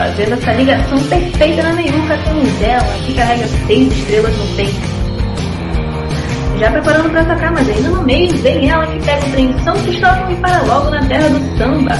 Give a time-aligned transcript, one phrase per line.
[0.00, 4.80] fazendo essa ligação perfeita na meiuca camisela que carrega seis estrelas no peito.
[6.58, 9.74] Já preparando para atacar, mas ainda no meio vem ela que pega o trem São
[9.82, 11.92] Cristóvão e para logo na terra do samba.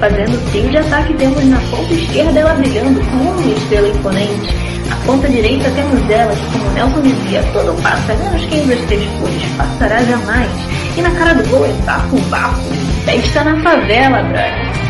[0.00, 4.54] Fazendo o trio de ataque temos na ponta esquerda ela brilhando com uma estrela imponente.
[4.88, 9.06] Na ponta direita temos ela que, como Nelson dizia, todo passa, menos quem das três
[9.20, 10.50] cores, passará jamais.
[10.96, 12.74] E na cara do gol é bafo, bafo,
[13.04, 14.89] festa na favela, brother.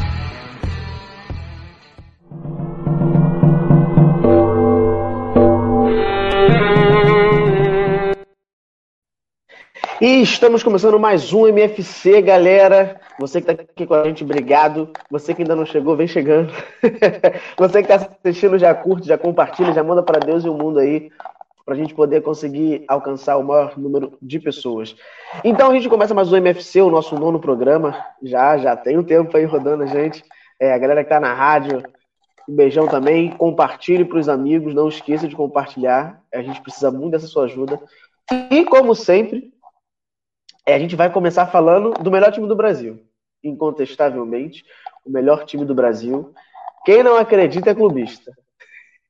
[10.01, 12.99] E estamos começando mais um MFC, galera.
[13.19, 14.89] Você que está aqui com a gente, obrigado.
[15.11, 16.51] Você que ainda não chegou, vem chegando.
[17.55, 20.79] Você que está assistindo, já curte, já compartilha, já manda para Deus e o mundo
[20.79, 21.11] aí,
[21.63, 24.95] para a gente poder conseguir alcançar o maior número de pessoas.
[25.43, 27.95] Então a gente começa mais um MFC, o nosso nono programa.
[28.23, 30.23] Já, já tem um tempo aí rodando a gente.
[30.59, 31.83] É, a galera que está na rádio,
[32.49, 33.29] um beijão também.
[33.29, 36.23] Compartilhe para os amigos, não esqueça de compartilhar.
[36.33, 37.79] A gente precisa muito dessa sua ajuda.
[38.49, 39.51] E, como sempre,
[40.71, 42.99] a gente vai começar falando do melhor time do Brasil.
[43.43, 44.63] Incontestavelmente,
[45.05, 46.33] o melhor time do Brasil.
[46.85, 48.31] Quem não acredita é clubista.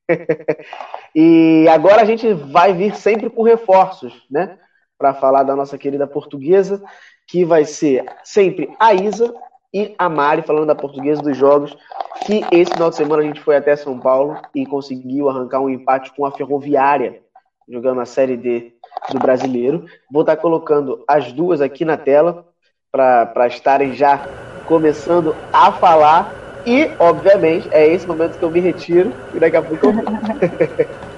[1.14, 4.58] e agora a gente vai vir sempre com reforços, né?
[4.98, 6.82] Para falar da nossa querida portuguesa,
[7.26, 9.34] que vai ser sempre a Isa
[9.74, 11.76] e a Mari, falando da portuguesa dos jogos,
[12.26, 15.70] que esse final de semana a gente foi até São Paulo e conseguiu arrancar um
[15.70, 17.22] empate com a Ferroviária,
[17.68, 18.74] jogando a Série D
[19.10, 19.84] do brasileiro.
[20.10, 22.46] Vou estar colocando as duas aqui na tela
[22.90, 24.20] para estarem já
[24.66, 26.32] começando a falar.
[26.64, 29.92] E, obviamente, é esse momento que eu me retiro e daqui a pouco eu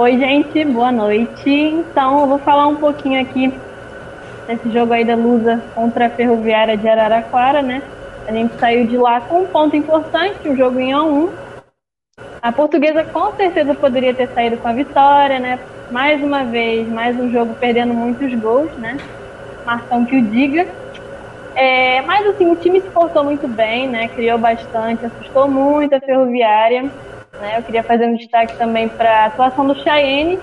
[0.00, 1.50] Oi, gente, boa noite.
[1.50, 3.52] Então, eu vou falar um pouquinho aqui
[4.46, 7.82] desse jogo aí da Lusa contra a Ferroviária de Araraquara, né?
[8.26, 11.30] A gente saiu de lá com um ponto importante, o um jogo em 1
[12.42, 15.58] a 1 a portuguesa com certeza poderia ter saído com a vitória, né?
[15.90, 18.96] Mais uma vez, mais um jogo perdendo muitos gols, né?
[19.64, 20.66] Marcão que o diga.
[21.54, 24.08] É, mas assim, o time se portou muito bem, né?
[24.08, 26.84] Criou bastante, assustou muito a Ferroviária.
[27.40, 27.58] Né?
[27.58, 30.38] Eu queria fazer um destaque também para a atuação do Cheyenne,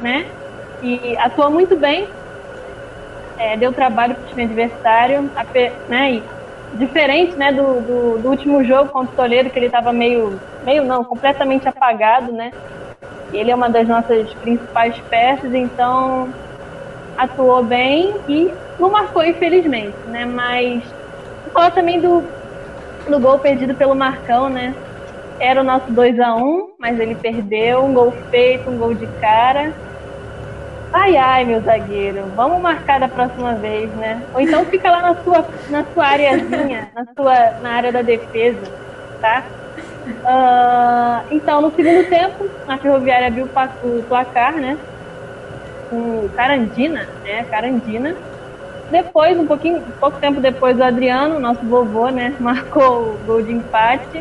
[0.00, 0.26] né?
[0.82, 2.06] E atuou muito bem,
[3.38, 5.30] é, deu trabalho para o time adversário,
[5.88, 6.12] né?
[6.12, 6.22] E
[6.74, 10.84] diferente né, do, do, do, último jogo contra o Toledo, que ele estava meio, meio
[10.84, 12.52] não, completamente apagado, né?
[13.32, 16.28] Ele é uma das nossas principais peças, então
[17.16, 20.24] atuou bem e não marcou, infelizmente, né?
[20.24, 20.82] Mas
[21.52, 22.22] falar também do,
[23.08, 24.74] do gol perdido pelo Marcão, né?
[25.38, 29.06] Era o nosso 2 a 1 mas ele perdeu, um gol feito, um gol de
[29.20, 29.72] cara.
[30.92, 34.22] Ai, ai, meu zagueiro, vamos marcar da próxima vez, né?
[34.32, 38.60] Ou então fica lá na sua, na sua areazinha, na, sua, na área da defesa,
[39.20, 39.44] tá?
[40.06, 43.50] Uh, então, no segundo tempo, a Ferroviária viu
[43.82, 44.78] o placar, né?
[45.88, 47.44] Com Carandina, né?
[47.46, 48.16] Carandina.
[48.90, 52.36] Depois, um pouquinho, pouco tempo depois, o Adriano, nosso vovô, né?
[52.40, 54.20] Marcou o gol de empate.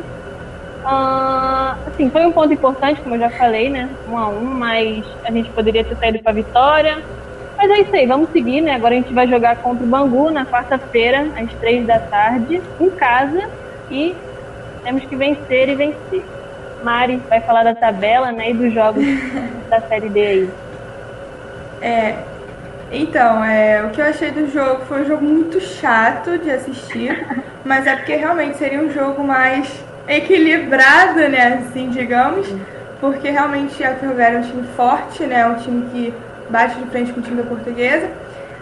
[0.85, 3.97] Uh, assim, foi um ponto importante, como eu já falei, né?
[4.05, 7.03] Um a um, mas a gente poderia ter saído para a vitória.
[7.57, 8.71] Mas é isso aí, vamos seguir, né?
[8.73, 12.95] Agora a gente vai jogar contra o Bangu na quarta-feira, às três da tarde, em
[12.95, 13.39] casa,
[13.89, 14.32] e
[14.83, 16.25] temos que vencer e vencer.
[16.83, 18.51] Mari vai falar da tabela, né?
[18.51, 19.03] E dos jogos
[19.69, 20.53] da Série D aí.
[21.81, 22.25] É,
[22.91, 27.25] Então, é, o que eu achei do jogo foi um jogo muito chato de assistir,
[27.65, 32.47] mas é porque realmente seria um jogo mais equilibrado, né, assim, digamos,
[32.99, 36.13] porque realmente a Ferroviária é um time forte, né, um time que
[36.49, 38.11] bate de frente com o time da Portuguesa.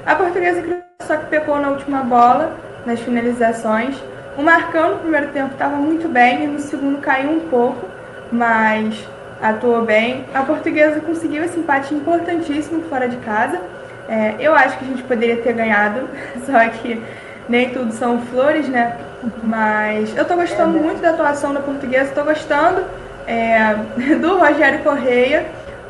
[0.05, 0.63] A Portuguesa
[1.01, 3.95] só que pecou na última bola, nas finalizações.
[4.37, 7.85] O Marcão no primeiro tempo estava muito bem e no segundo caiu um pouco,
[8.31, 9.05] mas
[9.41, 10.25] atuou bem.
[10.33, 13.59] A Portuguesa conseguiu esse empate importantíssimo fora de casa.
[14.07, 16.07] É, eu acho que a gente poderia ter ganhado,
[16.45, 17.01] só que
[17.49, 18.97] nem tudo são flores, né?
[19.43, 22.85] Mas eu tô gostando muito da atuação da portuguesa, tô gostando
[23.27, 23.75] é,
[24.15, 25.45] do Rogério Correia,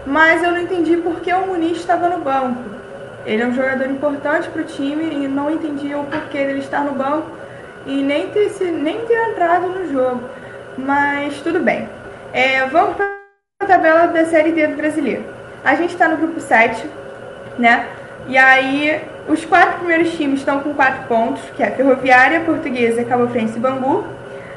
[0.05, 2.59] mas eu não entendi por que o Muniz estava no banco.
[3.23, 6.83] Ele é um jogador importante para o time e não entendi o porquê dele estar
[6.83, 7.40] no banco
[7.85, 10.23] e nem ter, nem ter entrado no jogo.
[10.77, 11.89] Mas tudo bem.
[12.33, 13.11] É, vamos para
[13.61, 15.23] a tabela da Série D do Brasileiro.
[15.63, 16.89] A gente está no grupo 7,
[17.57, 17.87] né?
[18.27, 23.03] E aí, os quatro primeiros times estão com quatro pontos, que é a Ferroviária, Portuguesa,
[23.03, 24.05] Cabo Frense e Bangu.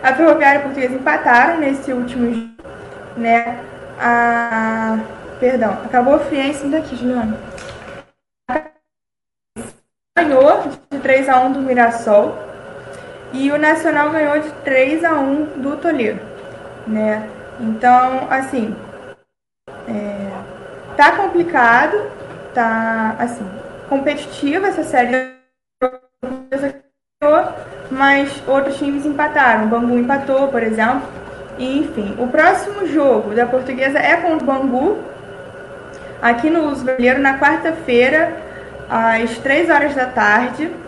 [0.03, 2.69] A Ferroviária e a Portuguesa empataram nesse último jogo,
[3.17, 3.59] né?
[3.99, 4.99] A...
[5.41, 7.37] Perdão, acabou a Friense daqui, Juliana.
[10.17, 12.39] Ganhou de 3 a 1 do Mirassol.
[13.35, 16.21] E o Nacional ganhou de 3 a 1 do Toledo,
[16.87, 17.29] né?
[17.59, 18.77] Então, assim,
[19.89, 20.31] é,
[20.97, 22.01] tá complicado,
[22.55, 23.45] tá, assim,
[23.89, 25.35] competitiva essa série,
[27.91, 29.65] mas outros times empataram.
[29.65, 31.03] O Bangu empatou, por exemplo.
[31.59, 34.99] E, enfim, o próximo jogo da Portuguesa é contra o Bangu,
[36.23, 38.33] aqui no Uso Brasileiro, na quarta-feira,
[38.89, 40.84] às 3 horas da tarde.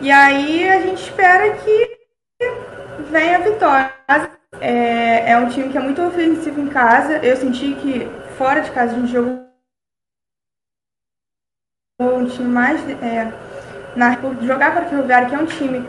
[0.00, 1.98] E aí a gente espera que
[3.10, 3.92] venha a vitória.
[4.60, 7.18] É, é um time que é muito ofensivo em casa.
[7.18, 8.06] Eu senti que
[8.36, 9.46] fora de casa a gente jogou
[12.00, 13.32] um time mais é,
[13.96, 14.12] na
[14.42, 15.82] jogar para o Ferroviário, que é um time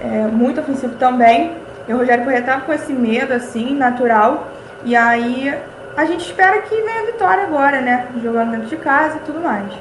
[0.00, 1.56] é, muito ofensivo também.
[1.88, 4.50] E o Rogério Corrêa estava com esse medo, assim, natural.
[4.84, 5.48] E aí
[5.96, 8.08] a gente espera que venha a vitória agora, né?
[8.22, 9.72] Jogando dentro de casa e tudo mais.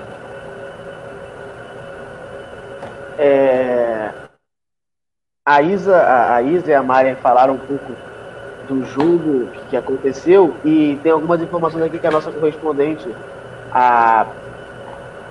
[3.18, 4.12] É...
[5.45, 7.92] A Isa, a, Isa e a Mari falaram um pouco
[8.68, 13.13] do jogo que aconteceu e tem algumas informações aqui que a nossa correspondente,
[13.71, 14.25] a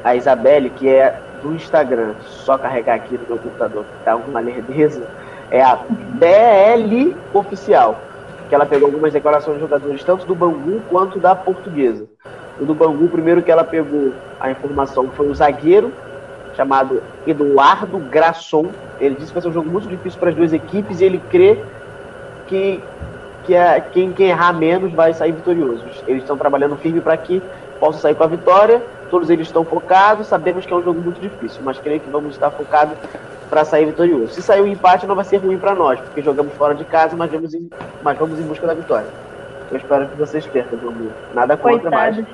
[0.05, 4.41] a Isabelle, que é do Instagram, só carregar aqui no meu computador, que tá uma
[4.41, 5.07] lerdeza,
[5.51, 8.01] é a BL Oficial,
[8.49, 12.07] que ela pegou algumas declarações de jogadores, tanto do Bangu quanto da Portuguesa.
[12.61, 15.93] O do Bangu, primeiro que ela pegou a informação foi o zagueiro,
[16.57, 18.67] chamado Eduardo Grasson.
[19.01, 21.21] Ele disse que vai ser um jogo muito difícil para as duas equipes e ele
[21.31, 21.59] crê
[22.47, 22.81] que,
[23.45, 25.85] que é, quem, quem errar menos vai sair vitorioso.
[26.07, 27.43] Eles estão trabalhando firme para que
[27.81, 28.83] possa sair com a vitória
[29.13, 32.33] todos eles estão focados, sabemos que é um jogo muito difícil, mas creio que vamos
[32.33, 32.97] estar focados
[33.51, 34.33] para sair vitorioso.
[34.33, 36.83] Se sair o um empate, não vai ser ruim para nós, porque jogamos fora de
[36.87, 37.69] casa, mas vamos em,
[38.03, 39.07] mas vamos em busca da vitória.
[39.71, 42.25] Eu espero que vocês percam, meu Nada contra mais.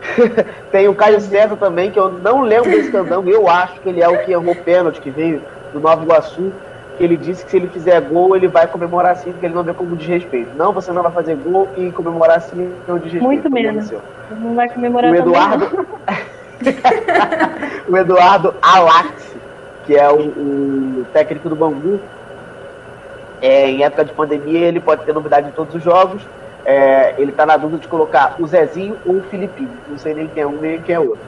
[0.70, 4.02] Tem o Caio César também, que eu não lembro desse candango, eu acho que ele
[4.02, 6.52] é o que errou pênalti, que veio do Nova Iguaçu,
[6.98, 9.72] ele disse que se ele fizer gol, ele vai comemorar assim, porque ele não vê
[9.72, 10.50] como desrespeito.
[10.56, 13.24] Não, você não vai fazer gol e comemorar assim é um desrespeito.
[13.24, 13.90] Muito menos.
[14.30, 15.86] Não vai comemorar o Eduardo...
[17.88, 19.34] o Eduardo Alax,
[19.86, 21.98] que é o, o técnico do Bangu,
[23.40, 26.22] é, em época de pandemia ele pode ter novidade em todos os jogos.
[26.64, 29.70] É, ele está na dúvida de colocar o Zezinho ou o Filipinho.
[29.88, 31.20] Não sei nem quem é um nem quem é outro.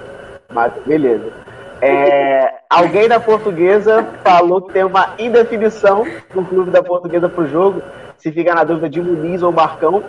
[0.52, 1.32] Mas beleza.
[1.80, 7.48] É, alguém da portuguesa falou que tem uma indefinição no clube da portuguesa para o
[7.48, 7.82] jogo,
[8.18, 10.02] se fica na dúvida de Muniz ou Marcão,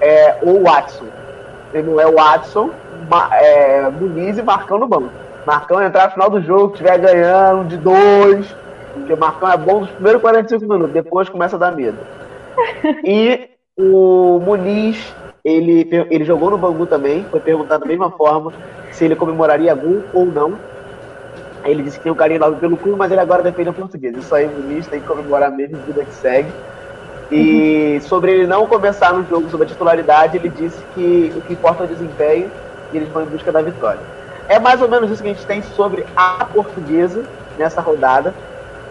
[0.00, 1.06] é, ou Watson.
[1.72, 2.70] Ele não é o Watson,
[3.32, 5.10] é, Muniz e Marcão no banco.
[5.46, 8.54] Marcão entrar no final do jogo, estiver ganhando de dois,
[8.92, 11.98] porque o Marcão é bom nos primeiros 45 minutos, depois começa a dar medo.
[13.04, 15.14] E o Muniz,
[15.44, 18.52] ele, ele jogou no Bangu também, foi perguntado da mesma forma
[18.90, 20.54] se ele comemoraria gol ou não.
[21.64, 24.16] Ele disse que tem um carinho enorme pelo clube, mas ele agora defende o português.
[24.16, 26.48] Isso aí, o Muniz tem que comemorar mesmo, vida que segue.
[27.30, 31.54] E sobre ele não começar no jogo sobre a titularidade, ele disse que o que
[31.54, 32.50] importa é o desempenho
[32.92, 34.00] e eles vão em busca da vitória.
[34.48, 37.24] É mais ou menos isso que a gente tem sobre a portuguesa
[37.58, 38.32] nessa rodada.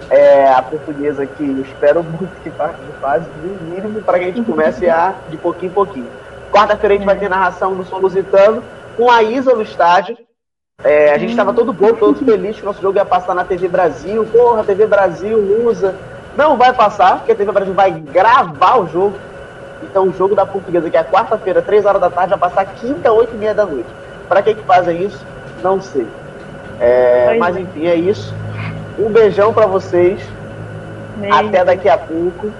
[0.09, 4.27] É, a portuguesa que eu espero muito que faça fase no mínimo para que a
[4.27, 6.07] gente comece a de pouquinho em pouquinho.
[6.51, 8.63] Quarta-feira a gente vai ter narração do Som Lusitano
[8.95, 10.17] com a Isa no estádio.
[10.83, 13.43] É, a gente estava todo bom, todos felizes que o nosso jogo ia passar na
[13.43, 14.25] TV Brasil.
[14.25, 15.95] Porra, TV Brasil usa.
[16.37, 19.15] Não vai passar, porque a TV Brasil vai gravar o jogo.
[19.83, 23.11] Então o jogo da Portuguesa, que é quarta-feira, 3 horas da tarde, vai passar quinta,
[23.11, 23.89] 8 e meia da noite.
[24.27, 25.25] Para que que fazem isso?
[25.63, 26.07] Não sei.
[26.79, 28.33] É, mas enfim, é isso.
[28.97, 30.21] Um beijão para vocês.
[31.17, 31.35] Beijo.
[31.35, 32.51] Até daqui a pouco.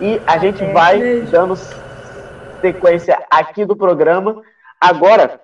[0.00, 1.56] E a gente vai dando
[2.60, 4.42] sequência aqui do programa.
[4.80, 5.40] Agora,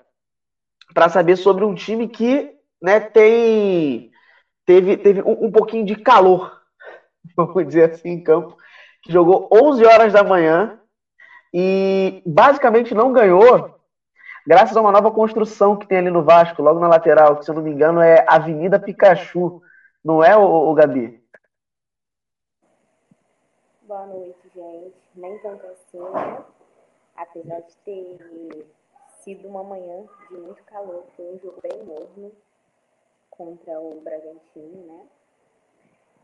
[0.93, 4.13] para saber sobre um time que né, tem
[4.65, 6.61] teve, teve um, um, pouquinho de calor,
[7.37, 8.57] vamos dizer assim, em campo,
[9.03, 10.79] que jogou 11 horas da manhã
[11.53, 13.79] e basicamente não ganhou,
[14.47, 17.51] graças a uma nova construção que tem ali no Vasco, logo na lateral, que se
[17.51, 19.63] eu não me engano é Avenida Pikachu,
[20.05, 21.19] não é, o, o Gabi?
[23.83, 24.95] Boa noite, gente.
[25.15, 26.45] Nem tanto assim, né?
[27.17, 28.67] Apesar de ter
[29.21, 32.33] sido uma manhã de muito calor, foi um jogo bem morno
[33.31, 35.07] contra o Bragantino, né?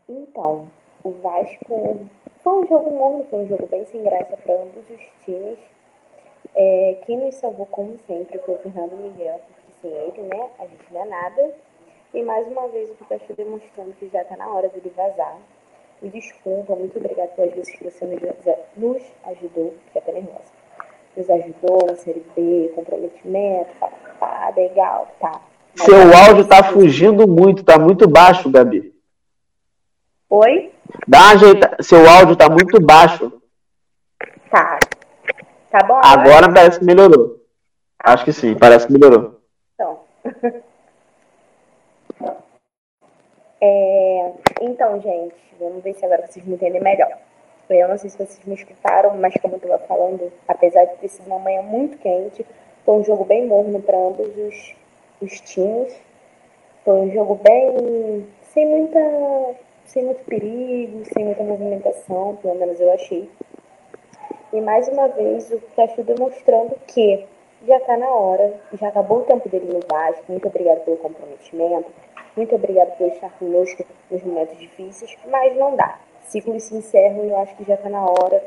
[0.09, 0.71] Então,
[1.03, 2.09] o Vasco
[2.43, 5.59] foi um jogo morno, foi um jogo bem sem graça para ambos os times.
[6.55, 10.67] É, quem nos salvou, como sempre, foi o Fernando Miguel, porque sem ele, né, a
[10.67, 11.55] gente não é nada.
[12.13, 15.39] E mais uma vez o Pikachu demonstrando que já está na hora dele vazar.
[16.03, 18.05] Me desculpa, muito obrigada pelas vezes que você
[18.77, 20.61] nos ajudou, fiquei até nervosa
[21.17, 23.89] nos ajudou na Série B, comprometimento, pá,
[24.19, 25.41] pá, legal, tá.
[25.77, 28.95] Mas Seu áudio tá fugindo muito, tá muito baixo, Gabi.
[30.29, 30.73] Oi?
[31.07, 31.77] Dá ajeita...
[31.81, 33.41] Seu áudio tá muito baixo.
[34.51, 34.79] Tá.
[35.71, 36.01] Tá bom?
[36.03, 37.41] Agora, agora parece que melhorou.
[37.99, 39.41] Acho que sim, parece que melhorou.
[39.75, 40.01] Então.
[43.61, 44.33] é...
[44.61, 47.17] Então, gente, vamos ver se agora vocês me entendem melhor.
[47.69, 51.09] Eu não sei se vocês me escutaram, mas como eu estava falando, apesar de ter
[51.09, 52.45] sido uma manhã muito quente,
[52.85, 54.75] foi um jogo bem morno para ambos os,
[55.23, 55.95] os times.
[56.85, 58.99] Foi um jogo bem sem muita
[59.85, 63.29] sem muito perigo, sem muita movimentação, pelo menos eu achei.
[64.53, 67.27] E mais uma vez o Pikachu demonstrando que
[67.67, 70.25] já está na hora, já acabou o tempo dele no Vasco.
[70.29, 71.91] Muito obrigado pelo comprometimento,
[72.37, 75.99] muito obrigado por estar conosco nos momentos difíceis, mas não dá
[76.31, 78.43] ciclos se encerram e eu acho que já está na hora,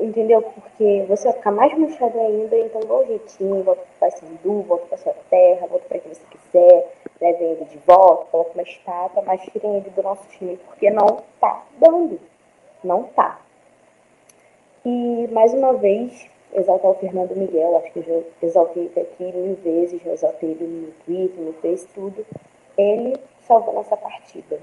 [0.00, 0.42] entendeu?
[0.42, 4.86] Porque você vai ficar mais murchado ainda, então dá um jeitinho, volta para Paysandu, volta
[4.86, 9.22] para sua terra, volta para quem você quiser, leve ele de volta, coloca uma estátua,
[9.26, 12.20] mas tirem ele do nosso time, porque não tá dando.
[12.84, 13.40] Não tá.
[14.84, 18.04] E mais uma vez, exaltar o Fernando Miguel, acho que eu
[18.40, 22.24] já exaltei aqui mil vezes, já exaltei ele no Twitter, no Face, tudo.
[22.76, 23.16] Ele
[23.46, 24.58] salvou nossa partida.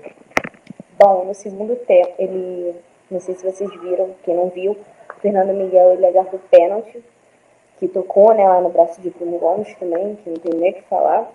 [0.97, 2.75] Bom, no segundo tempo, ele,
[3.09, 7.03] não sei se vocês viram, quem não viu, o Fernando Miguel ele agarrou o pênalti,
[7.79, 10.73] que tocou né, lá no braço de Bruno Gomes também, que não tem nem o
[10.75, 11.31] que falar.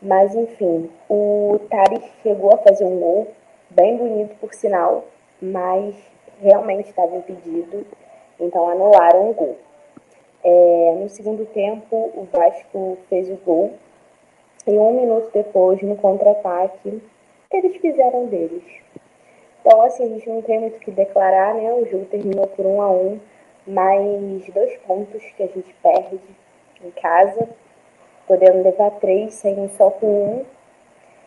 [0.00, 3.28] Mas enfim, o Tari chegou a fazer um gol,
[3.68, 5.04] bem bonito por sinal,
[5.42, 5.94] mas
[6.40, 7.84] realmente estava impedido,
[8.38, 9.56] então anularam o gol.
[10.44, 13.72] É, no segundo tempo, o Vasco fez o gol,
[14.70, 17.02] e um minuto depois, no contra-ataque,
[17.52, 18.62] eles fizeram deles.
[19.60, 21.72] Então, assim, a gente não tem muito o que declarar, né?
[21.72, 23.18] O jogo terminou por um a um,
[23.66, 26.20] mais dois pontos que a gente perde
[26.82, 27.48] em casa,
[28.26, 30.44] podendo levar três, saindo só com um.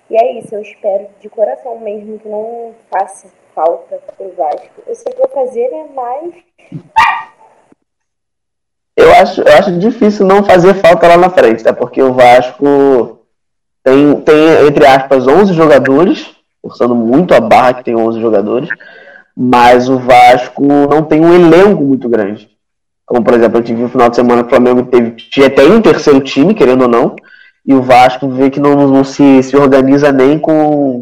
[0.10, 4.82] E é isso, eu espero de coração mesmo que não faça falta pro Vasco.
[4.86, 5.90] Eu sei que vou fazer, né?
[5.94, 6.34] Mas.
[8.96, 11.74] Eu acho, eu acho difícil não fazer falta lá na frente, tá?
[11.74, 13.21] Porque o Vasco
[13.84, 18.70] tem, tem, entre aspas, 11 jogadores, forçando muito a barra que tem 11 jogadores,
[19.36, 22.50] mas o Vasco não tem um elenco muito grande.
[23.06, 25.64] Como, por exemplo, eu tive no final de semana que o Flamengo teve, tinha até
[25.64, 27.16] um terceiro time, querendo ou não,
[27.66, 31.00] e o Vasco vê que não, não se, se organiza nem com,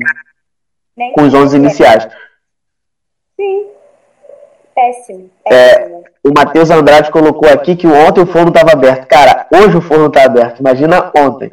[0.96, 2.08] nem com os 11 iniciais.
[3.36, 3.68] Sim.
[4.74, 5.30] Péssimo.
[5.44, 6.04] péssimo.
[6.04, 9.08] É, o Matheus Andrade colocou aqui que ontem o forno estava aberto.
[9.08, 10.60] Cara, hoje o forno está aberto.
[10.60, 11.52] Imagina ontem.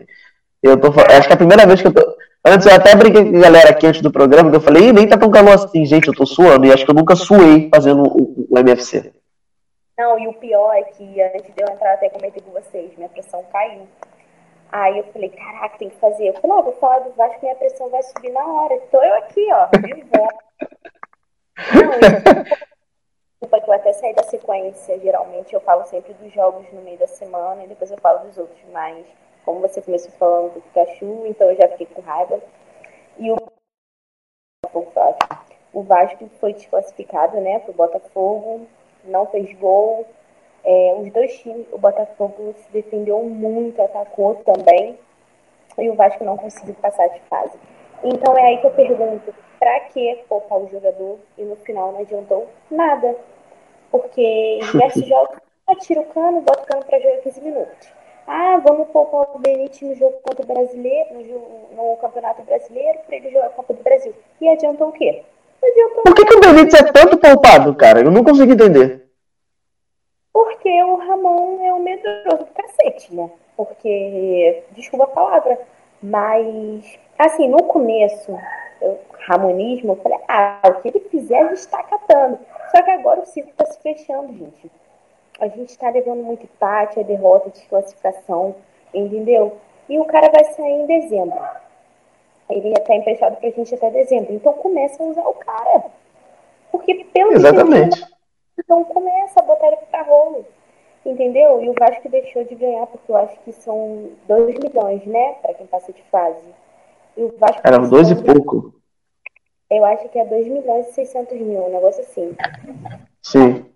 [0.67, 2.17] Eu tô, acho que é a primeira vez que eu tô.
[2.45, 5.09] Antes eu até brinquei com a galera aqui antes do programa, que eu falei, nem
[5.09, 6.67] tá tão calor assim, gente, eu tô suando.
[6.67, 9.13] E acho que eu nunca suei fazendo o, o MFC.
[9.99, 13.09] Não, e o pior é que antes de eu entrar, até comentei com vocês, minha
[13.09, 13.89] pressão caiu.
[14.71, 16.29] Aí eu falei, caraca, tem que fazer.
[16.29, 18.79] Eu falei, não, vou falar do Vasco, minha pressão vai subir na hora.
[18.91, 20.47] Tô eu aqui, ó, de volta.
[23.41, 25.01] Desculpa que eu até saí da sequência.
[25.01, 28.37] Geralmente eu falo sempre dos jogos no meio da semana e depois eu falo dos
[28.39, 29.05] outros, mas
[29.47, 32.41] como você começou falando do Pikachu, então eu já fiquei com raiva.
[33.19, 33.37] E o
[35.73, 38.67] o Vasco foi desclassificado, né, pro Botafogo,
[39.05, 40.07] não fez gol.
[40.65, 44.99] É, os dois times, o Botafogo se defendeu muito, atacou também,
[45.79, 47.57] e o Vasco não conseguiu passar de fase.
[48.03, 52.01] Então é aí que eu pergunto, pra que poupar o jogador e no final não
[52.01, 53.15] adiantou nada?
[53.91, 55.39] Porque em diversos jogos,
[55.81, 57.93] tira o cano, bota o cano pra jogar 15 minutos.
[58.27, 63.17] Ah, vamos poupar o Benítez no jogo contra o brasileiro, no, no Campeonato Brasileiro, para
[63.17, 64.13] ele jogar a Copa do Brasil.
[64.41, 65.23] E adiantou o quê?
[65.63, 68.01] Adiantou Por que, que o Benítez é tanto poupado, cara?
[68.01, 69.07] Eu não consigo entender.
[70.33, 73.31] Porque o Ramon é um medroso do cacete, né?
[73.57, 75.59] Porque, desculpa a palavra,
[76.03, 78.37] mas, assim, no começo,
[78.81, 82.39] eu, Ramonismo, eu falei, ah, o que ele fizer a gente está catando.
[82.71, 84.71] Só que agora o circo está se fechando, gente.
[85.39, 88.57] A gente está levando muito empate, a derrota, de classificação,
[88.93, 89.59] entendeu?
[89.89, 91.39] E o cara vai sair em dezembro.
[92.49, 94.33] Ele ia estar emprestado pra gente até dezembro.
[94.33, 95.85] Então começa a usar o cara.
[96.71, 98.05] Porque pelo Exatamente.
[98.05, 100.45] Que então começa a botar ele pra rolo.
[101.05, 101.63] Entendeu?
[101.63, 105.35] E o Vasco deixou de ganhar, porque eu acho que são 2 milhões, né?
[105.43, 106.43] Pra quem passa de fase.
[107.17, 107.61] E o Vasco.
[107.63, 108.75] Era dois e pouco.
[109.71, 112.37] Eu acho que é 2 milhões e 600 mil, um negócio assim.
[113.23, 113.67] Sim.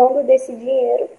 [0.00, 1.10] Quando desse dinheiro,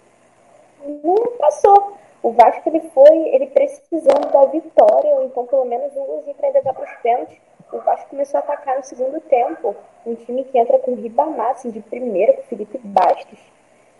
[1.03, 1.97] não passou.
[2.23, 6.47] O Vasco ele foi, ele precisando da vitória, ou então pelo menos um golzinho para
[6.47, 7.37] ainda dar para os pênaltis.
[7.71, 9.75] O Vasco começou a atacar no segundo tempo.
[10.03, 13.37] Um time que entra com Ribamar, assim, de primeira, com Felipe Bastos.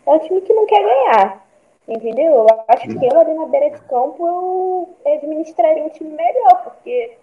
[0.08, 1.46] É um time que não quer ganhar.
[1.88, 2.32] Entendeu?
[2.32, 7.20] Eu acho que eu ali na beira de campo eu administraria um time melhor, porque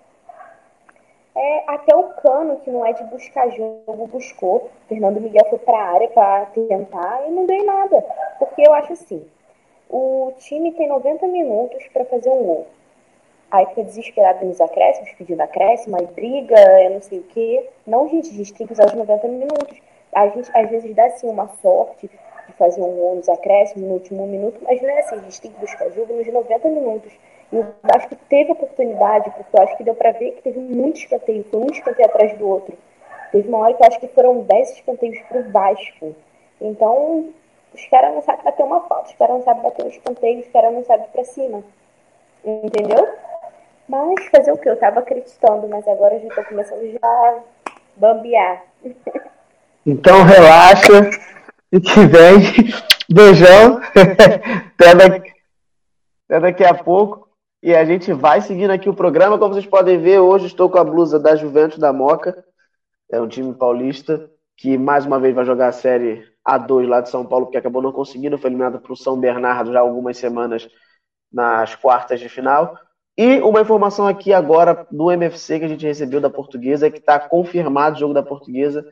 [1.39, 4.71] é, até o Cano, que não é de buscar jogo, buscou.
[4.89, 8.05] Fernando Miguel foi para a área para tentar e não deu nada.
[8.41, 9.25] Porque eu acho assim:
[9.89, 12.67] o time tem 90 minutos para fazer um gol.
[13.51, 17.67] Aí fica desesperado nos acréscimos, pedindo acréscimo, aí briga, eu não sei o quê.
[17.87, 19.81] Não, gente, a gente tem que usar os 90 minutos.
[20.13, 22.11] A gente às vezes dá assim uma sorte
[22.49, 25.41] de fazer um gol nos acréscimos no último minuto, mas não é assim, a gente
[25.41, 27.13] tem que buscar jogo nos 90 minutos.
[27.53, 30.59] E eu acho que teve oportunidade, porque eu acho que deu para ver que teve
[30.59, 32.77] muito escanteio, foi um escanteio atrás do outro.
[33.33, 36.15] Teve uma hora que eu acho que foram 10 escanteios pro Vasco.
[36.61, 37.29] Então,
[37.75, 40.49] os caras não sabem bater uma falta, os caras não sabem bater um escanteio, os
[40.49, 41.63] caras não sabem ir pra cima.
[42.45, 43.09] Entendeu?
[43.89, 44.69] Mas fazer o que?
[44.69, 47.39] Eu tava acreditando, mas agora eu já tô começando já a
[47.97, 48.65] bambear.
[49.87, 51.11] Então relaxa
[51.73, 52.89] e vem.
[53.11, 53.81] Beijão.
[54.79, 55.33] Até daqui,
[56.29, 57.28] até daqui a pouco.
[57.63, 59.39] E a gente vai seguindo aqui o programa.
[59.39, 62.45] Como vocês podem ver, hoje estou com a blusa da Juventus da Moca.
[63.11, 67.11] É um time paulista que mais uma vez vai jogar a série A2 lá de
[67.11, 68.39] São Paulo, porque acabou não conseguindo.
[68.39, 70.69] Foi eliminado para o São Bernardo já há algumas semanas
[71.33, 72.79] nas quartas de final.
[73.17, 76.99] E uma informação aqui agora do MFC que a gente recebeu da Portuguesa é que
[76.99, 78.87] está confirmado o jogo da Portuguesa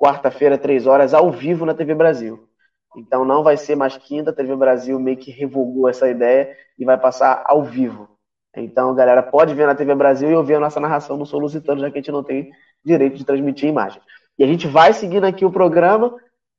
[0.00, 2.48] quarta-feira, três horas, ao vivo na TV Brasil.
[2.96, 6.84] Então não vai ser mais quinta, a TV Brasil meio que revogou essa ideia e
[6.84, 8.08] vai passar ao vivo.
[8.56, 11.90] Então, galera, pode ver na TV Brasil e ouvir a nossa narração no Solicitando, já
[11.90, 12.50] que a gente não tem
[12.84, 14.02] direito de transmitir imagem.
[14.38, 16.14] E a gente vai seguindo aqui o programa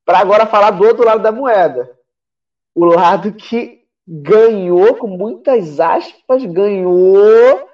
[0.06, 1.91] para agora falar do outro lado da moeda.
[2.74, 7.67] O lado que ganhou, com muitas aspas, ganhou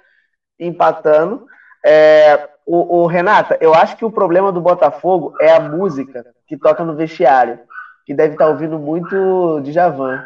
[0.60, 1.46] empatando.
[1.86, 6.58] É, o, o, Renata, eu acho que o problema do Botafogo é a música que
[6.58, 7.60] toca no vestiário
[8.08, 10.26] que deve estar tá ouvindo muito de Javan.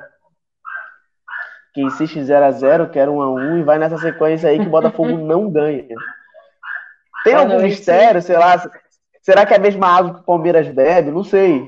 [1.73, 4.67] Que insiste 0 a 0 quer 1 a 1 e vai nessa sequência aí que
[4.67, 5.87] o Botafogo não ganha.
[7.23, 8.61] Tem algum mistério, sei lá?
[9.21, 11.09] Será que é a mesma água que o Palmeiras bebe?
[11.11, 11.67] Não sei.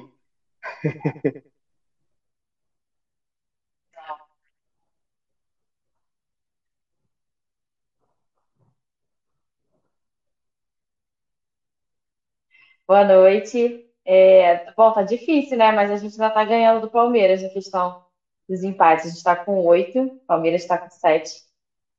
[12.87, 13.92] Boa noite.
[14.05, 15.71] É, bom, tá difícil, né?
[15.71, 18.03] Mas a gente já tá ganhando do Palmeiras na questão
[18.49, 19.05] dos empates.
[19.05, 21.31] A gente tá com oito, Palmeiras está com sete.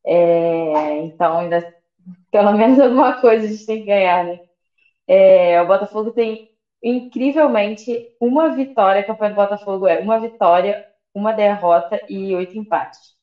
[0.06, 1.74] É, então, ainda
[2.30, 4.40] pelo menos alguma coisa a gente tem que ganhar, né?
[5.08, 6.50] É, o Botafogo tem
[6.82, 9.00] incrivelmente uma vitória.
[9.02, 13.14] A campanha do Botafogo é uma vitória, uma derrota e oito empates.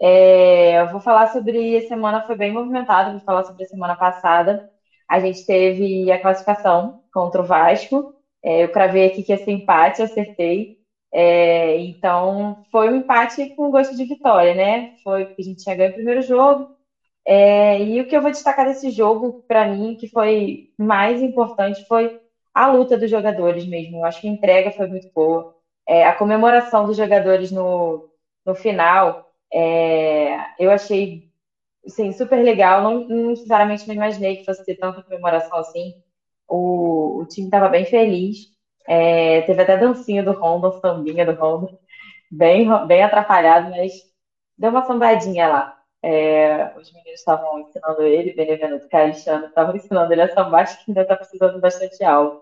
[0.00, 3.96] É, eu vou falar sobre a semana, foi bem movimentada, vou falar sobre a semana
[3.96, 4.70] passada.
[5.08, 8.06] A gente teve a classificação contra o Vasco.
[8.44, 10.70] É, eu cravei aqui que ser empate, acertei.
[11.12, 14.86] É, então, foi um empate com gosto de vitória, né?
[15.02, 16.68] Foi porque a gente tinha ganho o primeiro jogo.
[17.26, 21.84] É, e o que eu vou destacar desse jogo, para mim, que foi mais importante,
[21.86, 22.10] foi
[22.54, 23.98] a luta dos jogadores mesmo.
[23.98, 25.46] Eu acho que a entrega foi muito boa.
[25.86, 28.02] É, a comemoração dos jogadores no,
[28.46, 29.18] no final,
[29.52, 31.22] é, eu achei
[31.88, 32.82] sim, super legal.
[32.82, 35.94] Não, não sinceramente não imaginei que fosse ter tanta comemoração assim.
[36.48, 38.48] O, o time estava bem feliz.
[38.88, 41.68] É, teve até dancinha do Honda, sambinha do Honda,
[42.30, 44.04] bem, bem atrapalhado, mas
[44.58, 45.72] deu uma sambadinha lá.
[46.02, 51.02] É, os meninos estavam ensinando ele, Benevenuto Caixano, estavam ensinando ele a sambar, que ainda
[51.02, 52.36] está precisando bastante aula.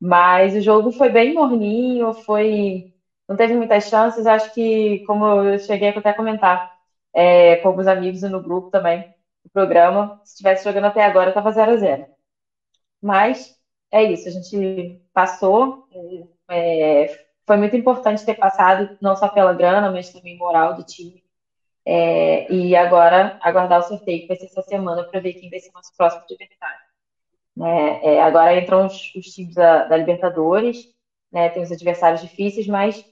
[0.00, 2.84] Mas o jogo foi bem morninho, foi
[3.28, 4.26] não teve muitas chances.
[4.26, 6.62] Acho que, como eu cheguei até a comentar
[7.14, 11.30] é, com alguns amigos e no grupo também, do programa, se estivesse jogando até agora,
[11.30, 12.06] estava 0 a 0
[13.02, 13.58] Mas
[13.90, 15.88] é isso, a gente passou.
[16.50, 21.22] É, foi muito importante ter passado, não só pela grana, mas também moral do time.
[21.86, 25.58] É, e agora aguardar o sorteio, que vai ser essa semana, para ver quem vai
[25.58, 26.80] ser o nosso próximo adversário.
[27.56, 28.00] Né?
[28.04, 30.92] É, agora entram os, os times da, da Libertadores,
[31.32, 31.48] né?
[31.48, 33.04] tem os adversários difíceis, mas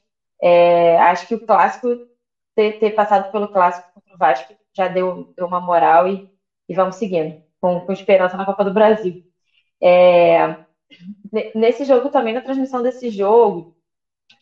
[0.43, 1.89] é, acho que o clássico,
[2.57, 6.29] ter, ter, passado pelo clássico contra o Vasco, já deu, deu uma moral e,
[6.69, 9.23] e vamos seguindo, com, com, esperança na Copa do Brasil.
[9.81, 10.57] É,
[11.55, 13.77] nesse jogo também, na transmissão desse jogo,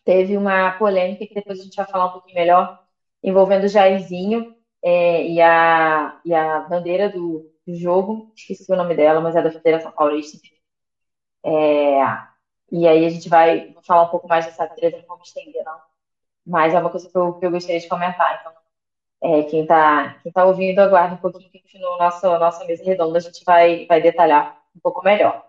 [0.04, 2.80] teve uma polêmica que depois a gente vai falar um pouquinho melhor,
[3.22, 8.94] envolvendo o Jairzinho é, e, a, e a bandeira do, do, jogo, esqueci o nome
[8.94, 10.38] dela, mas é da Federação Paulista.
[11.44, 11.98] É,
[12.70, 15.93] e aí a gente vai falar um pouco mais dessa treta, não vamos estender, não.
[16.46, 18.40] Mas é uma coisa que eu, que eu gostaria de comentar.
[18.40, 18.52] Então,
[19.22, 23.18] é, quem está quem tá ouvindo, aguarda um pouquinho que no nosso, nossa mesa redonda
[23.18, 25.44] a gente vai, vai detalhar um pouco melhor.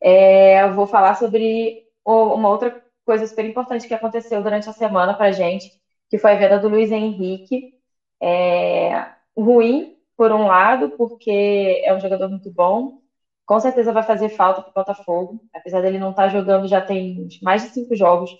[0.00, 5.14] É, eu vou falar sobre uma outra coisa super importante que aconteceu durante a semana
[5.14, 5.70] para gente,
[6.08, 7.74] que foi a venda do Luiz Henrique.
[8.22, 13.00] É, ruim, por um lado, porque é um jogador muito bom,
[13.46, 16.80] com certeza vai fazer falta para o Botafogo, apesar dele não estar tá jogando já
[16.80, 18.30] tem mais de cinco jogos,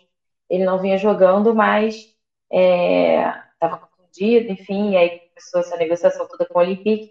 [0.51, 1.95] ele não vinha jogando, mas
[2.51, 7.09] estava é, confundido, enfim, e aí começou essa negociação toda com o Olympique,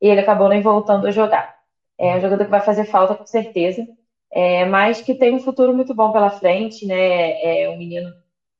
[0.00, 1.52] e ele acabou nem voltando a jogar.
[1.98, 3.86] É um jogador que vai fazer falta com certeza,
[4.30, 7.62] é, mas que tem um futuro muito bom pela frente, né?
[7.62, 8.12] É um menino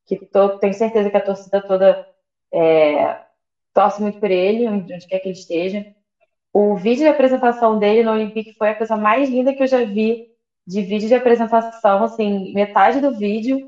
[0.07, 2.05] que tô, tenho certeza que a torcida toda
[2.53, 3.21] é,
[3.75, 5.87] torce muito por ele, onde quer que ele esteja.
[6.53, 9.85] O vídeo de apresentação dele no Olympique foi a coisa mais linda que eu já
[9.85, 10.19] vi
[10.67, 13.61] de vídeo de apresentação, assim, metade do vídeo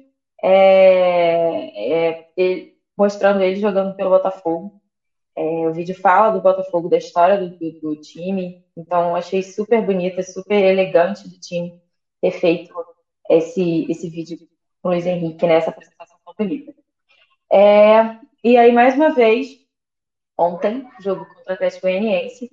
[0.43, 4.81] é, é ele, mostrando ele jogando pelo Botafogo.
[5.37, 9.85] É, o vídeo fala do Botafogo, da história do, do, do time, então achei super
[9.85, 11.81] bonito, super elegante do time
[12.21, 12.75] ter feito
[13.31, 14.39] esse, esse vídeo
[14.83, 16.75] com o Luiz Henrique nessa apresentação tão bonita.
[17.51, 19.49] É, e aí, mais uma vez,
[20.37, 22.51] ontem, jogo contra o Atlético Goianiense,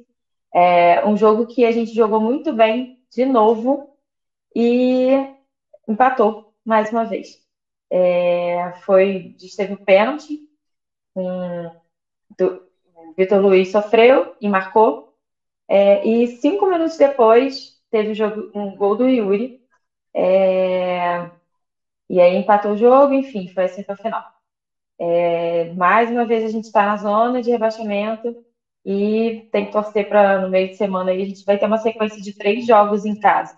[0.54, 3.98] é, um jogo que a gente jogou muito bem de novo
[4.56, 5.10] e
[5.88, 7.45] empatou mais uma vez.
[7.98, 10.42] É, foi, teve um pênalti,
[11.16, 11.72] um,
[12.38, 12.62] do,
[13.18, 15.16] Vitor Luiz sofreu e marcou,
[15.66, 19.62] é, e cinco minutos depois teve jogo, um gol do Yuri.
[20.14, 21.32] É,
[22.10, 24.24] e aí empatou o jogo, enfim, foi assim até o final.
[25.00, 28.36] É, mais uma vez a gente está na zona de rebaixamento
[28.86, 31.78] e tem que torcer para no meio de semana aí a gente vai ter uma
[31.78, 33.58] sequência de três jogos em casa.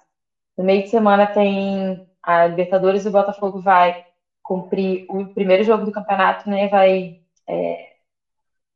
[0.55, 4.06] No meio de semana tem a Libertadores e o Botafogo vai
[4.47, 6.69] cumprir o primeiro jogo do campeonato, né?
[6.69, 7.95] Vai é,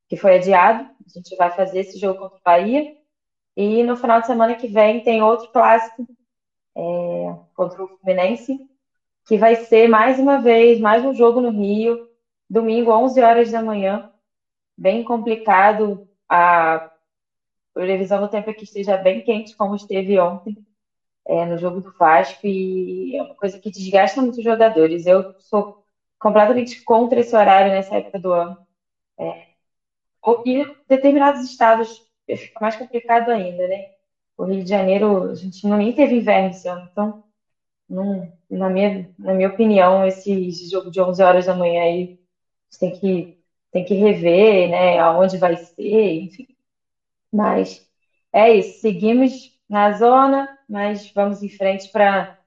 [0.10, 0.84] que foi adiado.
[0.84, 2.94] A gente vai fazer esse jogo contra o Bahia
[3.56, 6.06] e no final de semana que vem tem outro clássico
[6.76, 8.60] é, contra o Fluminense,
[9.26, 12.06] que vai ser mais uma vez, mais um jogo no Rio,
[12.50, 14.12] domingo, 11 horas da manhã.
[14.78, 16.06] Bem complicado.
[16.28, 16.92] A
[17.74, 20.58] previsão do tempo é que esteja bem quente, como esteve ontem
[21.26, 25.06] é, no jogo do Vasco, e é uma coisa que desgasta muito os jogadores.
[25.06, 25.84] Eu sou
[26.20, 28.58] completamente contra esse horário nessa época do ano.
[29.18, 29.48] É,
[30.46, 33.92] e determinados estados fica mais complicado ainda, né?
[34.38, 37.24] O Rio de Janeiro, a gente não nem teve inverno esse ano, então,
[37.90, 42.20] não, na, minha, na minha opinião, esse jogo de 11 horas da manhã aí,
[42.80, 43.38] tem que,
[43.72, 46.48] tem que rever, né, aonde vai ser, enfim.
[47.32, 47.88] Mas
[48.34, 52.38] é isso, seguimos na zona, mas vamos em frente para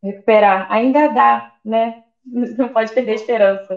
[0.00, 0.70] recuperar.
[0.70, 2.04] Ainda dá, né?
[2.24, 3.76] Não pode perder a esperança.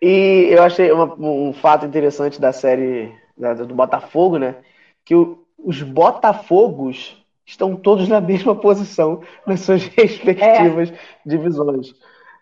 [0.00, 4.56] E eu achei uma, um fato interessante da série do Botafogo, né?
[5.04, 10.94] Que o, os Botafogos estão todos na mesma posição nas suas respectivas é.
[11.24, 11.94] divisões.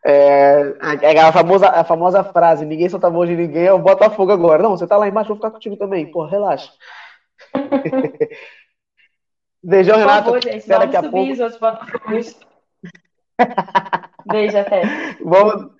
[0.03, 0.74] É,
[1.20, 4.62] a, famosa, a famosa frase, ninguém solta a mão de ninguém, é o Botafogo agora.
[4.62, 6.11] Não, você tá lá embaixo, vou ficar contigo também.
[6.11, 6.72] Pô, relaxa.
[9.62, 10.25] Beijão, Renato.
[10.25, 11.33] Favor, gente, daqui a pouco.
[11.33, 12.37] Os outros
[14.27, 14.83] Beijo, até.
[15.23, 15.70] Vamos,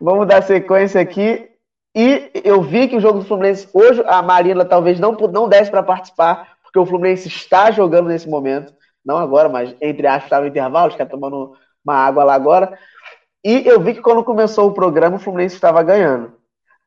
[0.00, 1.48] vamos dar sequência aqui.
[1.94, 5.70] E eu vi que o jogo do Fluminense, hoje a Marina talvez não, não desse
[5.70, 8.74] para participar, porque o Fluminense está jogando nesse momento.
[9.04, 12.78] Não agora, mas entre aspas, está no intervalo, está tomando uma água lá agora.
[13.44, 16.32] E eu vi que quando começou o programa, o Fluminense estava ganhando.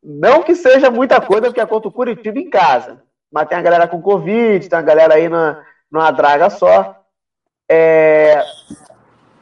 [0.04, 3.02] Não que seja muita coisa, porque é contra o Curitiba em casa.
[3.32, 7.04] Mas tem a galera com Covid, tem a galera aí na, numa draga só.
[7.70, 8.44] É...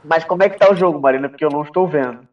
[0.03, 1.29] Mas como é que tá o jogo, Marina?
[1.29, 2.27] Porque eu não estou vendo.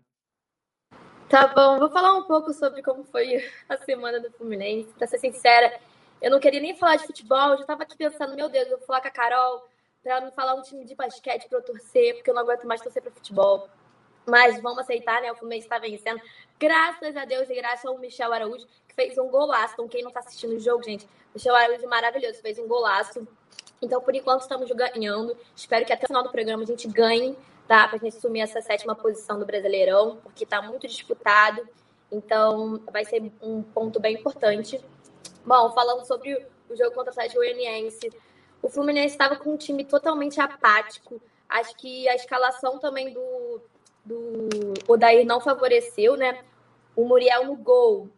[1.29, 4.93] Tá bom, vou falar um pouco sobre como foi a semana do Fluminense.
[4.95, 5.81] Pra ser sincera,
[6.21, 8.79] eu não queria nem falar de futebol, eu já tava aqui pensando, meu Deus, eu
[8.79, 9.67] vou falar com a Carol
[10.03, 12.81] pra não falar um time de basquete pra eu torcer, porque eu não aguento mais
[12.81, 13.69] torcer pra futebol.
[14.27, 15.33] Mas vamos aceitar, né?
[15.33, 16.21] O Fluminense está vencendo.
[16.59, 19.75] Graças a Deus e graças ao Michel Araújo, fez um golaço.
[19.75, 23.27] Então, quem não está assistindo o jogo, gente, Michel Araújo maravilhoso, fez um golaço.
[23.83, 25.37] Então, por enquanto, estamos ganhando.
[25.55, 27.87] Espero que até o final do programa a gente ganhe, tá?
[27.89, 31.67] Pra gente assumir essa sétima posição do Brasileirão, porque tá muito disputado.
[32.11, 34.81] Então, vai ser um ponto bem importante.
[35.45, 36.35] Bom, falando sobre
[36.69, 38.11] o jogo contra o Atlético Goianiense,
[38.63, 41.21] o Fluminense estava com um time totalmente apático.
[41.49, 43.61] Acho que a escalação também do,
[44.05, 44.49] do
[44.89, 46.43] Odair não favoreceu, né?
[46.97, 48.09] O Muriel no gol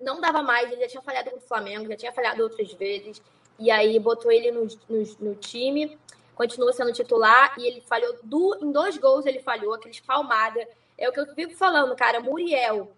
[0.00, 3.22] não dava mais, ele já tinha falhado com o Flamengo, já tinha falhado outras vezes.
[3.58, 5.98] E aí botou ele no, no, no time,
[6.34, 10.66] continua sendo titular e ele falhou do, em dois gols, ele falhou, aquele espalmada.
[10.96, 12.20] É o que eu vivo falando, cara.
[12.20, 12.90] Muriel,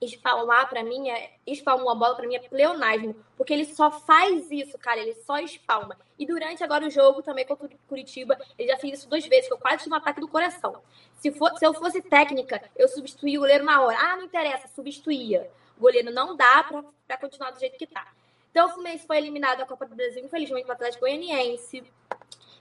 [0.00, 4.50] espalmar para mim é espalmar uma bola para mim é pleonasmo, porque ele só faz
[4.50, 5.96] isso, cara, ele só espalma.
[6.18, 9.48] E durante agora o jogo também contra o Curitiba, ele já fez isso duas vezes,
[9.48, 10.76] foi quase um ataque do coração.
[11.18, 13.96] Se, for, se eu fosse técnica, eu substituía o goleiro na hora.
[13.98, 15.50] Ah, não interessa, substituía.
[15.78, 16.64] Goleiro não dá
[17.06, 18.12] para continuar do jeito que tá.
[18.50, 21.82] Então o Fluminense foi eliminado da Copa do Brasil, infelizmente, para o Atlético Goianiense.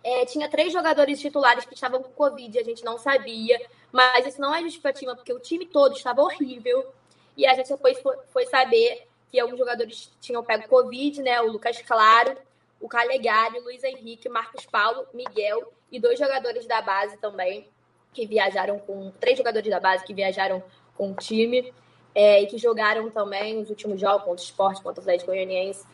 [0.04, 3.62] É, tinha três jogadores titulares que estavam com Covid, a gente não sabia.
[3.92, 6.92] Mas isso não é justificativa, porque o time todo estava horrível.
[7.38, 11.40] E a gente depois foi saber que alguns jogadores tinham pego Covid, né?
[11.42, 12.36] O Lucas Claro,
[12.82, 17.68] o Calegari, o Luiz Henrique, Marcos Paulo, Miguel e dois jogadores da base também,
[18.12, 19.12] que viajaram com.
[19.20, 20.64] Três jogadores da base que viajaram
[20.98, 21.72] com o time
[22.16, 25.86] é, e que jogaram também os últimos jogos contra o esporte, contra o Atlético Goianiense.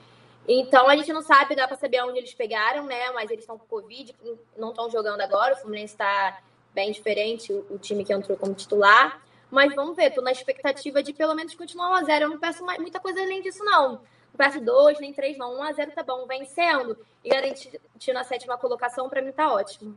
[0.48, 3.12] Então a gente não sabe, dá para saber onde eles pegaram, né?
[3.12, 4.16] Mas eles estão com Covid,
[4.58, 5.54] não estão jogando agora.
[5.54, 6.40] O Fluminense está
[6.74, 9.22] bem diferente, o, o time que entrou como titular.
[9.52, 12.22] Mas vamos ver, tô na expectativa de pelo menos continuar 1x0.
[12.22, 13.94] Eu não peço mais, muita coisa além disso, não.
[13.94, 15.60] Não peço 2, nem 3, não.
[15.60, 19.96] 1x0 tá bom, vencendo e garantindo a sétima colocação, para mim tá ótimo.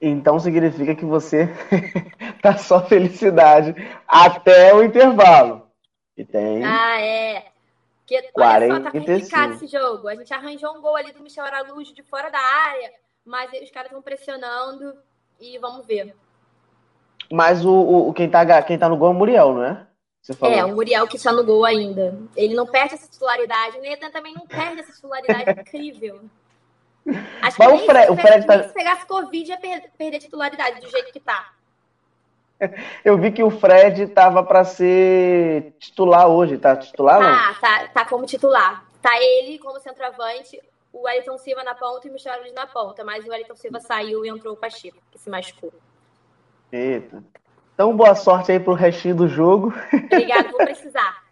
[0.00, 1.48] Então significa que você
[2.40, 3.74] tá só felicidade
[4.06, 5.68] até o intervalo.
[6.16, 6.64] E tem.
[6.64, 7.46] Ah, é.
[7.98, 10.08] Porque, olha só, tá complicado esse jogo.
[10.08, 12.90] A gente arranjou um gol ali do Michel Araújo de fora da área,
[13.24, 14.94] mas os caras estão pressionando
[15.38, 16.14] e vamos ver.
[17.30, 17.72] Mas o,
[18.08, 19.86] o, quem, tá, quem tá no gol é o Muriel, não é?
[20.42, 22.18] É, o Muriel que está no gol ainda.
[22.36, 23.78] Ele não perde essa titularidade.
[23.78, 26.20] O Netan também não perde essa titularidade incrível.
[27.42, 28.62] Acho que o Fred, se, o Fred tá...
[28.64, 31.52] se pegasse Covid ia perder a titularidade do jeito que tá.
[33.04, 37.28] Eu vi que o Fred tava para ser titular hoje, tá titular não?
[37.28, 38.84] Ah, tá, tá como titular.
[39.00, 40.60] Tá ele como centroavante,
[40.92, 44.24] o Wellington Silva na ponta e o Michel na ponta, mas o Wellington Silva saiu
[44.24, 45.72] e entrou o Pacheco, que se machucou.
[46.72, 47.22] Eita.
[47.74, 49.72] Então, boa sorte aí pro restinho do jogo.
[49.92, 51.22] Obrigada, vou precisar.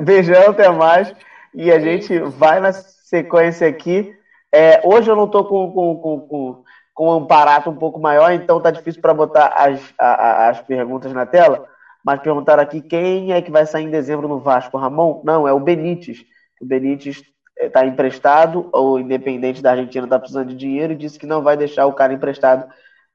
[0.00, 1.14] Beijão, até mais.
[1.54, 4.14] E a gente vai na sequência aqui.
[4.54, 6.64] É, hoje eu não tô com, com, com, com,
[6.94, 11.12] com um aparato um pouco maior, então tá difícil para botar as, a, as perguntas
[11.12, 11.66] na tela.
[12.04, 14.78] Mas perguntaram aqui quem é que vai sair em dezembro no Vasco.
[14.78, 15.22] Ramon?
[15.24, 16.24] Não, é o Benítez.
[16.60, 17.20] O Benítez
[17.58, 21.56] está emprestado, ou independente da Argentina está precisando de dinheiro, e disse que não vai
[21.56, 22.64] deixar o cara emprestado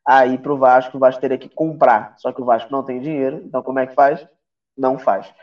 [0.05, 2.15] aí para o Vasco, o Vasco teria que comprar.
[2.17, 4.27] Só que o Vasco não tem dinheiro, então como é que faz?
[4.77, 5.33] Não faz.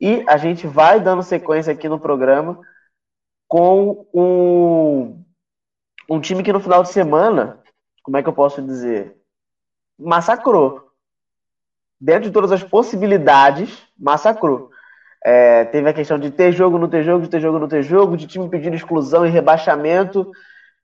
[0.00, 2.58] E a gente vai dando sequência aqui no programa
[3.46, 5.24] com um,
[6.08, 7.58] um time que no final de semana,
[8.02, 9.16] como é que eu posso dizer?
[9.98, 10.86] Massacrou.
[12.00, 14.70] Dentro de todas as possibilidades, massacrou.
[15.24, 17.82] É, teve a questão de ter jogo, não ter jogo, de ter jogo, não ter
[17.82, 20.30] jogo, de time pedindo exclusão e rebaixamento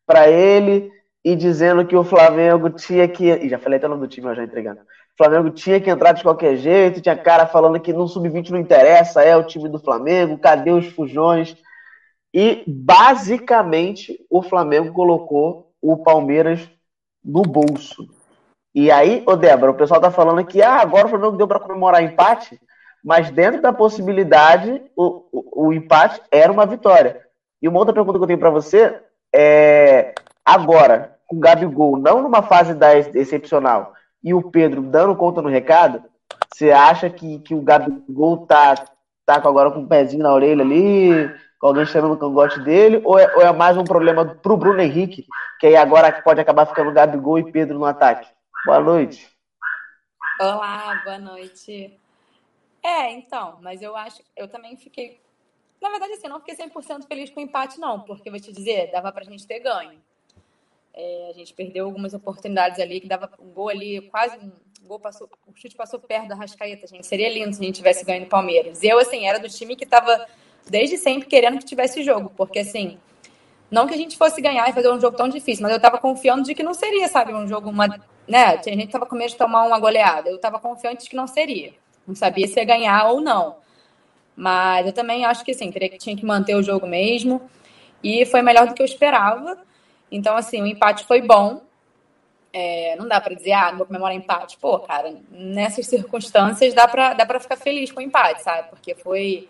[0.06, 0.90] para ele
[1.24, 3.30] e dizendo que o Flamengo tinha que.
[3.30, 4.80] E já falei até o nome do time, eu já entregando.
[4.80, 8.58] O Flamengo tinha que entrar de qualquer jeito, tinha cara falando que no sub-20 não
[8.58, 11.54] interessa, é o time do Flamengo, cadê os fujões?
[12.32, 16.68] E basicamente o Flamengo colocou o Palmeiras
[17.24, 18.08] no bolso.
[18.74, 21.60] E aí, ô Débora, o pessoal tá falando que ah, agora o Flamengo deu para
[21.60, 22.58] comemorar empate,
[23.04, 27.20] mas dentro da possibilidade, o, o, o empate era uma vitória.
[27.60, 28.98] E uma outra pergunta que eu tenho para você
[29.34, 30.14] é
[30.44, 33.92] agora, com o Gabigol não numa fase 10 excepcional
[34.22, 36.02] e o Pedro dando conta no recado,
[36.52, 38.74] você acha que, que o Gabigol tá,
[39.26, 41.30] tá agora com o um pezinho na orelha ali,
[41.62, 45.26] alguém chamando o cangote dele, ou é, ou é mais um problema pro Bruno Henrique,
[45.60, 48.28] que aí agora pode acabar ficando Gabigol e Pedro no ataque?
[48.66, 49.30] Boa noite.
[50.40, 51.96] Olá, boa noite.
[52.82, 55.20] É, então, mas eu acho, eu também fiquei.
[55.80, 58.52] Na verdade, assim, eu não fiquei 100% feliz com o empate, não, porque vou te
[58.52, 60.00] dizer, dava pra gente ter ganho.
[60.94, 64.52] É, a gente perdeu algumas oportunidades ali, que dava um gol ali, quase um
[64.86, 67.06] gol passou, o chute passou perto da Rascaeta, gente.
[67.06, 68.82] Seria lindo se a gente tivesse ganho no Palmeiras.
[68.82, 70.26] Eu, assim, era do time que estava
[70.68, 72.98] desde sempre querendo que tivesse jogo, porque assim,
[73.70, 75.98] não que a gente fosse ganhar e fazer um jogo tão difícil, mas eu estava
[75.98, 77.88] confiando de que não seria, sabe, um jogo, uma,
[78.28, 78.44] né?
[78.44, 80.28] A gente estava com medo de tomar uma goleada.
[80.28, 81.72] Eu estava confiante de que não seria.
[82.06, 83.56] Não sabia se ia ganhar ou não.
[84.36, 87.42] Mas eu também acho que, assim, teria que, tinha que manter o jogo mesmo.
[88.02, 89.58] E foi melhor do que eu esperava.
[90.10, 91.62] Então, assim, o empate foi bom.
[92.52, 94.58] É, não dá para dizer, ah, não vou comemorar empate.
[94.58, 98.68] Pô, cara, nessas circunstâncias dá para dá pra ficar feliz com o empate, sabe?
[98.68, 99.48] Porque foi,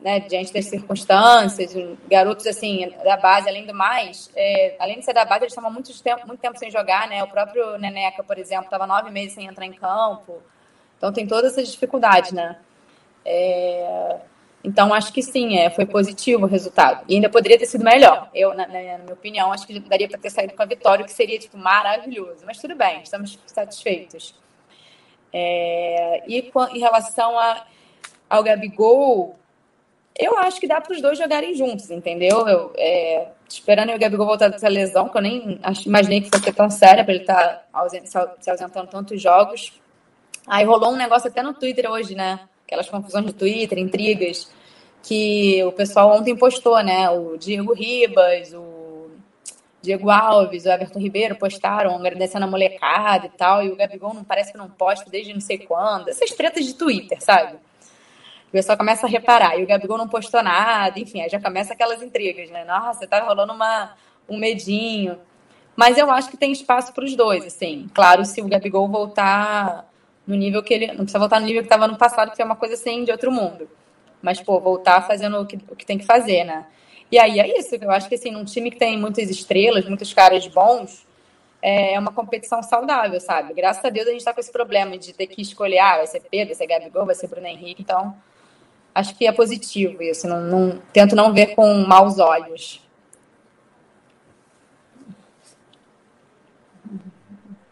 [0.00, 1.74] né, diante das circunstâncias,
[2.08, 5.70] garotos, assim, da base, além do mais, é, além de ser da base, eles estavam
[5.70, 7.22] muito tempo, muito tempo sem jogar, né?
[7.22, 10.42] O próprio Neneca, por exemplo, estava nove meses sem entrar em campo.
[10.96, 12.56] Então tem todas essas dificuldades, né?
[13.24, 14.16] É,
[14.62, 17.04] então, acho que sim, é, foi positivo o resultado.
[17.08, 18.28] E ainda poderia ter sido melhor.
[18.34, 21.06] Eu, na, na minha opinião, acho que daria para ter saído com a vitória, o
[21.06, 22.44] que seria tipo, maravilhoso.
[22.44, 24.34] Mas tudo bem, estamos satisfeitos.
[25.32, 27.64] É, e com, em relação a,
[28.28, 29.38] ao Gabigol,
[30.20, 32.46] eu acho que dá para os dois jogarem juntos, entendeu?
[32.46, 36.70] Eu, é, esperando o Gabigol voltar dessa lesão, que eu nem imaginei que fosse tão
[36.70, 37.88] séria para ele estar tá
[38.40, 39.72] se ausentando tantos jogos.
[40.46, 42.40] Aí rolou um negócio até no Twitter hoje, né?
[42.70, 44.48] aquelas confusões de Twitter, intrigas,
[45.02, 47.10] que o pessoal ontem postou, né?
[47.10, 49.10] O Diego Ribas, o
[49.82, 54.22] Diego Alves, o Everton Ribeiro postaram agradecendo a molecada e tal, e o Gabigol não
[54.22, 56.08] parece que não posta desde não sei quando.
[56.08, 57.58] Essas tretas de Twitter, sabe?
[58.50, 61.72] O pessoal começa a reparar, e o Gabigol não postou nada, enfim, aí já começa
[61.72, 62.64] aquelas intrigas, né?
[62.64, 63.94] Nossa, tá rolando uma,
[64.28, 65.16] um medinho.
[65.76, 67.88] Mas eu acho que tem espaço para os dois, assim.
[67.94, 69.88] Claro, se o Gabigol voltar
[70.26, 70.88] no nível que ele.
[70.88, 73.12] Não precisa voltar no nível que estava no passado, que é uma coisa assim de
[73.12, 73.68] outro mundo.
[74.20, 76.66] Mas, pô, voltar fazendo o que, o que tem que fazer, né?
[77.10, 80.12] E aí é isso, eu acho que assim, num time que tem muitas estrelas, muitos
[80.12, 81.04] caras bons,
[81.60, 83.52] é uma competição saudável, sabe?
[83.52, 86.06] Graças a Deus a gente tá com esse problema de ter que escolher, ah, vai
[86.06, 88.14] ser Pedro, vai ser Gabigol, vai ser Bruno Henrique, então
[88.94, 92.80] acho que é positivo isso, não, não, tento não ver com maus olhos.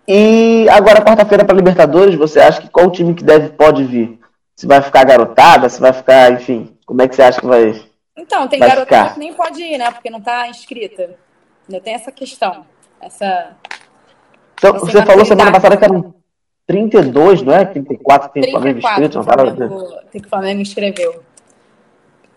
[0.06, 4.18] E agora, quarta-feira para Libertadores, você acha que qual time que deve pode vir?
[4.56, 7.84] Se vai ficar garotada, se vai ficar, enfim, como é que você acha que vai?
[8.16, 9.90] Então, tem garotada que nem pode ir, né?
[9.90, 11.14] Porque não está inscrita.
[11.68, 12.64] Ainda tem essa questão.
[13.00, 13.54] Essa.
[14.54, 16.14] Então, você falou semana passada que eram
[16.68, 17.64] 32, não é?
[17.64, 21.24] 34 tem 34, Flamengo inscrito, Flamengo, Tem que o Flamengo inscreveu.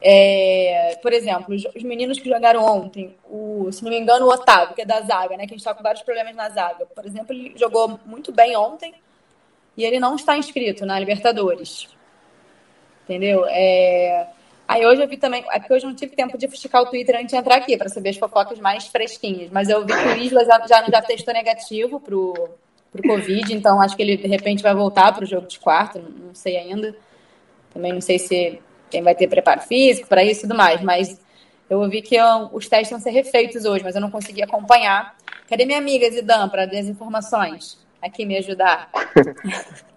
[0.02, 4.30] É, por exemplo, os, os, meninos que jogaram ontem, o, se não me engano, o
[4.30, 5.46] Otávio, que é da zaga, né?
[5.46, 6.86] Que a gente tá com vários problemas na zaga.
[6.86, 8.94] Por exemplo, ele jogou muito bem ontem
[9.76, 11.90] e ele não está inscrito na Libertadores.
[13.04, 13.46] Entendeu?
[13.50, 14.28] É...
[14.66, 15.44] Aí hoje eu vi também.
[15.52, 17.76] É porque hoje eu não tive tempo de esticar o Twitter antes de entrar aqui,
[17.76, 19.52] para saber as fofocas mais fresquinhas.
[19.52, 22.50] Mas eu vi que o Isla já, já, já testou negativo pro,
[22.92, 26.36] pro Covid, então acho que ele de repente vai voltar pro jogo de quarto, não,
[26.36, 26.96] sei ainda.
[27.74, 30.82] Também não sei se quem vai ter preparo físico para isso e tudo mais.
[30.82, 31.20] Mas
[31.70, 35.16] eu ouvi que eu, os testes vão ser refeitos hoje, mas eu não consegui acompanhar.
[35.50, 37.78] Cadê minha amiga Zidan para as informações?
[38.02, 38.90] Aqui me ajudar.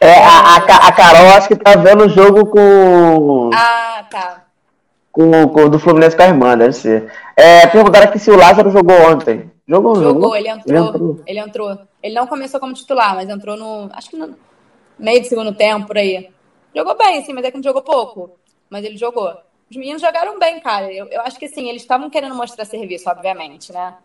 [0.00, 0.56] É, a, a,
[0.88, 3.50] a, Carol acho que tá vendo o jogo com.
[3.54, 4.44] Ah, tá.
[5.12, 7.12] Com, com do Fluminense com a irmã, deve ser.
[7.36, 9.50] É, perguntaram aqui se o Lázaro jogou ontem.
[9.68, 10.12] Jogou, jogou?
[10.12, 11.22] Jogou, ele entrou, ele entrou.
[11.26, 11.78] Ele entrou.
[12.02, 13.90] Ele não começou como titular, mas entrou no.
[13.92, 14.36] Acho que no
[14.98, 16.30] meio do segundo tempo, por aí.
[16.74, 18.38] Jogou bem, assim, mas é que não jogou pouco.
[18.70, 19.34] Mas ele jogou.
[19.68, 20.92] Os meninos jogaram bem, cara.
[20.92, 23.96] Eu, eu acho que, assim, eles estavam querendo mostrar serviço, obviamente, né?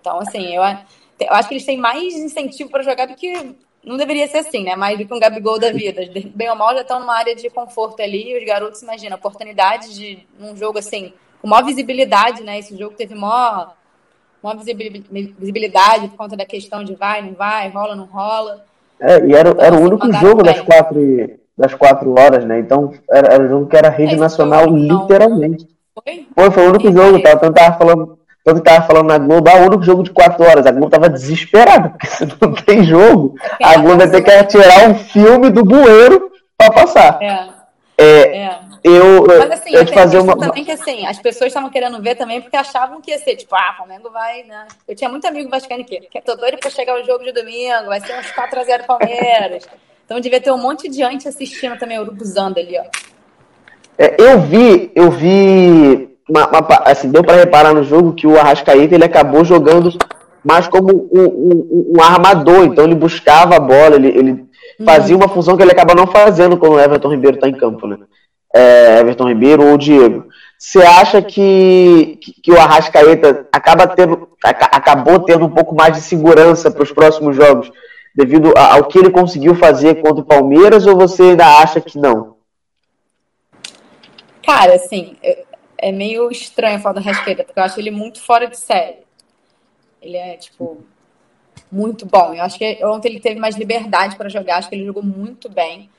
[0.00, 3.54] Então, assim, eu, eu acho que eles têm mais incentivo para jogar do que.
[3.82, 4.76] Não deveria ser assim, né?
[4.76, 6.02] Mais do que um Gabigol da vida.
[6.34, 8.36] Bem ou mal já estão numa área de conforto ali.
[8.36, 12.58] Os garotos, imagina, oportunidade de um jogo assim, com maior visibilidade, né?
[12.58, 13.74] Esse jogo teve maior,
[14.42, 14.58] maior
[15.38, 18.64] visibilidade por conta da questão de vai, não vai, rola, não rola.
[19.00, 21.00] É, e era, era o único jogo das quatro
[21.56, 22.58] das quatro horas, né?
[22.58, 25.66] Então era, era um jogo que era rede nacional, literalmente.
[25.94, 26.26] Foi?
[26.34, 27.36] Foi, foi o único jogo, tá?
[27.36, 30.66] Tanto tava falando, tanto tava falando na Globo, ah, o único jogo de quatro horas.
[30.66, 34.44] A Globo tava desesperada, porque se não tem jogo, é a Globo vai ter que
[34.44, 37.18] tirar um filme do bueiro para passar.
[37.20, 37.48] É.
[37.98, 38.38] é.
[38.38, 38.61] é.
[38.84, 40.36] Eu, Mas assim, eu te fazer uma...
[40.36, 43.54] também que assim, as pessoas estavam querendo ver também porque achavam que ia ser, tipo,
[43.54, 44.66] ah, Flamengo vai, né?
[44.88, 48.00] Eu tinha muito amigo vascaíno que, tô doido pra chegar o jogo de domingo, vai
[48.00, 49.68] ser uns 4x0 Palmeiras.
[50.04, 52.84] Então devia ter um monte de gente assistindo também o Urubuzando ali, ó.
[53.96, 58.38] É, eu vi, eu vi, uma, uma, assim, deu para reparar no jogo que o
[58.38, 59.96] Arrascaeta ele acabou jogando
[60.42, 64.44] mais como um, um, um armador, então ele buscava a bola, ele, ele
[64.84, 67.86] fazia uma função que ele acaba não fazendo quando o Everton Ribeiro está em campo,
[67.86, 67.96] né?
[68.54, 70.28] É, Everton Ribeiro ou Diego.
[70.58, 76.70] Você acha que, que o Arrascaeta acaba tendo, acabou tendo um pouco mais de segurança
[76.70, 77.70] para os próximos jogos,
[78.14, 82.36] devido ao que ele conseguiu fazer contra o Palmeiras, ou você ainda acha que não?
[84.44, 85.16] Cara, assim,
[85.82, 88.98] é meio estranho falar do Arrascaeta, porque eu acho ele muito fora de série.
[90.00, 90.84] Ele é, tipo,
[91.70, 92.34] muito bom.
[92.34, 95.48] Eu acho que ontem ele teve mais liberdade para jogar, acho que ele jogou muito
[95.48, 95.90] bem.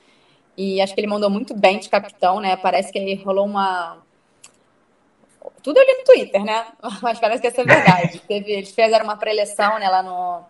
[0.56, 2.56] E acho que ele mandou muito bem de capitão, né?
[2.56, 4.02] Parece que aí rolou uma
[5.64, 6.66] tudo eu li no Twitter, né?
[7.02, 8.20] Mas parece que essa é verdade.
[8.28, 10.42] Teve, eles fizeram uma preleção, né, lá no.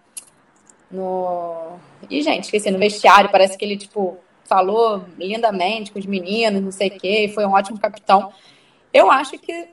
[0.90, 1.78] no...
[2.10, 6.72] E, gente, esqueci, no vestiário, parece que ele, tipo, falou lindamente com os meninos, não
[6.72, 8.32] sei o quê, foi um ótimo capitão.
[8.92, 9.68] Eu acho que.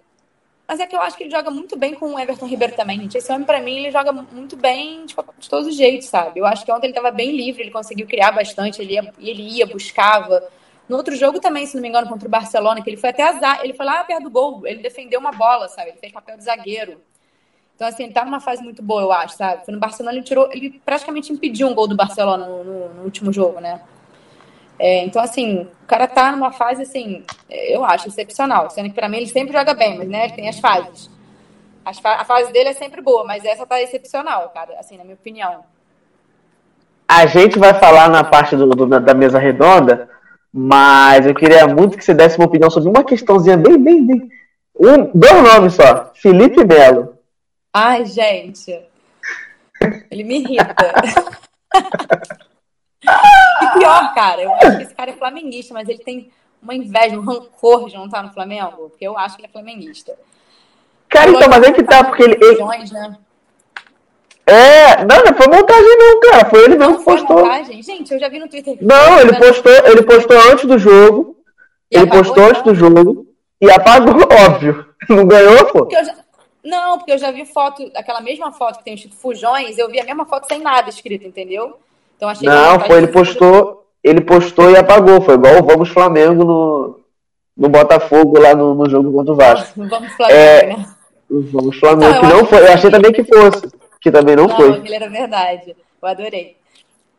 [0.67, 2.99] Mas é que eu acho que ele joga muito bem com o Everton Ribeiro também,
[2.99, 3.17] gente.
[3.17, 6.39] Esse homem, pra mim, ele joga muito bem de, de todos os jeitos, sabe?
[6.39, 9.57] Eu acho que ontem ele tava bem livre, ele conseguiu criar bastante, ele ia, ele
[9.57, 10.41] ia buscava
[10.87, 13.23] no outro jogo também, se não me engano, contra o Barcelona, que ele foi até
[13.23, 15.89] azar, ele foi lá perto do gol, ele defendeu uma bola, sabe?
[15.91, 17.01] Ele fez papel de zagueiro.
[17.75, 19.65] Então, assim, ele tá numa fase muito boa, eu acho, sabe?
[19.65, 23.03] Foi no Barcelona, ele tirou, ele praticamente impediu um gol do Barcelona no, no, no
[23.03, 23.81] último jogo, né?
[24.83, 28.69] É, então, assim, o cara tá numa fase, assim, eu acho, excepcional.
[28.71, 31.07] Sendo que pra mim ele sempre joga bem, mas, né, tem as fases.
[31.85, 35.03] As fa a fase dele é sempre boa, mas essa tá excepcional, cara, assim, na
[35.03, 35.63] minha opinião.
[37.07, 40.09] A gente vai falar na parte do, do da mesa redonda
[40.53, 44.29] mas eu queria muito que você desse uma opinião sobre uma questãozinha bem, bem, bem.
[44.77, 46.11] Um, dois nomes só.
[46.15, 47.17] Felipe Melo.
[47.73, 48.77] Ai, gente.
[50.09, 50.75] Ele me irrita.
[53.03, 56.31] e pior, cara, eu acho que esse cara é flamenguista, mas ele tem
[56.61, 59.51] uma inveja, um rancor de não estar no Flamengo, porque eu acho que ele é
[59.51, 60.17] flamenguista.
[61.09, 62.37] Cara, então, mas é que tá, porque ele.
[62.41, 62.63] ele...
[62.93, 63.17] Né?
[64.45, 66.45] É, não, não foi montagem não, cara.
[66.45, 67.37] Foi ele mesmo que postou.
[67.37, 67.81] Montagem?
[67.83, 68.77] Gente, eu já vi no Twitter.
[68.81, 71.37] Não, ele postou, ele postou antes do jogo.
[71.91, 73.27] E ele apagou, postou antes do jogo
[73.59, 74.15] e apagou,
[74.47, 74.85] óbvio.
[75.09, 75.79] Não ganhou, pô.
[75.79, 76.15] Porque já...
[76.63, 79.99] Não, porque eu já vi foto, aquela mesma foto que tem escrito Fujões, eu vi
[79.99, 81.79] a mesma foto sem nada escrito, entendeu?
[82.21, 85.21] Então achei Não, foi ele postou, ele postou e apagou.
[85.21, 86.99] Foi igual o Vamos Flamengo no,
[87.57, 89.87] no Botafogo lá no, no jogo contra o Vasco.
[89.87, 90.85] Vamos Flamengo, é, né?
[91.27, 92.59] Vamos Flamengo, então, que não foi.
[92.59, 94.69] Eu achei também que fosse que também não, não foi.
[94.69, 95.75] Não, era verdade.
[95.99, 96.57] Eu adorei.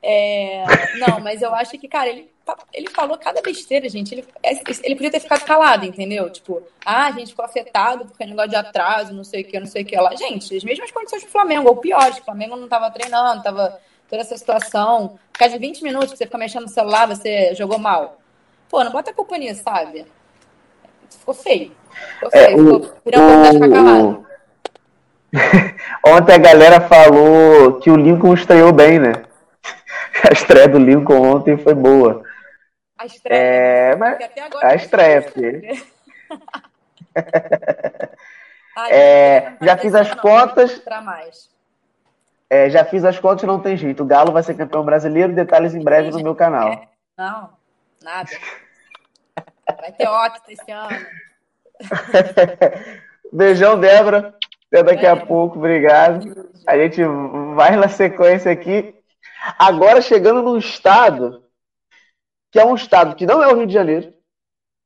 [0.01, 0.65] É...
[0.99, 2.31] Não, mas eu acho que, cara, ele,
[2.73, 4.15] ele falou cada besteira, gente.
[4.15, 4.53] Ele, é,
[4.85, 6.31] ele podia ter ficado calado, entendeu?
[6.31, 9.59] Tipo, ah, a gente ficou afetado porque é negócio de atraso, não sei o que,
[9.59, 10.15] não sei o que lá.
[10.15, 13.81] Gente, as mesmas condições do Flamengo, ou piores, o Flamengo não tava treinando, tava
[14.13, 15.19] toda essa situação.
[15.33, 18.19] Por causa de 20 minutos que você fica mexendo no celular, você jogou mal.
[18.69, 20.05] Pô, não bota a culpa nisso, sabe?
[21.09, 21.73] Ficou feio.
[22.15, 22.93] Ficou é, feio.
[23.07, 23.73] É, ficou
[24.11, 24.27] o...
[26.15, 29.13] ontem a galera falou que o Lincoln estreou bem, né?
[30.29, 32.23] A estreia do Lincoln ontem foi boa.
[32.99, 33.41] A estreia?
[33.41, 34.19] É, mas
[34.63, 35.63] a estreia, filho.
[38.91, 40.83] é, já fiz as contas.
[42.53, 44.03] É, já fiz as contas e não tem jeito.
[44.03, 45.33] O Galo vai ser campeão brasileiro.
[45.33, 46.85] Detalhes em breve no meu canal.
[47.17, 47.49] Não,
[48.03, 48.29] nada.
[49.81, 51.07] Vai ter ótimo esse ano.
[53.33, 54.37] Beijão, Débora.
[54.67, 56.53] Até daqui a pouco, obrigado.
[56.67, 57.03] A gente
[57.55, 58.95] vai na sequência aqui.
[59.59, 61.43] Agora chegando num estado
[62.51, 64.13] que é um estado que não é o Rio de Janeiro,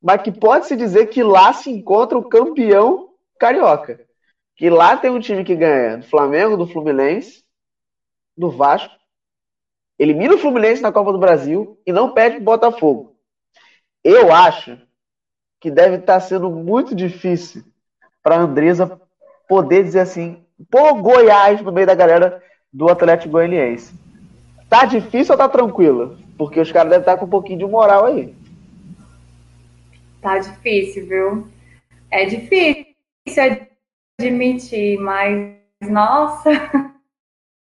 [0.00, 3.08] mas que pode-se dizer que lá se encontra o campeão
[3.40, 4.06] carioca.
[4.54, 7.44] Que lá tem um time que ganha do Flamengo, do Fluminense,
[8.36, 8.94] do Vasco,
[9.98, 13.16] elimina o Fluminense na Copa do Brasil e não perde o Botafogo.
[14.04, 14.78] Eu acho
[15.60, 17.64] que deve estar sendo muito difícil
[18.22, 19.00] para a Andresa
[19.48, 23.94] poder dizer assim, pô, Goiás no meio da galera do Atlético Goianiense.
[24.68, 26.18] Tá difícil ou tá tranquilo?
[26.36, 28.34] Porque os caras devem estar com um pouquinho de moral aí.
[30.20, 31.48] Tá difícil, viu?
[32.10, 32.94] É difícil
[34.20, 36.50] admitir, mas nossa.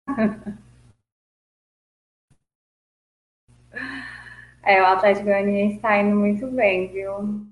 [4.63, 7.45] É, o Atlético Goianiense está indo muito bem, viu?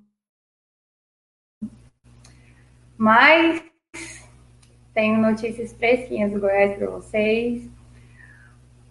[2.97, 3.64] Mas
[4.93, 7.68] tenho notícias fresquinhas do Goiás para vocês.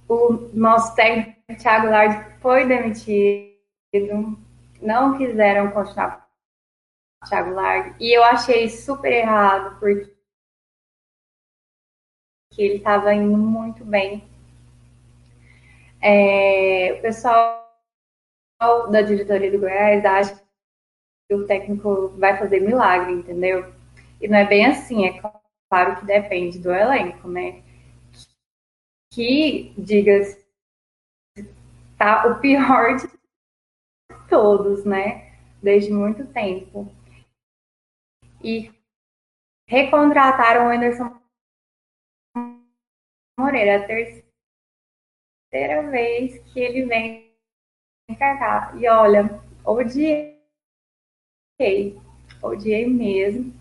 [0.09, 4.39] O nosso técnico Thiago Lardi foi demitido.
[4.81, 6.29] Não quiseram continuar
[7.21, 7.95] com o Thiago Lardi.
[8.01, 10.11] E eu achei super errado, porque
[12.57, 14.27] ele estava indo muito bem.
[16.01, 17.68] É, o pessoal
[18.91, 20.35] da diretoria do Goiás acha
[21.29, 23.73] que o técnico vai fazer milagre, entendeu?
[24.21, 27.63] E não é bem assim, é claro que depende do elenco, né?
[29.13, 30.45] Que, diga-se,
[31.97, 33.09] tá o pior de
[34.29, 35.39] todos, né?
[35.63, 36.89] Desde muito tempo.
[38.43, 38.71] e
[39.69, 41.21] recontrataram o Anderson
[43.39, 43.85] Moreira.
[43.85, 44.25] A terceira
[45.91, 47.28] vez que ele vem.
[48.09, 50.39] E olha, odiei.
[52.43, 53.53] Odiei mesmo.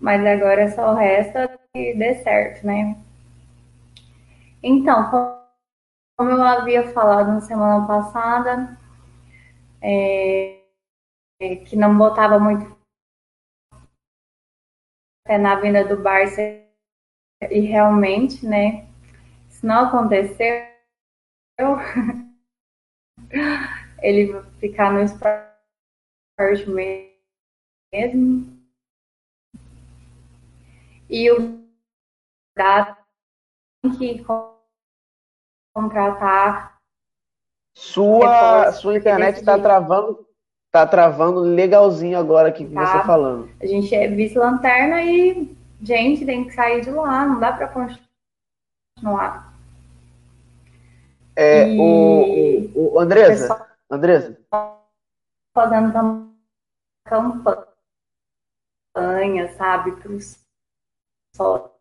[0.00, 3.00] Mas agora só resta que dê certo, né?
[4.62, 5.08] Então,
[6.16, 8.78] como eu havia falado na semana passada,
[9.80, 10.60] é,
[11.66, 12.76] que não botava muito
[15.26, 16.40] fé na vinda do Barça
[17.50, 18.88] e realmente, né,
[19.48, 20.66] isso não aconteceu,
[24.02, 26.68] ele ficar no esporte
[27.92, 28.60] mesmo.
[31.08, 31.62] E o
[32.56, 32.96] dado
[33.98, 34.24] que
[35.74, 36.80] contratar.
[37.74, 40.26] Sua, sua internet está travando,
[40.70, 42.86] tá travando legalzinho agora aqui com tá.
[42.86, 43.50] você falando.
[43.60, 47.68] A gente é vice-lanterna e, gente, tem que sair de lá, não dá para
[48.98, 49.51] continuar.
[51.36, 51.78] É, e...
[51.78, 54.38] o, o, o Andresa, Andresa.
[55.54, 55.92] Fazendo
[57.04, 57.52] campanha,
[59.56, 60.38] sabe, para os
[61.34, 61.72] sócios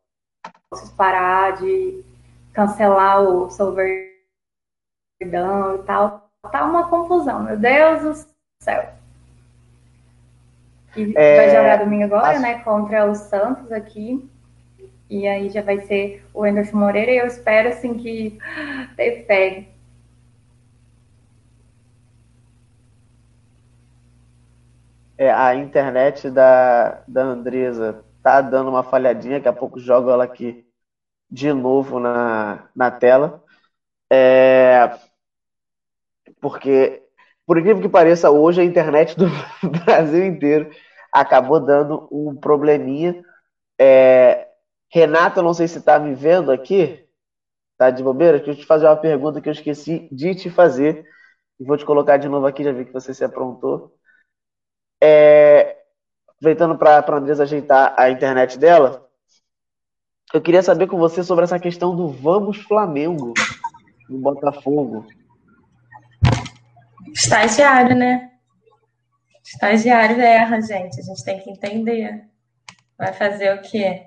[0.95, 2.03] parar de
[2.53, 4.11] cancelar o Solverdão
[5.21, 6.29] e tal.
[6.51, 8.13] Tá uma confusão, meu Deus do
[8.63, 8.93] céu.
[10.95, 12.63] E é, vai jogar domingo agora, né?
[12.63, 14.29] Contra o Santos aqui.
[15.11, 18.39] E aí já vai ser o Anderson Moreira e eu espero assim que
[18.95, 19.67] ter fé.
[25.17, 30.23] É, a internet da, da Andresa tá dando uma falhadinha, daqui a pouco jogo ela
[30.23, 30.65] aqui
[31.29, 33.43] de novo na, na tela.
[34.09, 34.91] É,
[36.39, 37.03] porque,
[37.45, 39.27] por incrível que pareça, hoje a internet do
[39.85, 40.69] Brasil inteiro
[41.11, 43.21] acabou dando um probleminha.
[43.79, 44.47] É,
[44.91, 47.07] Renata, não sei se está me vendo aqui,
[47.77, 48.37] tá de bobeira?
[48.37, 51.05] Deixa eu te fazer uma pergunta que eu esqueci de te fazer.
[51.59, 53.95] E vou te colocar de novo aqui, já vi que você se aprontou.
[55.01, 55.77] É,
[56.27, 59.07] aproveitando para a Andresa ajeitar a internet dela,
[60.33, 63.33] eu queria saber com você sobre essa questão do Vamos Flamengo
[64.09, 65.05] no Botafogo.
[67.13, 68.31] Estagiário, né?
[69.43, 70.99] Estagiário erra, gente.
[70.99, 72.25] A gente tem que entender.
[72.97, 74.05] Vai fazer o quê?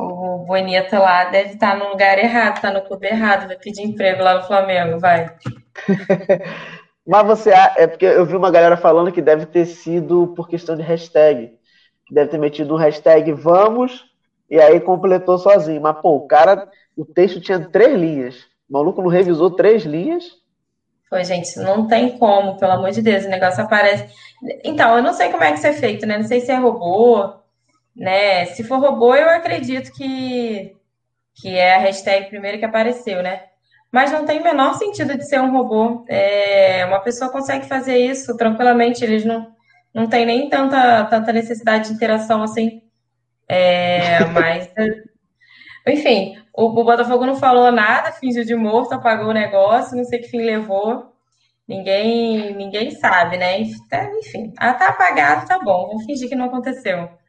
[0.00, 4.22] O Bonita lá deve estar no lugar errado, está no clube errado, vai pedir emprego
[4.22, 5.34] lá no Flamengo, vai.
[7.06, 10.76] Mas você é porque eu vi uma galera falando que deve ter sido por questão
[10.76, 11.52] de hashtag.
[12.10, 14.04] Deve ter metido um hashtag vamos
[14.48, 15.80] e aí completou sozinho.
[15.80, 18.36] Mas, pô, o cara, o texto tinha três linhas.
[18.68, 20.24] O maluco não revisou três linhas.
[21.08, 24.08] Foi, gente, não tem como, pelo amor de Deus, o negócio aparece.
[24.64, 26.16] Então, eu não sei como é que isso é feito, né?
[26.16, 27.39] Não sei se é robô,
[28.00, 28.46] né?
[28.46, 30.74] Se for robô, eu acredito que,
[31.34, 33.42] que é a hashtag primeiro que apareceu, né?
[33.92, 36.06] Mas não tem o menor sentido de ser um robô.
[36.08, 39.54] É, uma pessoa consegue fazer isso tranquilamente, eles não,
[39.92, 42.82] não tem nem tanta, tanta necessidade de interação assim.
[43.46, 44.72] É, mas,
[45.86, 50.20] enfim, o, o, Botafogo não falou nada, fingiu de morto, apagou o negócio, não sei
[50.20, 51.12] que fim levou.
[51.68, 53.60] Ninguém, ninguém sabe, né?
[53.60, 57.19] Enfim, tá apagado, tá bom, vamos fingir que não aconteceu.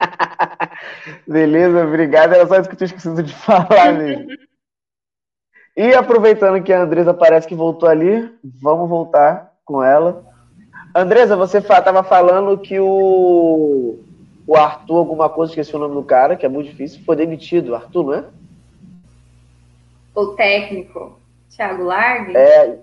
[1.26, 2.34] Beleza, obrigado.
[2.34, 4.28] Era só isso que eu tinha esquecido de falar mesmo.
[5.76, 10.24] e aproveitando que a Andresa parece que voltou ali, vamos voltar com ela.
[10.94, 13.98] Andresa, você estava falando que o
[14.48, 17.74] o Arthur, alguma coisa, esqueci o nome do cara, que é muito difícil, foi demitido.
[17.74, 18.24] Arthur, não é?
[20.14, 21.20] O técnico,
[21.54, 22.34] Thiago Largue?
[22.34, 22.78] É,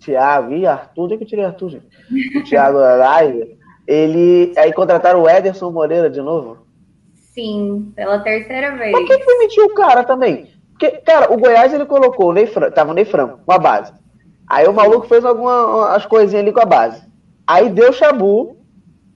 [0.00, 1.86] Thiago, e Arthur, onde é que eu tirei Arthur, gente?
[2.36, 3.57] O Thiago Largue,
[3.88, 4.52] ele.
[4.58, 6.58] Aí contrataram o Ederson Moreira de novo?
[7.14, 8.92] Sim, pela terceira vez.
[8.92, 10.50] Por que demitiu o cara também?
[10.72, 13.58] Porque, cara, o Goiás ele colocou o Ney Franco, tava o Ney Franco, com a
[13.58, 13.92] base.
[14.46, 17.02] Aí o maluco fez algumas coisinhas ali com a base.
[17.46, 18.56] Aí deu chabu,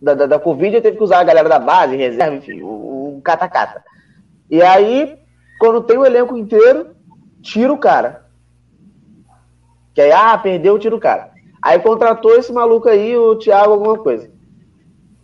[0.01, 3.83] da, da, da Covid, teve que usar a galera da base, reserva, enfim, o cata-cata.
[4.51, 5.17] E aí,
[5.61, 6.91] quando tem o elenco inteiro,
[7.41, 8.27] tira o cara.
[9.95, 11.31] Que aí, ah, perdeu, tira o cara.
[11.63, 14.31] Aí contratou esse maluco aí, o Thiago, alguma coisa.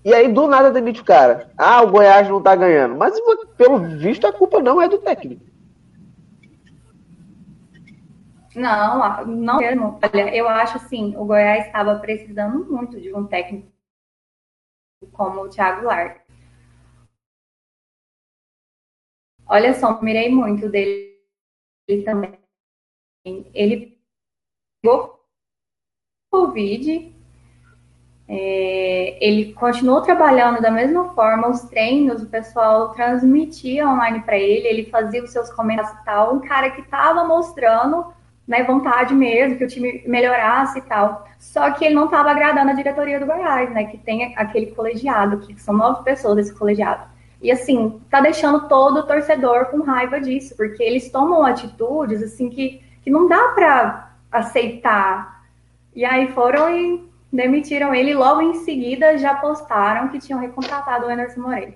[0.08, 1.52] E aí, do nada, demite o cara.
[1.54, 2.96] Ah, o Goiás não tá ganhando.
[2.96, 3.14] Mas,
[3.58, 5.44] pelo visto, a culpa não é do técnico.
[8.56, 10.00] Não, não mesmo.
[10.02, 13.70] Olha, eu acho assim, o Goiás estava precisando muito de um técnico
[15.12, 16.24] como o Thiago Lar.
[19.46, 21.18] Olha só, mirei muito dele
[22.02, 22.38] também.
[23.52, 24.00] Ele
[24.80, 25.22] pegou
[26.30, 27.14] Covid,
[28.28, 34.68] é, ele continuou trabalhando da mesma forma, os treinos, o pessoal transmitia online para ele,
[34.68, 38.12] ele fazia os seus comentários e tal, um cara que estava mostrando
[38.46, 41.26] né, vontade mesmo, que o time melhorasse e tal.
[41.38, 45.38] Só que ele não estava agradando a diretoria do Goiás, né, que tem aquele colegiado,
[45.38, 47.08] que são nove pessoas desse colegiado.
[47.40, 52.50] E assim, tá deixando todo o torcedor com raiva disso, porque eles tomam atitudes assim
[52.50, 55.44] que, que não dá para aceitar.
[55.94, 61.10] E aí foram e demitiram ele logo em seguida já postaram que tinham recontratado o
[61.10, 61.74] Anderson Moreira.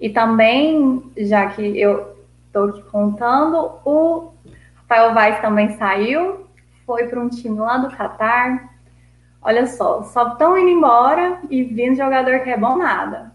[0.00, 2.16] E também, já que eu
[2.46, 4.32] estou aqui contando, o
[4.76, 6.46] Rafael Vaz também saiu,
[6.86, 8.74] foi para um time lá do Catar.
[9.42, 13.32] Olha só, só estão indo embora e vindo jogador que é bom nada.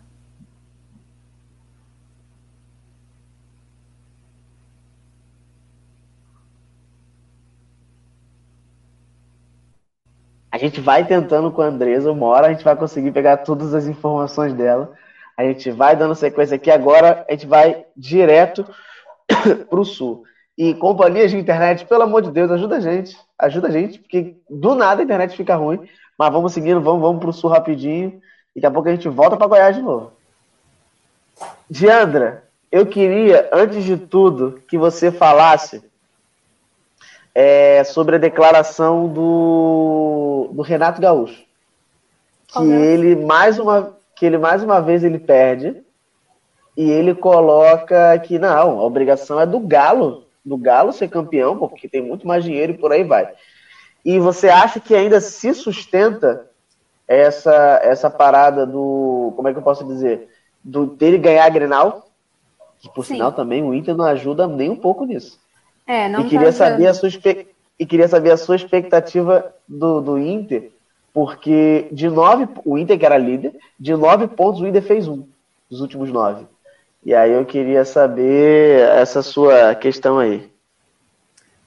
[10.65, 13.85] Gente vai tentando com a Andresa, uma hora a gente vai conseguir pegar todas as
[13.85, 14.93] informações dela.
[15.37, 16.69] A gente vai dando sequência aqui.
[16.71, 18.65] Agora a gente vai direto
[19.69, 20.23] para o sul.
[20.57, 23.17] E companhias de internet, pelo amor de Deus, ajuda a gente.
[23.37, 25.87] Ajuda a gente, porque do nada a internet fica ruim.
[26.17, 28.21] Mas vamos seguindo, vamos, vamos para o sul rapidinho.
[28.55, 30.11] Daqui a pouco a gente volta para Goiás de novo.
[31.69, 35.83] Diandra, eu queria, antes de tudo, que você falasse
[37.33, 41.43] é, sobre a declaração do, do Renato Gaúcho.
[42.47, 45.81] Que ele mais uma que ele mais uma vez ele perde
[46.77, 51.89] e ele coloca que não, a obrigação é do Galo, do Galo ser campeão, porque
[51.89, 53.33] tem muito mais dinheiro e por aí vai.
[54.05, 56.47] E você acha que ainda se sustenta
[57.07, 60.29] essa essa parada do, como é que eu posso dizer,
[60.63, 62.07] do dele ganhar a Grenal?
[62.79, 63.15] Que por Sim.
[63.15, 65.39] sinal também o Inter não ajuda nem um pouco nisso.
[65.85, 67.09] É, não e queria tá saber a sua
[67.79, 70.71] e queria saber a sua expectativa do, do Inter,
[71.13, 75.23] porque de nove, o Inter que era líder, de nove pontos o Inter fez um
[75.69, 76.45] dos últimos nove.
[77.05, 80.49] E aí eu queria saber essa sua questão aí.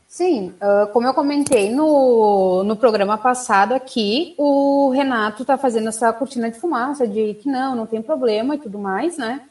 [0.09, 0.55] Sim,
[0.95, 6.59] como eu comentei no, no programa passado aqui, o Renato está fazendo essa cortina de
[6.59, 9.43] fumaça de que não, não tem problema e tudo mais, né?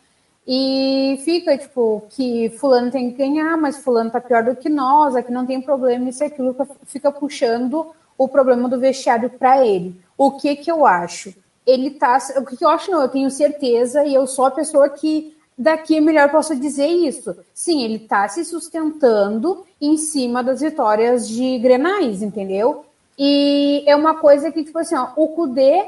[0.47, 5.15] E fica, tipo, que fulano tem que ganhar, mas fulano tá pior do que nós,
[5.15, 7.87] aqui não tem problema, isso e aquilo, fica puxando
[8.17, 9.99] o problema do vestiário para ele.
[10.17, 11.33] O que que eu acho?
[11.65, 14.51] Ele tá, o que, que eu acho não, eu tenho certeza e eu sou a
[14.51, 17.35] pessoa que daqui é melhor posso dizer isso.
[17.53, 22.85] Sim, ele tá se sustentando em cima das vitórias de Grenais, entendeu?
[23.17, 25.81] E é uma coisa que, tipo assim, ó, o Kudê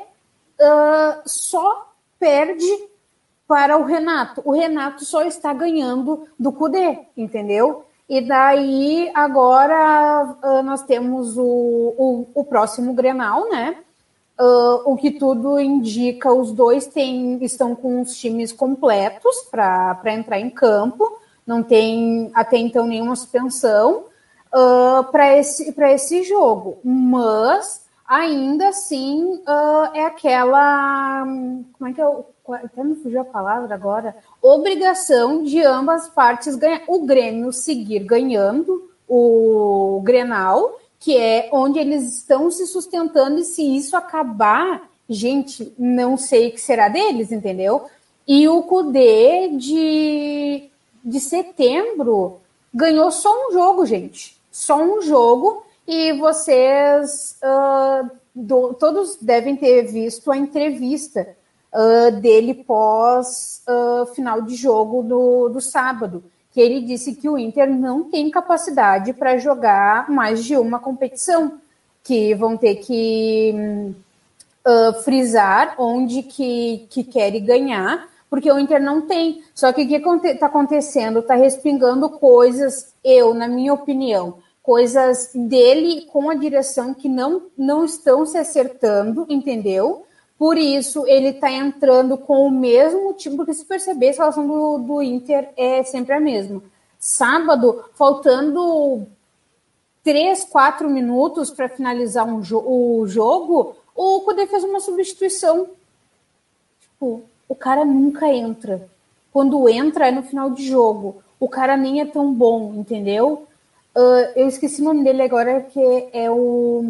[0.60, 2.66] uh, só perde
[3.48, 4.42] para o Renato.
[4.44, 7.86] O Renato só está ganhando do Cudê, entendeu?
[8.10, 13.78] E daí agora uh, nós temos o, o, o, próximo Grenal, né?
[14.40, 20.40] Uh, o que tudo indica, os dois tem, estão com os times completos para entrar
[20.40, 24.06] em campo, não tem até então nenhuma suspensão
[24.54, 26.78] uh, para esse, esse jogo.
[26.84, 29.42] Mas ainda assim
[29.94, 31.26] é aquela.
[31.78, 36.56] Como é que é o até me fugiu a palavra agora, obrigação de ambas partes
[36.56, 36.84] ganhar.
[36.88, 43.64] O Grêmio seguir ganhando o Grenal, que é onde eles estão se sustentando, e se
[43.76, 47.86] isso acabar, gente, não sei o que será deles, entendeu?
[48.28, 50.70] E o Cudê de,
[51.04, 52.40] de setembro
[52.74, 54.38] ganhou só um jogo, gente.
[54.52, 61.36] Só um jogo, e vocês uh, do, todos devem ter visto a entrevista
[61.78, 67.38] uh, dele pós uh, final de jogo do, do sábado, que ele disse que o
[67.38, 71.60] Inter não tem capacidade para jogar mais de uma competição,
[72.04, 73.94] que vão ter que
[74.66, 79.44] uh, frisar onde que, que quer ganhar, porque o Inter não tem.
[79.54, 81.20] Só que o que está acontecendo?
[81.20, 87.86] Está respingando coisas, eu, na minha opinião, coisas dele com a direção que não, não
[87.86, 90.07] estão se acertando, entendeu?
[90.38, 94.78] Por isso, ele está entrando com o mesmo time, porque se perceber, a relação do,
[94.78, 96.62] do Inter é sempre a mesma.
[97.00, 99.08] Sábado, faltando
[100.04, 105.68] três, quatro minutos para finalizar um jo o jogo, o Kudê fez uma substituição.
[106.80, 108.88] Tipo, o cara nunca entra.
[109.34, 111.22] Quando entra é no final de jogo.
[111.40, 113.48] O cara nem é tão bom, entendeu?
[113.96, 115.80] Uh, eu esqueci o nome dele agora, que
[116.14, 116.84] é o.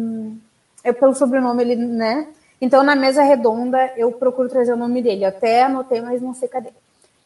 [0.84, 2.28] É pelo sobrenome ele, né?
[2.60, 5.24] Então, na mesa redonda, eu procuro trazer o nome dele.
[5.24, 6.70] até anotei, mas não sei cadê.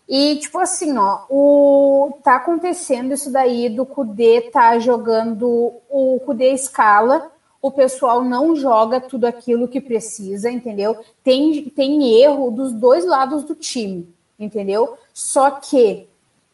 [0.09, 6.53] E, tipo assim, ó, o, tá acontecendo isso daí do Kudê tá jogando, o Kudê
[6.53, 7.31] escala
[7.63, 10.99] o pessoal não joga tudo aquilo que precisa, entendeu?
[11.23, 14.99] Tem, tem erro dos dois lados do time, entendeu?
[15.15, 16.09] Só que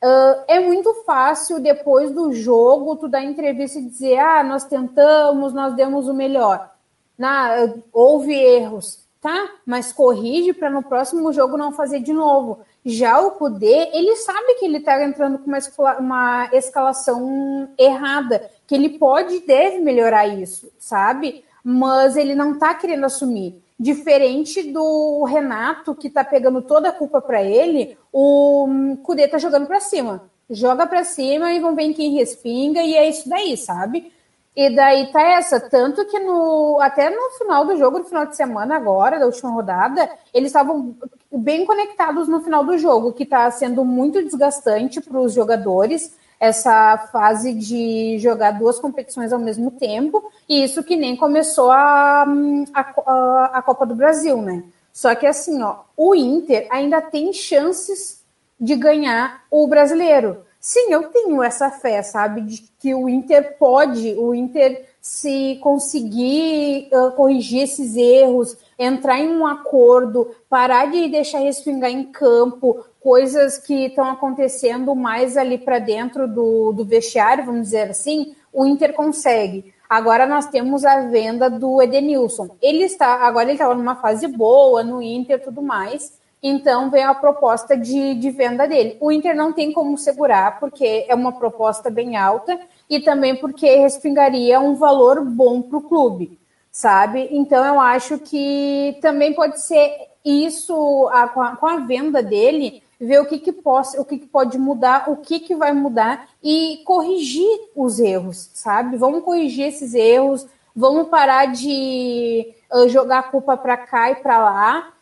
[0.05, 5.55] uh, é muito fácil depois do jogo tu dar entrevista e dizer, ah, nós tentamos,
[5.55, 6.70] nós demos o melhor.
[7.19, 9.51] Na, houve erros, tá?
[9.66, 12.61] Mas corrige para no próximo jogo não fazer de novo.
[12.85, 18.75] Já o Kudê, ele sabe que ele está entrando com uma, uma escalação errada, que
[18.75, 21.45] ele pode e deve melhorar isso, sabe?
[21.62, 23.61] Mas ele não está querendo assumir.
[23.79, 29.66] Diferente do Renato, que está pegando toda a culpa para ele, o Kudê está jogando
[29.66, 30.23] para cima.
[30.51, 34.11] Joga para cima e vão ver quem respinga, e é isso daí, sabe?
[34.59, 38.35] E daí tá essa, tanto que no até no final do jogo, no final de
[38.35, 40.97] semana agora, da última rodada, eles estavam
[41.31, 46.99] bem conectados no final do jogo, que está sendo muito desgastante para os jogadores essa
[47.13, 52.27] fase de jogar duas competições ao mesmo tempo, e isso que nem começou a,
[52.75, 54.65] a, a Copa do Brasil, né?
[54.93, 58.25] Só que assim, ó, o Inter ainda tem chances
[58.59, 60.48] de ganhar o brasileiro.
[60.61, 66.89] Sim, eu tenho essa fé, sabe, de que o Inter pode, o Inter se conseguir
[66.93, 73.57] uh, corrigir esses erros, entrar em um acordo, parar de deixar respingar em campo coisas
[73.59, 78.93] que estão acontecendo mais ali para dentro do, do vestiário, vamos dizer assim, o Inter
[78.93, 79.73] consegue.
[79.89, 82.57] Agora nós temos a venda do Edenilson.
[82.61, 87.14] Ele está, agora ele estava numa fase boa no Inter tudo mais, então veio a
[87.14, 88.97] proposta de, de venda dele.
[89.01, 92.59] O Inter não tem como segurar, porque é uma proposta bem alta
[92.89, 96.39] e também porque respingaria um valor bom para o clube,
[96.70, 97.28] sabe?
[97.32, 102.82] Então eu acho que também pode ser isso, a, com, a, com, a, venda dele,
[103.01, 106.28] ver o que, que, possa, o que, que pode mudar, o que, que vai mudar
[106.43, 108.97] e corrigir os erros, sabe?
[108.97, 114.39] Vamos corrigir esses erros, vamos parar de uh, jogar a culpa para cá e para
[114.39, 114.93] lá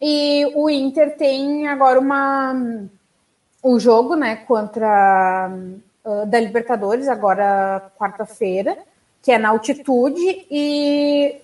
[0.00, 2.54] e o Inter tem agora uma
[3.62, 5.50] o jogo, né, contra
[6.04, 8.78] uh, da Libertadores agora quarta-feira,
[9.22, 11.36] que é na altitude e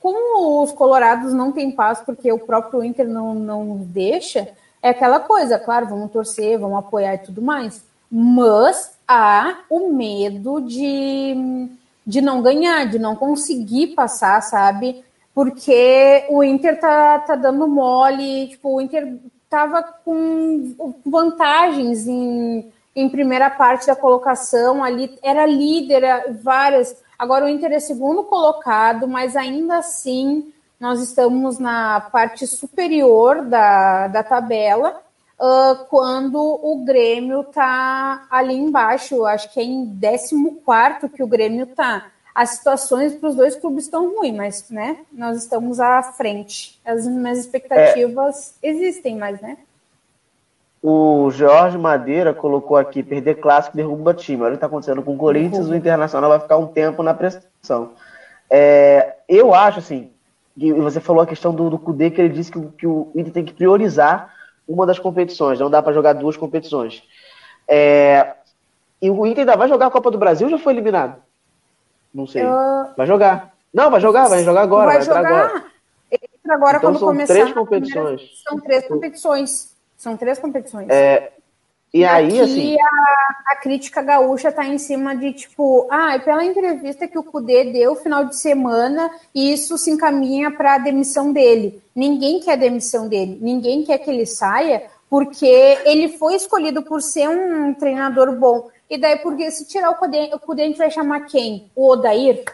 [0.00, 4.48] como os colorados não têm paz porque o próprio Inter não, não deixa,
[4.82, 10.60] é aquela coisa, claro, vamos torcer, vamos apoiar e tudo mais, mas há o medo
[10.60, 11.68] de,
[12.04, 15.04] de não ganhar, de não conseguir passar, sabe?
[15.34, 19.18] Porque o Inter tá, tá dando mole, tipo, o Inter
[19.48, 20.74] tava com
[21.04, 26.02] vantagens em, em primeira parte da colocação, ali era líder,
[26.42, 26.96] várias.
[27.18, 34.08] Agora o Inter é segundo colocado, mas ainda assim nós estamos na parte superior da,
[34.08, 35.00] da tabela,
[35.38, 41.66] uh, quando o Grêmio tá ali embaixo, acho que é em 14 que o Grêmio
[41.66, 46.80] tá as situações para os dois clubes estão ruins, mas né, nós estamos à frente.
[46.84, 48.68] As minhas expectativas é.
[48.68, 49.58] existem, mas né?
[50.82, 54.42] O Jorge Madeira colocou aqui: perder clássico derruba time.
[54.42, 57.14] Olha o que está acontecendo com o Corinthians, o Internacional vai ficar um tempo na
[57.14, 57.92] pressão.
[58.50, 60.10] É, eu acho assim,
[60.56, 63.32] e você falou a questão do, do Cudê, que ele disse que, que o Inter
[63.32, 64.34] tem que priorizar
[64.66, 67.02] uma das competições, não dá para jogar duas competições.
[67.68, 68.34] É,
[69.00, 71.16] e o Inter ainda vai jogar a Copa do Brasil ou já foi eliminado?
[72.14, 72.42] Não sei.
[72.96, 73.52] Vai jogar.
[73.72, 74.86] Não, vai jogar, vai jogar agora.
[74.86, 75.26] Vai, vai jogar.
[75.26, 75.64] agora.
[76.12, 77.34] Entra agora então, quando são começar.
[77.34, 78.42] Três competições.
[78.46, 79.76] São três competições.
[79.96, 80.88] São três competições.
[80.90, 81.32] É,
[81.94, 82.76] e aí, Aqui, assim.
[82.80, 87.64] A, a crítica gaúcha tá em cima de, tipo, ah, pela entrevista que o Cudê
[87.64, 91.82] deu final de semana, isso se encaminha para a demissão dele.
[91.94, 93.38] Ninguém quer a demissão dele.
[93.42, 95.46] Ninguém quer que ele saia, porque
[95.84, 98.70] ele foi escolhido por ser um treinador bom.
[98.92, 101.70] E daí, porque se tirar o Cudê, o Cudê a gente vai chamar quem?
[101.74, 102.44] O Odair?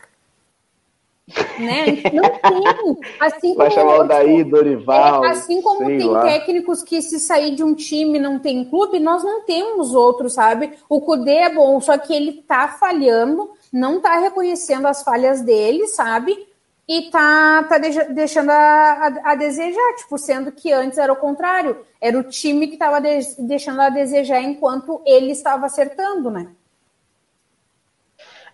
[1.58, 1.84] né?
[2.14, 3.00] Não tem.
[3.18, 5.24] Assim vai como, chamar o Odair, Dorival.
[5.24, 6.22] é, assim como tem lá.
[6.22, 10.74] técnicos que se sair de um time não tem clube, nós não temos outros, sabe?
[10.88, 15.88] O Cudê é bom, só que ele tá falhando, não tá reconhecendo as falhas dele,
[15.88, 16.47] sabe?
[16.88, 21.84] E tá, tá deixando a, a, a, desejar, tipo, sendo que antes era o contrário,
[22.00, 26.48] era o time que estava de, deixando a desejar enquanto ele estava acertando, né?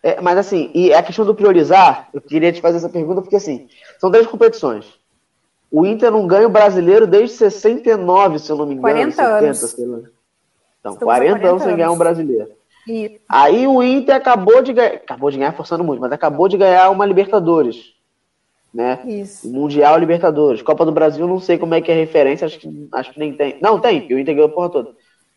[0.02, 3.36] É, mas assim, e a questão do priorizar, eu queria te fazer essa pergunta, porque
[3.36, 3.68] assim,
[4.00, 4.98] são três competições.
[5.70, 8.82] O Inter não ganha o brasileiro desde 69, se eu não me engano.
[8.82, 9.58] 40 70, anos.
[9.58, 9.98] sei lá.
[10.80, 12.50] Então, Estamos 40, 40 anos sem ganhar um brasileiro.
[12.86, 13.14] Isso.
[13.28, 16.90] Aí o Inter acabou de ganhar, acabou de ganhar forçando muito, mas acabou de ganhar
[16.90, 17.93] uma Libertadores,
[18.74, 18.98] né?
[19.06, 19.48] Isso.
[19.48, 20.60] Mundial Libertadores.
[20.60, 23.18] Copa do Brasil, não sei como é que é a referência, acho que, acho que
[23.20, 23.56] nem tem.
[23.62, 24.90] Não, tem, porque o Inter ganhou a porra toda.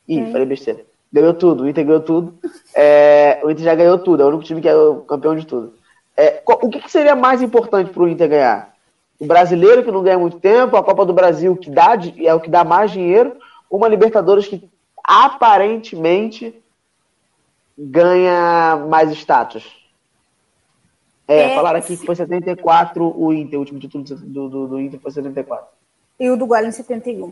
[0.07, 0.31] Ih, Tem.
[0.31, 0.85] falei besteira.
[1.13, 2.33] Ganhou tudo, o Inter ganhou tudo.
[2.75, 5.45] É, o Inter já ganhou tudo, é o único time que é o campeão de
[5.45, 5.73] tudo.
[6.15, 8.73] É, o que, que seria mais importante para o Inter ganhar?
[9.19, 12.39] O brasileiro que não ganha muito tempo, a Copa do Brasil que dá é o
[12.39, 13.33] que dá mais dinheiro,
[13.69, 14.67] uma Libertadores que
[15.03, 16.53] aparentemente
[17.77, 19.86] ganha mais status.
[21.27, 24.79] É, é falaram aqui que foi 74 o Inter, o último título do, do, do
[24.79, 25.67] Inter foi 74.
[26.19, 27.31] E o do Guarani 71.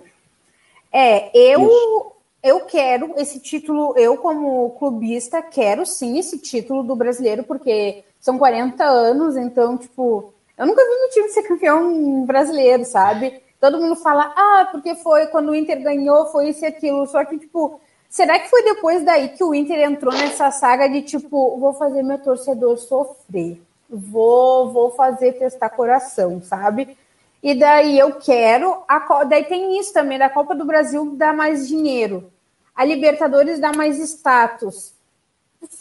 [0.92, 2.14] É, eu
[2.46, 8.38] eu quero esse título, eu como clubista quero sim esse título do brasileiro, porque são
[8.38, 13.42] 40 anos, então, tipo, eu nunca vi meu time ser campeão brasileiro, sabe?
[13.60, 17.08] Todo mundo fala, ah, porque foi quando o Inter ganhou, foi isso e aquilo.
[17.08, 21.02] Só que, tipo, será que foi depois daí que o Inter entrou nessa saga de,
[21.02, 23.60] tipo, vou fazer meu torcedor sofrer?
[23.90, 26.98] Vou, vou fazer testar coração, sabe?
[27.42, 28.84] E daí eu quero.
[28.88, 32.32] A, daí tem isso também, da Copa do Brasil dá mais dinheiro
[32.76, 34.94] a Libertadores dá mais status.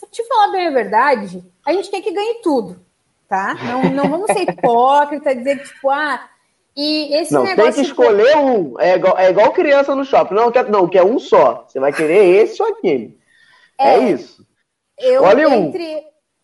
[0.09, 2.79] Te falar bem a verdade, a gente quer que ganhe tudo,
[3.27, 3.53] tá?
[3.53, 6.27] Não, não vamos ser hipócrita, dizer que, tipo, ah,
[6.75, 7.73] e esse não, negócio.
[7.73, 8.79] Tem que escolher um.
[8.79, 10.33] É igual, é igual criança no shopping.
[10.33, 11.65] Não, quer, não, quer um só.
[11.67, 13.19] Você vai querer esse ou aquele.
[13.77, 14.45] É, é isso.
[14.97, 15.73] Escolhe eu, um.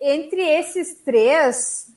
[0.01, 1.91] Entre, esses três,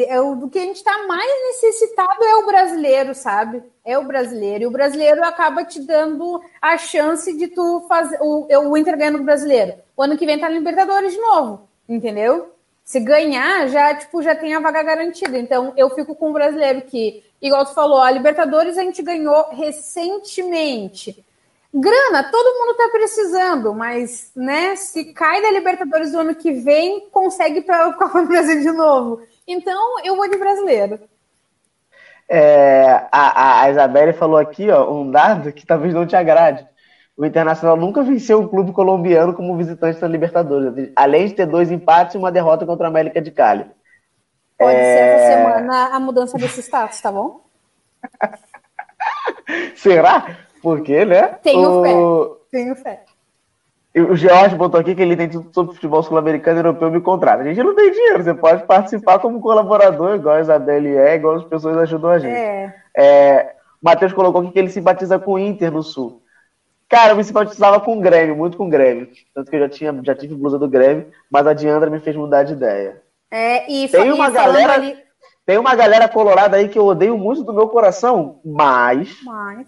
[0.00, 3.62] é do que a gente está mais necessitado é o brasileiro, sabe?
[3.84, 4.64] É o brasileiro.
[4.64, 9.18] E o brasileiro acaba te dando a chance de tu fazer o, o Inter ganhando
[9.18, 9.74] o brasileiro.
[9.96, 12.52] O ano que vem tá na Libertadores de novo, entendeu?
[12.84, 15.38] Se ganhar, já tipo já tem a vaga garantida.
[15.38, 19.50] Então eu fico com o brasileiro que, igual tu falou, a Libertadores a gente ganhou
[19.50, 21.24] recentemente.
[21.78, 27.10] Grana, todo mundo tá precisando, mas, né, se cai da Libertadores do ano que vem,
[27.10, 29.20] consegue para o Copa do Brasil de novo.
[29.46, 30.98] Então, eu vou de brasileiro.
[32.26, 36.66] É, a, a Isabelle falou aqui, ó, um dado que talvez não te agrade.
[37.14, 41.70] O Internacional nunca venceu um clube colombiano como visitante da Libertadores, além de ter dois
[41.70, 43.66] empates e uma derrota contra a América de Cali.
[44.58, 44.82] Pode é...
[44.82, 47.44] ser essa semana a mudança desse status, tá bom?
[49.76, 50.45] Será?
[50.66, 51.38] Porque, né?
[51.44, 51.82] Tenho o...
[51.84, 52.58] fé.
[52.58, 53.00] Tenho fé.
[53.94, 57.44] O George botou aqui que ele tem tudo sobre futebol sul-americano e europeu me contrata.
[57.44, 61.36] A gente não tem dinheiro, você pode participar como colaborador, igual a Isabelle é, igual
[61.36, 62.34] as pessoas ajudam a gente.
[62.34, 62.74] É.
[62.96, 66.20] É, o Matheus colocou aqui que ele simpatiza com o Inter no Sul.
[66.88, 69.08] Cara, eu me simpatizava com o Grêmio, muito com o Grêmio.
[69.32, 72.16] Tanto que eu já, tinha, já tive blusa do Grêmio, mas a Diandra me fez
[72.16, 73.00] mudar de ideia.
[73.30, 74.72] É, e tem uma galera.
[74.72, 75.05] Ali...
[75.46, 79.16] Tem uma galera colorada aí que eu odeio muito do meu coração, mas,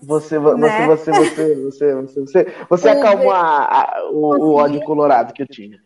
[0.02, 0.86] você, né?
[0.88, 3.32] você, você, você, você, você, você, você acalmou
[4.12, 5.78] o, o ódio colorado que eu tinha.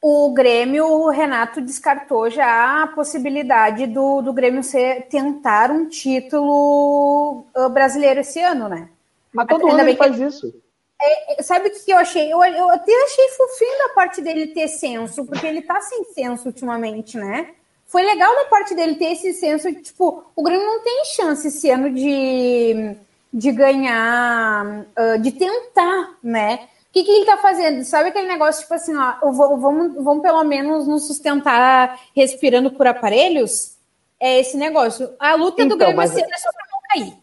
[0.00, 7.44] O Grêmio, o Renato descartou já a possibilidade do, do Grêmio ser, tentar um título
[7.56, 8.88] uh, brasileiro esse ano, né?
[9.32, 10.54] Mas todo mundo ele faz isso.
[11.02, 12.32] É, é, sabe o que eu achei?
[12.32, 16.46] Eu, eu até achei fofinho da parte dele ter senso, porque ele tá sem senso
[16.46, 17.54] ultimamente, né?
[17.94, 21.46] Foi legal da parte dele ter esse senso de, tipo, o Grêmio não tem chance
[21.46, 22.96] esse ano de,
[23.32, 26.58] de ganhar, uh, de tentar, né?
[26.90, 27.84] O que, que ele tá fazendo?
[27.84, 33.76] Sabe aquele negócio, tipo assim, ó, vamos, vamos pelo menos nos sustentar respirando por aparelhos?
[34.18, 35.10] É esse negócio.
[35.20, 36.16] A luta então, do Grêmio mas...
[36.16, 37.14] é só pra não cair.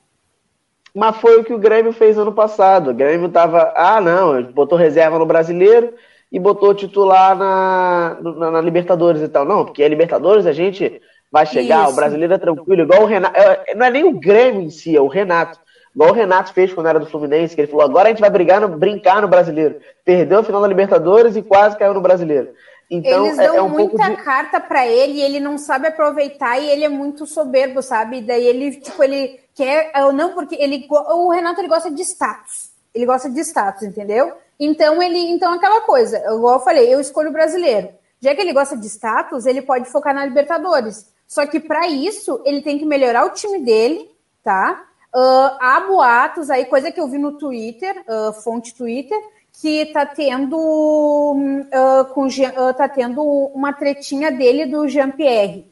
[0.95, 2.91] Mas foi o que o Grêmio fez ano passado.
[2.91, 5.93] O Grêmio tava, ah, não, botou reserva no brasileiro,
[6.31, 9.43] e botou titular na, na, na, Libertadores e tal.
[9.43, 11.01] Não, porque a Libertadores a gente
[11.31, 11.93] vai chegar, Isso.
[11.93, 13.37] o brasileiro é tranquilo, igual o Renato.
[13.37, 15.59] É, não é nem o Grêmio em si, é o Renato.
[15.93, 18.29] Igual o Renato fez quando era do Fluminense, que ele falou: agora a gente vai
[18.29, 19.79] brigar no, brincar no brasileiro.
[20.05, 22.49] Perdeu a final da Libertadores e quase caiu no brasileiro.
[22.89, 24.17] Então, Eles dão é, é um muita de...
[24.17, 28.21] carta para ele e ele não sabe aproveitar e ele é muito soberbo, sabe?
[28.21, 29.91] Daí ele, tipo, ele quer.
[30.13, 30.87] Não, porque ele.
[30.89, 32.71] O Renato ele gosta de status.
[32.93, 34.33] Ele gosta de status, entendeu?
[34.63, 37.89] Então, ele, então aquela coisa, igual eu falei, eu escolho o brasileiro.
[38.19, 41.11] Já que ele gosta de status, ele pode focar na Libertadores.
[41.27, 44.11] Só que para isso, ele tem que melhorar o time dele,
[44.43, 44.85] tá?
[45.15, 49.19] Uh, há boatos aí, coisa que eu vi no Twitter, uh, fonte Twitter,
[49.51, 53.23] que tá tendo, uh, com, uh, tá tendo
[53.55, 55.65] uma tretinha dele do Jean-Pierre.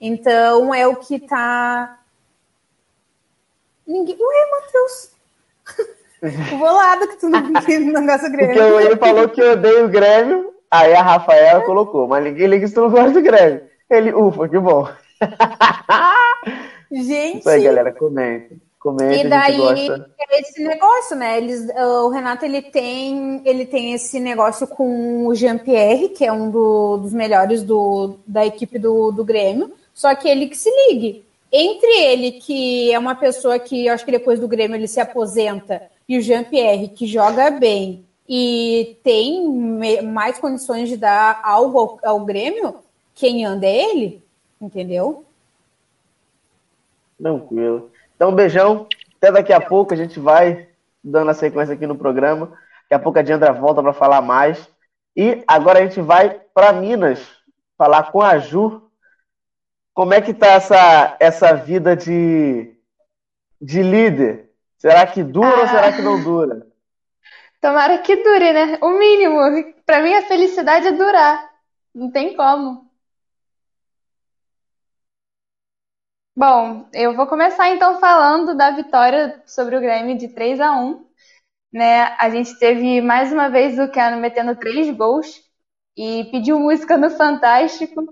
[0.00, 1.96] Então é o que tá.
[3.86, 4.16] Ninguém.
[4.18, 5.12] Ué, Matheus!
[6.22, 8.54] O bolado que tu não, que não gosta do Grêmio.
[8.54, 12.66] Porque ele falou que eu odeio o Grêmio, aí a Rafaela colocou, mas ninguém liga
[12.66, 13.62] se tu não gosta do Grêmio.
[13.90, 14.88] Ele, ufa, que bom.
[16.92, 17.38] Gente.
[17.38, 18.54] Isso aí, galera, comenta.
[18.78, 19.60] Comenta, e daí
[20.18, 21.38] é esse negócio, né?
[21.38, 26.50] Eles, o Renato ele tem, ele tem esse negócio com o Jean-Pierre, que é um
[26.50, 29.70] do, dos melhores do, da equipe do, do Grêmio.
[29.94, 31.24] Só que ele que se ligue.
[31.52, 34.98] Entre ele, que é uma pessoa que eu acho que depois do Grêmio ele se
[34.98, 35.82] aposenta,
[36.12, 39.50] e o Jean-Pierre, que joga bem e tem
[40.02, 42.80] mais condições de dar algo ao, ao Grêmio,
[43.14, 44.22] quem anda é ele,
[44.60, 45.24] entendeu?
[47.18, 47.90] Tranquilo.
[48.14, 48.86] Então, beijão.
[49.16, 50.68] Até daqui a pouco a gente vai
[51.02, 52.48] dando a sequência aqui no programa.
[52.82, 54.68] Daqui a pouco a Diandra volta para falar mais.
[55.16, 57.26] E agora a gente vai para Minas
[57.78, 58.82] falar com a Ju.
[59.94, 62.70] Como é que tá essa, essa vida de,
[63.58, 64.51] de líder?
[64.82, 65.60] Será que dura ah.
[65.60, 66.66] ou será que não dura?
[67.60, 68.78] Tomara que dure, né?
[68.82, 69.38] O mínimo.
[69.86, 71.48] Para mim, a felicidade é durar.
[71.94, 72.90] Não tem como.
[76.34, 81.06] Bom, eu vou começar então falando da vitória sobre o Grêmio de 3 a 1
[81.72, 82.16] né?
[82.18, 85.48] A gente teve mais uma vez o Cano metendo três gols
[85.96, 88.02] e pediu música no Fantástico.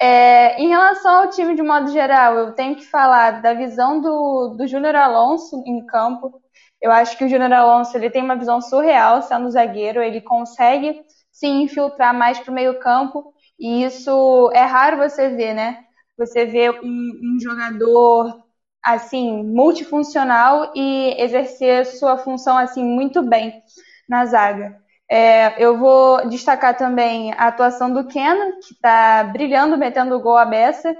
[0.00, 4.54] É, em relação ao time de modo geral, eu tenho que falar da visão do,
[4.56, 6.40] do Júnior Alonso em campo.
[6.80, 11.00] Eu acho que o Júnior Alonso ele tem uma visão surreal sendo zagueiro, ele consegue
[11.32, 15.84] se infiltrar mais para o meio campo e isso é raro você ver, né?
[16.18, 18.42] Você vê um, um jogador
[18.84, 23.62] assim multifuncional e exercer sua função assim muito bem
[24.08, 24.83] na zaga.
[25.16, 30.44] É, eu vou destacar também a atuação do Ken, que está brilhando, metendo gol à
[30.44, 30.92] beça.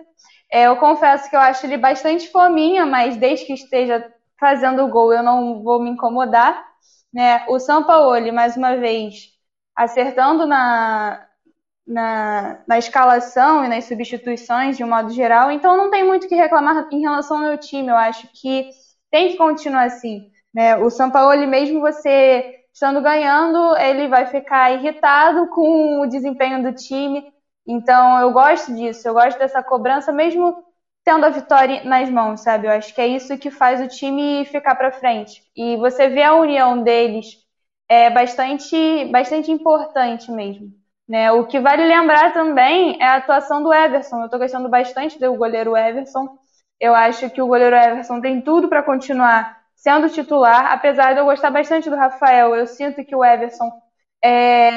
[0.53, 4.09] É, eu confesso que eu acho ele bastante fominha, mas desde que esteja
[4.39, 6.65] fazendo gol eu não vou me incomodar.
[7.13, 7.45] Né?
[7.49, 9.31] O São Paulo, mais uma vez,
[9.75, 11.27] acertando na,
[11.85, 16.29] na, na escalação e nas substituições de um modo geral, então não tem muito o
[16.29, 17.89] que reclamar em relação ao meu time.
[17.89, 18.71] Eu acho que
[19.11, 20.31] tem que continuar assim.
[20.55, 20.77] Né?
[20.77, 26.75] O São Paulo, mesmo você estando ganhando, ele vai ficar irritado com o desempenho do
[26.75, 27.33] time.
[27.67, 30.65] Então eu gosto disso, eu gosto dessa cobrança, mesmo
[31.05, 32.67] tendo a vitória nas mãos, sabe?
[32.67, 35.43] Eu acho que é isso que faz o time ficar para frente.
[35.57, 37.43] E você vê a união deles
[37.89, 40.73] é bastante, bastante importante mesmo.
[41.09, 41.31] Né?
[41.33, 44.21] O que vale lembrar também é a atuação do Everson.
[44.21, 46.39] Eu estou gostando bastante do goleiro Everson.
[46.81, 51.27] Eu acho que o goleiro Everson tem tudo para continuar sendo titular, apesar de eu
[51.27, 52.57] gostar bastante do Rafael.
[52.57, 53.71] Eu sinto que o Everson
[54.25, 54.71] é,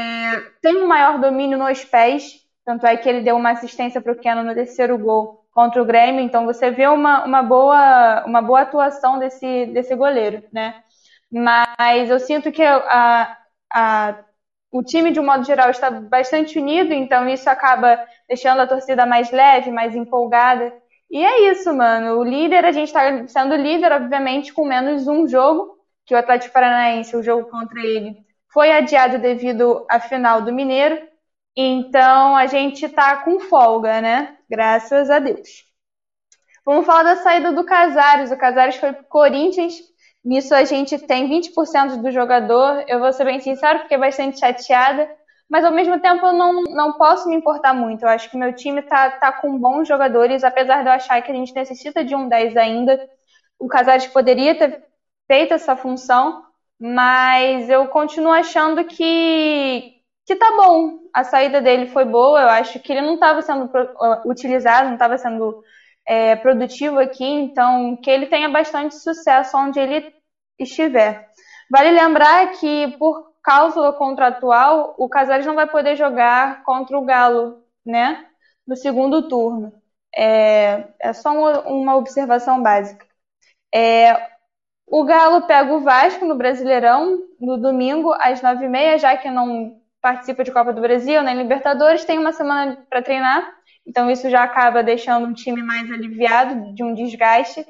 [0.61, 4.17] tem um maior domínio nos pés, tanto é que ele deu uma assistência para o
[4.17, 6.19] Keno no terceiro gol contra o Grêmio.
[6.19, 10.83] Então você vê uma, uma, boa, uma boa atuação desse, desse goleiro, né?
[11.31, 13.37] Mas eu sinto que a,
[13.73, 14.23] a
[14.69, 19.05] o time, de um modo geral, está bastante unido, então isso acaba deixando a torcida
[19.05, 20.73] mais leve, mais empolgada.
[21.09, 22.17] E é isso, mano.
[22.19, 26.53] O líder, a gente está sendo líder, obviamente, com menos um jogo, que o Atlético
[26.53, 28.17] Paranaense, o jogo contra ele,
[28.51, 30.99] foi adiado devido à final do Mineiro.
[31.55, 34.37] Então a gente está com folga, né?
[34.49, 35.65] Graças a Deus.
[36.65, 38.31] Vamos falar da saída do Casares.
[38.31, 39.75] O Casares foi pro Corinthians
[40.27, 42.83] Nisso a gente tem 20% do jogador.
[42.85, 45.09] Eu vou ser bem sincero, fiquei bastante chateada,
[45.49, 48.03] mas ao mesmo tempo eu não, não posso me importar muito.
[48.03, 51.31] Eu acho que meu time tá, tá com bons jogadores, apesar de eu achar que
[51.31, 53.09] a gente necessita de um 10 ainda.
[53.59, 54.83] O Casares poderia ter
[55.25, 56.43] feito essa função,
[56.79, 59.93] mas eu continuo achando que,
[60.25, 60.99] que tá bom.
[61.13, 63.69] A saída dele foi boa, eu acho que ele não estava sendo
[64.25, 65.63] utilizado, não estava sendo
[66.05, 70.13] é, produtivo aqui, então que ele tenha bastante sucesso onde ele
[70.59, 71.27] estiver.
[71.69, 77.63] Vale lembrar que, por cláusula contratual, o Casares não vai poder jogar contra o Galo,
[77.85, 78.25] né?
[78.67, 79.71] No segundo turno.
[80.13, 83.05] É, é só uma, uma observação básica.
[83.73, 84.31] É,
[84.85, 89.29] o Galo pega o Vasco no Brasileirão no domingo às nove e meia, já que
[89.29, 93.49] não participa de Copa do Brasil nem Libertadores, tem uma semana para treinar.
[93.85, 97.65] Então isso já acaba deixando um time mais aliviado de um desgaste.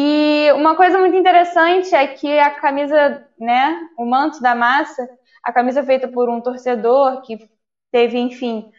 [0.00, 5.10] E uma coisa muito interessante é que a camisa, né, o manto da massa,
[5.42, 7.50] a camisa feita por um torcedor que
[7.90, 8.70] teve, enfim,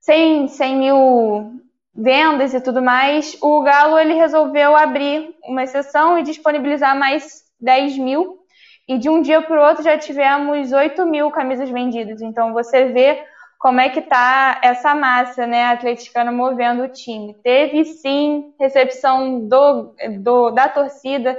[0.00, 1.62] 100, 100 mil
[1.94, 7.96] vendas e tudo mais, o Galo ele resolveu abrir uma exceção e disponibilizar mais 10
[7.96, 8.40] mil.
[8.86, 12.20] E de um dia para o outro já tivemos 8 mil camisas vendidas.
[12.20, 13.24] Então você vê
[13.58, 17.34] como é que tá essa massa, né, atleticana movendo o time.
[17.42, 21.38] Teve sim recepção do, do, da torcida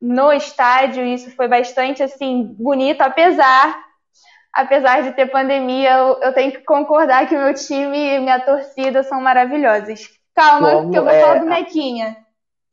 [0.00, 3.80] no estádio, isso foi bastante assim bonito, apesar
[4.52, 9.02] apesar de ter pandemia, eu, eu tenho que concordar que meu time e minha torcida
[9.02, 10.10] são maravilhosas.
[10.34, 11.20] Calma, Como que eu vou é...
[11.20, 12.16] falar do Mequinha.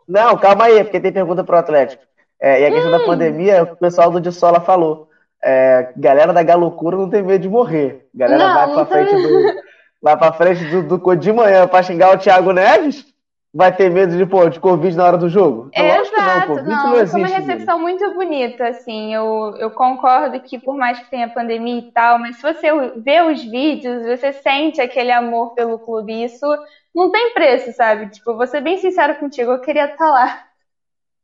[0.08, 2.04] Não, calma aí, porque tem pergunta pro Atlético.
[2.42, 2.98] É, e a questão hum.
[2.98, 5.09] da pandemia, o pessoal do de Sola falou.
[5.42, 8.08] É, galera da Galocura não tem medo de morrer.
[8.14, 9.70] Galera não, vai pra não frente do.
[10.02, 13.06] Vai pra frente do, do de manhã pra xingar o Thiago Neves?
[13.54, 15.70] Vai ter medo de, pô, de Covid na hora do jogo?
[15.74, 16.56] Então, Exato.
[16.56, 17.12] não, não, não existe.
[17.12, 19.14] Foi uma recepção muito bonita, assim.
[19.14, 22.68] Eu, eu concordo que por mais que tenha pandemia e tal, mas se você
[22.98, 26.24] vê os vídeos, você sente aquele amor pelo clube.
[26.24, 26.46] Isso
[26.94, 28.12] não tem preço, sabe?
[28.12, 30.44] Tipo, vou ser bem sincero contigo, eu queria estar lá.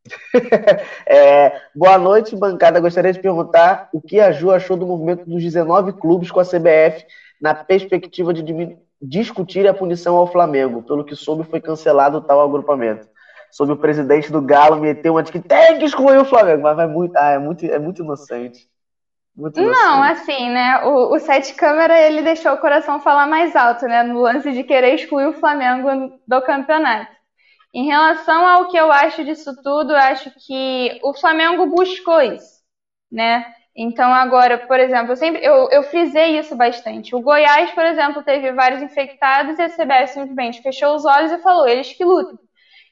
[1.06, 2.80] é, boa noite, bancada.
[2.80, 6.46] Gostaria de perguntar o que a Ju achou do movimento dos 19 clubes com a
[6.46, 7.06] CBF
[7.42, 10.84] na perspectiva de discutir a punição ao Flamengo.
[10.84, 13.08] Pelo que soube, foi cancelado tal agrupamento.
[13.52, 16.76] Sobre o presidente do Galo meter uma de que tem que excluir o Flamengo, mas
[16.76, 18.68] vai muito, ah, é muito, é muito inocente.
[19.36, 20.82] Muito Não, assim, né?
[20.86, 24.02] O, o Sete Câmara ele deixou o coração falar mais alto, né?
[24.04, 27.15] No lance de querer excluir o Flamengo do campeonato.
[27.76, 32.62] Em relação ao que eu acho disso tudo, eu acho que o Flamengo buscou isso,
[33.12, 33.46] né?
[33.76, 37.14] Então, agora, por exemplo, eu sempre eu, eu frisei isso bastante.
[37.16, 41.68] O Goiás, por exemplo, teve vários infectados e a simplesmente fechou os olhos e falou:
[41.68, 42.40] eles que lutam.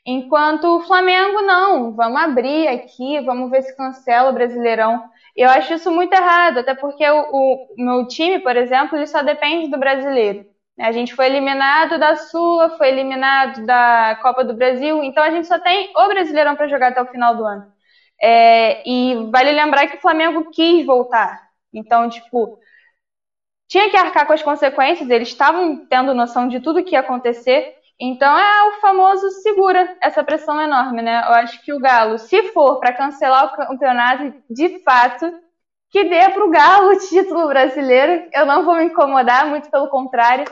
[0.05, 5.03] Enquanto o Flamengo, não, vamos abrir aqui, vamos ver se cancela o Brasileirão.
[5.35, 9.23] Eu acho isso muito errado, até porque o, o meu time, por exemplo, ele só
[9.23, 10.45] depende do brasileiro.
[10.79, 15.47] A gente foi eliminado da Sula, foi eliminado da Copa do Brasil, então a gente
[15.47, 17.71] só tem o Brasileirão para jogar até o final do ano.
[18.21, 21.49] É, e vale lembrar que o Flamengo quis voltar.
[21.73, 22.59] Então, tipo,
[23.67, 27.75] tinha que arcar com as consequências, eles estavam tendo noção de tudo que ia acontecer.
[27.99, 31.23] Então é o famoso segura essa pressão enorme, né?
[31.27, 35.31] Eu acho que o Galo, se for para cancelar o campeonato, de fato,
[35.89, 38.27] que dê para o Galo o título brasileiro.
[38.33, 40.45] Eu não vou me incomodar, muito pelo contrário.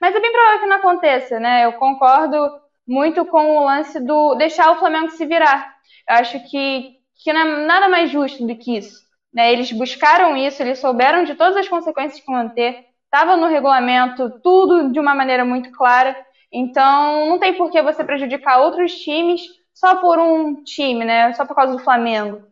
[0.00, 1.64] Mas é bem provável que não aconteça, né?
[1.64, 2.38] Eu concordo
[2.86, 5.74] muito com o lance do deixar o Flamengo se virar.
[6.08, 9.00] Eu acho que que não é nada mais justo do que isso.
[9.32, 9.52] Né?
[9.52, 14.40] Eles buscaram isso, eles souberam de todas as consequências que vão ter, estava no regulamento,
[14.42, 16.16] tudo de uma maneira muito clara.
[16.52, 19.42] Então, não tem por que você prejudicar outros times
[19.74, 21.32] só por um time, né?
[21.34, 22.42] Só por causa do Flamengo.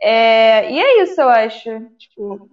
[0.00, 1.70] É, e é isso, eu acho.
[1.98, 2.50] Tipo,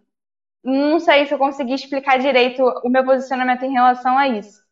[0.64, 4.64] não sei se eu consegui explicar direito o meu posicionamento em relação a isso.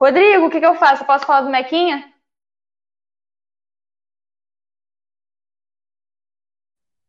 [0.00, 1.02] Rodrigo, o que, que eu faço?
[1.02, 2.12] Eu posso falar do Mequinha?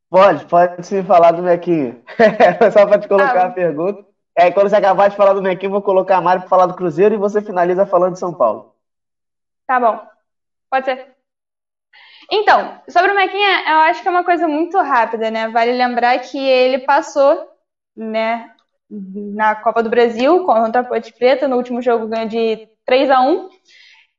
[0.09, 2.03] Pode, pode se falar do Mequinho.
[2.73, 4.03] Só para te colocar ah, a pergunta.
[4.35, 6.73] É, quando você acabar de falar do Mequinho, vou colocar a Mari para falar do
[6.73, 8.73] Cruzeiro e você finaliza falando de São Paulo.
[9.67, 10.01] Tá bom.
[10.67, 11.15] Pode ser.
[12.31, 15.47] Então, sobre o Mequinha, eu acho que é uma coisa muito rápida, né?
[15.49, 17.47] Vale lembrar que ele passou,
[17.99, 18.51] né,
[18.89, 23.21] na Copa do Brasil contra a Ponte Preta, no último jogo ganhou de 3 a
[23.21, 23.49] 1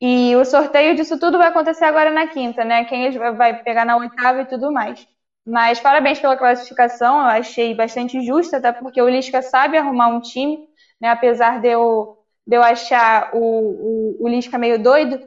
[0.01, 2.85] e o sorteio disso tudo vai acontecer agora na quinta, né?
[2.85, 5.07] Quem vai pegar na oitava e tudo mais.
[5.47, 10.21] Mas parabéns pela classificação, eu achei bastante justa, até porque o Lisca sabe arrumar um
[10.21, 10.59] time,
[11.01, 11.09] né?
[11.11, 15.19] apesar de eu, de eu achar o, o, o Lisca meio doido,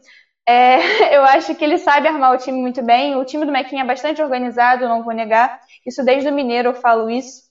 [0.47, 0.77] é,
[1.15, 3.15] eu acho que ele sabe armar o time muito bem.
[3.17, 5.59] O time do Mequinha é bastante organizado, não vou negar.
[5.85, 7.43] Isso desde o Mineiro eu falo isso.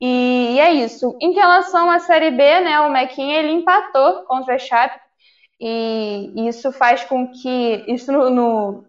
[0.00, 1.16] E, é isso.
[1.20, 5.00] Em relação à Série B, né, o Mequinha ele empatou contra a Chape.
[5.60, 7.84] E isso faz com que.
[7.88, 8.84] Isso no, no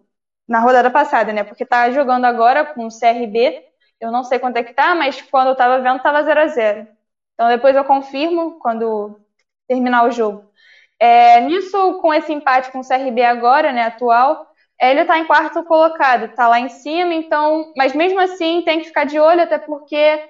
[0.48, 1.44] na rodada passada, né?
[1.44, 3.64] Porque tá jogando agora com o CRB.
[4.00, 6.46] Eu não sei quanto é que tá, mas quando eu tava vendo, tava 0 a
[6.48, 6.88] 0
[7.34, 9.20] Então depois eu confirmo quando
[9.68, 10.50] terminar o jogo.
[10.98, 14.46] É, nisso, com esse empate com o CRB agora, né, atual,
[14.80, 18.86] ele tá em quarto colocado, tá lá em cima, então, mas mesmo assim tem que
[18.86, 20.28] ficar de olho, até porque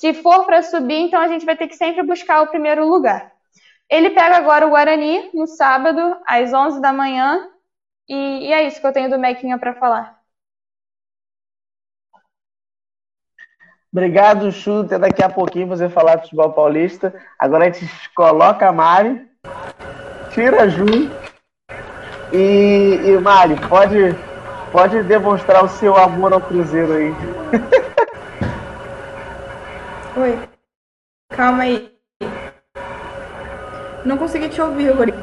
[0.00, 3.32] se for para subir, então a gente vai ter que sempre buscar o primeiro lugar.
[3.86, 7.46] Ele pega agora o Guarani no sábado, às 11 da manhã,
[8.08, 10.18] e, e é isso que eu tenho do Mequinha para falar.
[13.92, 14.80] Obrigado, Chu.
[14.80, 17.12] Até daqui a pouquinho você falar de futebol paulista.
[17.38, 19.28] Agora a gente coloca a Mari,
[20.32, 20.86] tira a Ju.
[22.32, 24.16] E, e Mari, pode,
[24.72, 27.12] pode demonstrar o seu amor ao Cruzeiro aí.
[30.16, 30.38] Oi.
[31.30, 31.92] Calma aí.
[34.04, 35.14] Não consegui te ouvir, Guri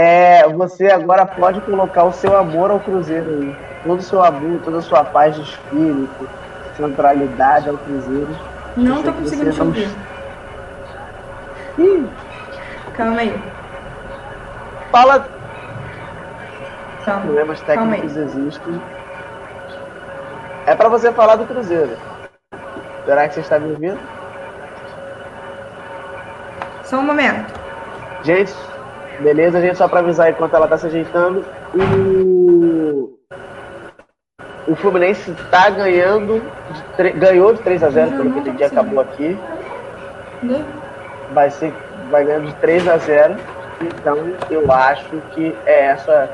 [0.00, 3.56] é, você agora pode colocar o seu amor ao Cruzeiro aí.
[3.82, 6.28] Todo o seu amor, toda a sua paz de espírito,
[6.76, 8.28] centralidade ao Cruzeiro.
[8.76, 9.90] Não tô conseguindo te ouvir.
[11.78, 12.06] Ih.
[12.96, 13.42] Calma aí.
[14.92, 15.28] Fala.
[17.04, 17.22] Calma.
[17.22, 18.80] Problemas técnicos existem.
[20.64, 22.07] É para você falar do Cruzeiro.
[23.08, 23.98] Será que você está me ouvindo?
[26.84, 27.58] Só um momento.
[28.22, 28.52] Gente,
[29.20, 31.42] Beleza, gente, só para avisar enquanto ela tá se ajeitando.
[31.74, 33.18] O,
[34.68, 36.42] o Fluminense tá ganhando,
[36.98, 39.36] de ganhou de 3 a 0 pelo que entendi, acabou aqui.
[40.42, 40.62] Né?
[41.32, 41.72] Vai, ser,
[42.10, 43.36] vai ganhando de 3 a 0
[43.80, 44.18] Então
[44.50, 46.30] eu acho que é essa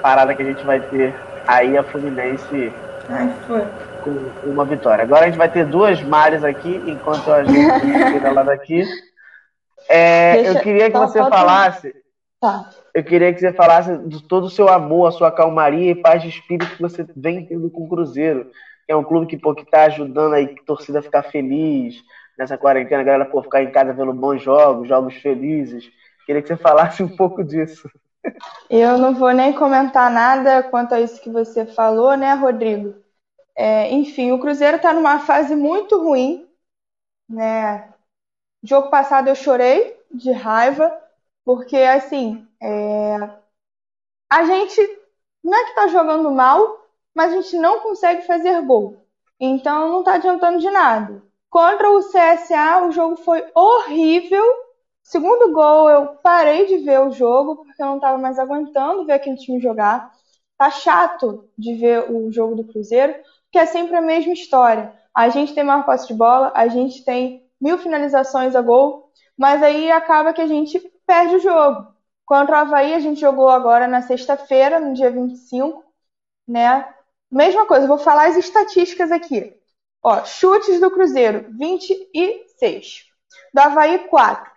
[0.00, 1.14] parada que a gente vai ter
[1.46, 2.72] aí a Fluminense
[3.08, 3.64] Ai, foi.
[4.02, 5.02] Com uma vitória.
[5.04, 8.84] Agora a gente vai ter duas Mares aqui, enquanto a gente fica lá daqui.
[9.88, 11.94] É, Deixa- eu queria que só você falasse,
[12.40, 12.70] Tá.
[12.94, 16.22] eu queria que você falasse de todo o seu amor, a sua calmaria e paz
[16.22, 18.46] de espírito que você vem tendo com o Cruzeiro.
[18.86, 21.94] que É um clube que, pô, que tá ajudando aí a torcida a ficar feliz
[22.38, 25.84] nessa quarentena, a galera pô, ficar em casa vendo bons jogos, jogos felizes.
[26.26, 27.88] Queria que você falasse um pouco disso.
[28.70, 32.94] Eu não vou nem comentar nada quanto a isso que você falou, né, Rodrigo?
[33.54, 36.48] É, enfim, o Cruzeiro está numa fase muito ruim,
[37.28, 37.92] né?
[38.62, 40.92] Jogo passado eu chorei de raiva,
[41.44, 43.16] porque assim, é,
[44.30, 44.80] a gente
[45.42, 48.96] não é que tá jogando mal, mas a gente não consegue fazer gol.
[49.38, 51.22] Então não tá adiantando de nada.
[51.50, 54.44] Contra o CSA, o jogo foi horrível.
[55.02, 59.14] Segundo gol, eu parei de ver o jogo, porque eu não estava mais aguentando ver
[59.14, 60.12] aquele time jogar.
[60.56, 63.14] Tá chato de ver o jogo do Cruzeiro,
[63.52, 64.98] porque é sempre a mesma história.
[65.14, 69.62] A gente tem maior posse de bola, a gente tem mil finalizações a gol, mas
[69.62, 71.92] aí acaba que a gente perde o jogo.
[72.24, 75.84] Contra o Havaí, a gente jogou agora na sexta-feira, no dia 25,
[76.48, 76.94] né?
[77.30, 79.54] Mesma coisa, vou falar as estatísticas aqui.
[80.02, 83.04] Ó, chutes do Cruzeiro, 26.
[83.52, 84.50] Do Havaí, 4.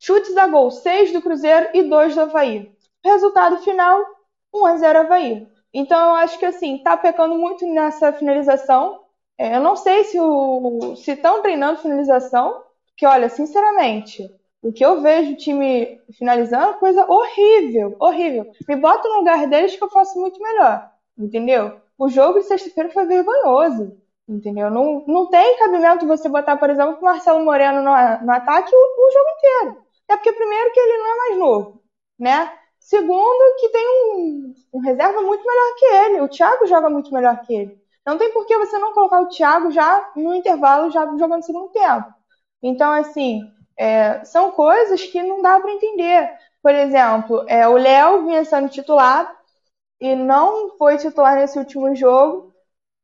[0.00, 2.74] Chutes a gol, 6 do Cruzeiro e 2 do Havaí.
[3.04, 4.04] Resultado final,
[4.52, 5.59] 1 a 0 Havaí.
[5.72, 9.00] Então eu acho que assim, tá pecando muito nessa finalização.
[9.38, 12.62] É, eu não sei se o se estão treinando finalização,
[12.96, 14.28] que olha, sinceramente,
[14.62, 18.46] o que eu vejo o time finalizando é coisa horrível, horrível.
[18.68, 21.80] Me bota no lugar deles que eu faço muito melhor, entendeu?
[21.98, 23.96] O jogo de sexta-feira foi vergonhoso,
[24.28, 24.70] entendeu?
[24.70, 27.90] Não, não tem cabimento você botar, por exemplo, o Marcelo Moreno no,
[28.26, 29.84] no ataque o, o jogo inteiro.
[30.08, 31.82] É porque, primeiro, que ele não é mais novo,
[32.18, 32.59] né?
[32.80, 36.20] Segundo, que tem um, um reserva muito melhor que ele.
[36.22, 37.80] O Thiago joga muito melhor que ele.
[38.04, 41.68] Não tem por que você não colocar o Thiago já no intervalo, já jogando segundo
[41.68, 42.12] tempo.
[42.62, 43.42] Então, assim,
[43.76, 46.32] é, são coisas que não dá para entender.
[46.62, 49.30] Por exemplo, é, o Léo vinha sendo titular
[50.00, 52.52] e não foi titular nesse último jogo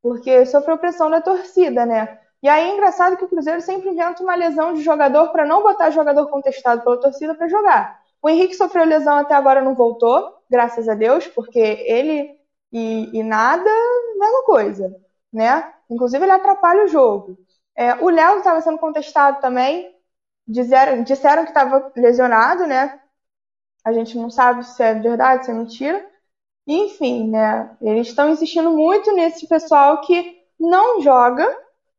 [0.01, 2.19] porque sofreu pressão da torcida, né?
[2.41, 5.63] E aí é engraçado que o Cruzeiro sempre inventa uma lesão de jogador para não
[5.63, 7.99] botar jogador contestado pela torcida para jogar.
[8.27, 12.37] O Henrique sofreu lesão até agora não voltou, graças a Deus, porque ele
[12.73, 13.69] e, e nada,
[14.19, 14.93] mesma coisa,
[15.31, 15.73] né?
[15.89, 17.37] Inclusive ele atrapalha o jogo.
[17.73, 19.95] É, o Léo estava sendo contestado também,
[20.45, 22.99] disseram, disseram que estava lesionado, né?
[23.85, 26.05] A gente não sabe se é verdade, se é mentira.
[26.67, 27.77] Enfim, né?
[27.81, 31.47] Eles estão insistindo muito nesse pessoal que não joga,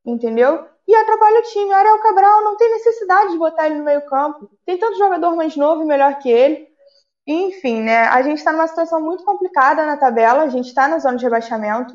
[0.05, 0.69] entendeu?
[0.89, 1.71] E atrapalha o time.
[1.71, 4.51] O Ariel Cabral não tem necessidade de botar ele no meio-campo.
[4.65, 6.67] Tem tanto jogador mais novo e melhor que ele.
[7.27, 8.07] Enfim, né?
[8.07, 10.45] A gente está numa situação muito complicada na tabela.
[10.45, 11.95] A gente está na zona de rebaixamento.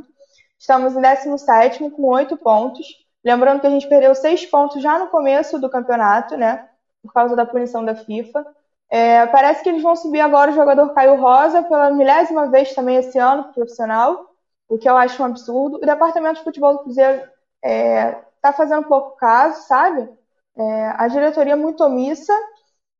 [0.60, 2.86] Estamos em 17 com 8 pontos.
[3.26, 6.70] Lembrando que a gente perdeu 6 pontos já no começo do campeonato, né?
[7.02, 8.46] Por causa da punição da FIFA.
[8.92, 12.98] É, parece que eles vão subir agora o jogador Caio Rosa pela milésima vez também
[12.98, 14.30] esse ano profissional,
[14.70, 15.78] o que eu acho um absurdo.
[15.78, 17.28] O departamento de futebol do Cruzeiro
[17.64, 20.08] é, tá fazendo pouco caso, sabe?
[20.56, 22.34] É, a diretoria é muito omissa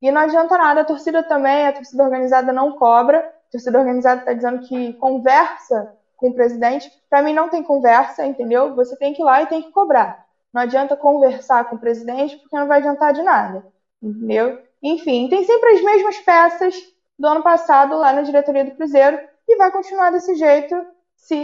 [0.02, 0.82] e não adianta nada.
[0.82, 3.20] A torcida também, a torcida organizada não cobra.
[3.20, 6.90] A torcida organizada está dizendo que conversa com o presidente.
[7.10, 8.74] Para mim não tem conversa, entendeu?
[8.76, 10.26] Você tem que ir lá e tem que cobrar.
[10.54, 13.66] Não adianta conversar com o presidente porque não vai adiantar de nada,
[14.02, 14.60] entendeu?
[14.82, 16.76] Enfim, tem sempre as mesmas peças
[17.20, 20.76] do ano passado lá na diretoria do Cruzeiro e vai continuar desse jeito
[21.18, 21.36] se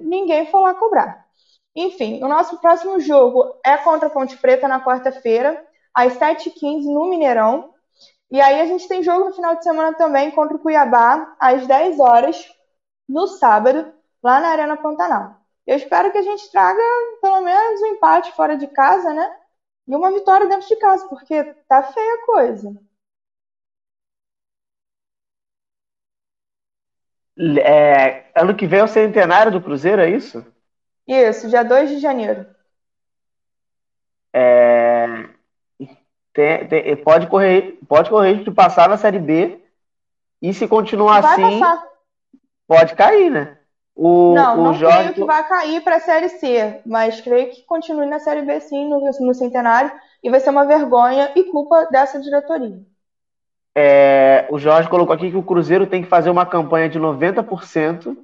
[0.00, 1.29] ninguém for lá cobrar.
[1.74, 5.64] Enfim, o nosso próximo jogo é contra a Ponte Preta na quarta-feira,
[5.94, 7.72] às 7h15 no Mineirão.
[8.30, 11.66] E aí a gente tem jogo no final de semana também contra o Cuiabá, às
[11.66, 12.48] 10 horas,
[13.08, 13.92] no sábado,
[14.22, 15.36] lá na Arena Pantanal.
[15.66, 16.82] Eu espero que a gente traga
[17.20, 19.36] pelo menos um empate fora de casa, né?
[19.86, 22.74] E uma vitória dentro de casa, porque tá feia a coisa.
[27.64, 30.44] É, ano que vem é o centenário do Cruzeiro, é isso?
[31.10, 32.46] Isso, dia 2 de janeiro.
[34.32, 35.28] É,
[36.32, 39.60] tem- tem- pode correr, pode correr de passar na Série B.
[40.42, 41.90] E se continuar Vai assim, passar.
[42.66, 43.58] pode cair, né?
[43.94, 44.98] O, Não, o não Jorge.
[44.98, 48.58] creio que vai cair para a Série C, mas creio que continue na Série B
[48.60, 49.92] sim, no, no Centenário,
[50.22, 52.80] e vai ser uma vergonha e culpa dessa diretoria.
[53.74, 58.16] É, o Jorge colocou aqui que o Cruzeiro tem que fazer uma campanha de 90%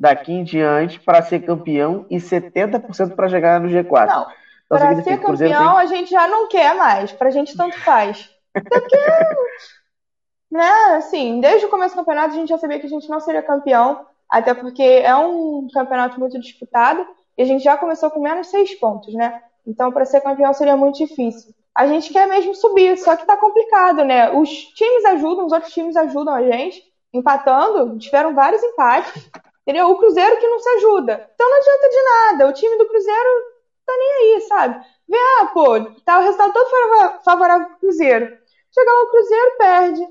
[0.00, 4.06] daqui em diante para ser campeão e 70% para chegar no G4.
[4.06, 4.26] Não,
[4.64, 7.78] Então para ser campeão tem a gente já não quer mais, para a gente tanto
[7.80, 8.30] faz.
[8.54, 8.96] Porque,
[10.50, 13.20] né, assim, desde o começo do campeonato a gente já sabia que a gente não
[13.20, 14.06] seria campeão.
[14.30, 17.04] Até porque é um campeonato muito disputado
[17.36, 19.42] e a gente já começou com menos seis pontos, né?
[19.66, 21.52] Então, para ser campeão seria muito difícil.
[21.76, 24.30] A gente quer mesmo subir, só que tá complicado, né?
[24.30, 26.80] Os times ajudam, os outros times ajudam a gente,
[27.12, 29.30] empatando, tiveram vários empates,
[29.62, 29.90] entendeu?
[29.90, 31.30] O Cruzeiro que não se ajuda.
[31.34, 33.44] Então não adianta de nada, o time do Cruzeiro
[33.86, 34.86] tá nem aí, sabe?
[35.08, 38.26] Vê, ah, pô, tá o resultado todo favorável pro Cruzeiro.
[38.72, 40.08] Chega lá, o Cruzeiro perde,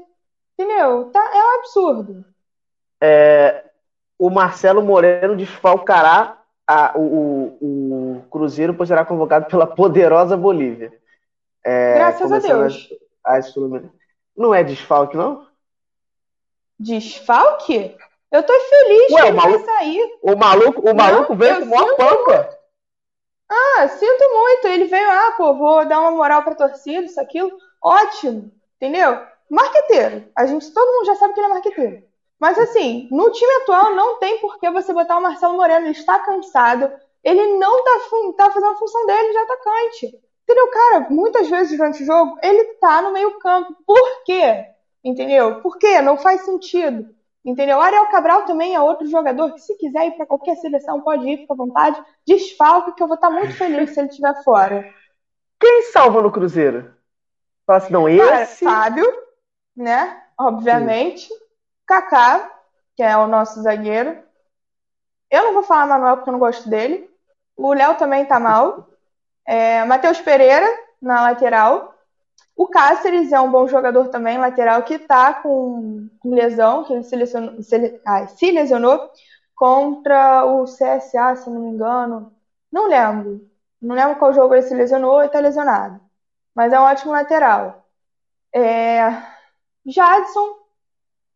[0.57, 1.09] entendeu?
[1.11, 2.26] Tá, é um absurdo.
[3.01, 3.63] É,
[4.17, 10.91] o Marcelo Moreno desfalcará a, o, o, o, Cruzeiro, pois será convocado pela poderosa Bolívia.
[11.63, 12.89] É, Graças a Deus.
[13.23, 13.55] As, as
[14.35, 15.47] não é desfalque, não?
[16.77, 17.97] Desfalque?
[18.31, 20.19] Eu tô feliz Ué, que ele maluco, vai sair.
[20.22, 22.57] O maluco, o maluco veio com uma pampa.
[23.49, 24.68] Ah, sinto muito.
[24.68, 27.51] Ele veio, ah, pô, vou dar uma moral pra torcida, isso, aquilo.
[27.84, 29.19] Ótimo, entendeu?
[29.49, 30.30] Marqueteiro.
[30.35, 32.03] A gente, todo mundo já sabe que ele é marqueteiro.
[32.39, 35.91] Mas assim, no time atual não tem por que você botar o Marcelo Moreno, ele
[35.91, 36.89] está cansado,
[37.22, 37.91] ele não tá,
[38.38, 40.19] tá fazendo a função dele de atacante.
[40.43, 41.07] Entendeu, cara?
[41.10, 43.76] Muitas vezes durante o jogo, ele tá no meio campo.
[43.85, 44.65] Por quê?
[45.03, 45.61] Entendeu?
[45.61, 46.01] Por quê?
[46.01, 47.14] Não faz sentido.
[47.44, 47.78] Entendeu?
[47.78, 51.28] O Ariel Cabral também é outro jogador que, se quiser ir para qualquer seleção, pode
[51.28, 52.03] ir, fica à vontade.
[52.28, 54.94] Desfalque, que eu vou estar tá muito feliz se ele estiver fora.
[55.60, 56.94] Quem salva no Cruzeiro?
[57.66, 58.66] Fala assim, não, esse.
[58.66, 59.06] Fábio,
[59.76, 60.24] né?
[60.38, 61.28] Obviamente.
[61.28, 61.40] Sim.
[61.86, 62.52] Kaká,
[62.95, 64.18] que é o nosso zagueiro.
[65.30, 67.10] Eu não vou falar Manuel porque eu não gosto dele.
[67.56, 68.88] O Léo também tá mal.
[69.45, 70.68] É, Matheus Pereira,
[71.02, 71.94] na lateral.
[72.60, 77.03] O Cáceres é um bom jogador também, lateral, que tá com, com lesão, que ele
[77.03, 79.10] se lesionou, se, ah, se lesionou
[79.56, 82.34] contra o CSA, se não me engano.
[82.69, 83.49] Não lembro.
[83.81, 86.02] Não lembro qual jogo ele se lesionou e tá lesionado.
[86.53, 87.86] Mas é um ótimo lateral.
[88.53, 89.07] É...
[89.86, 90.57] Jadson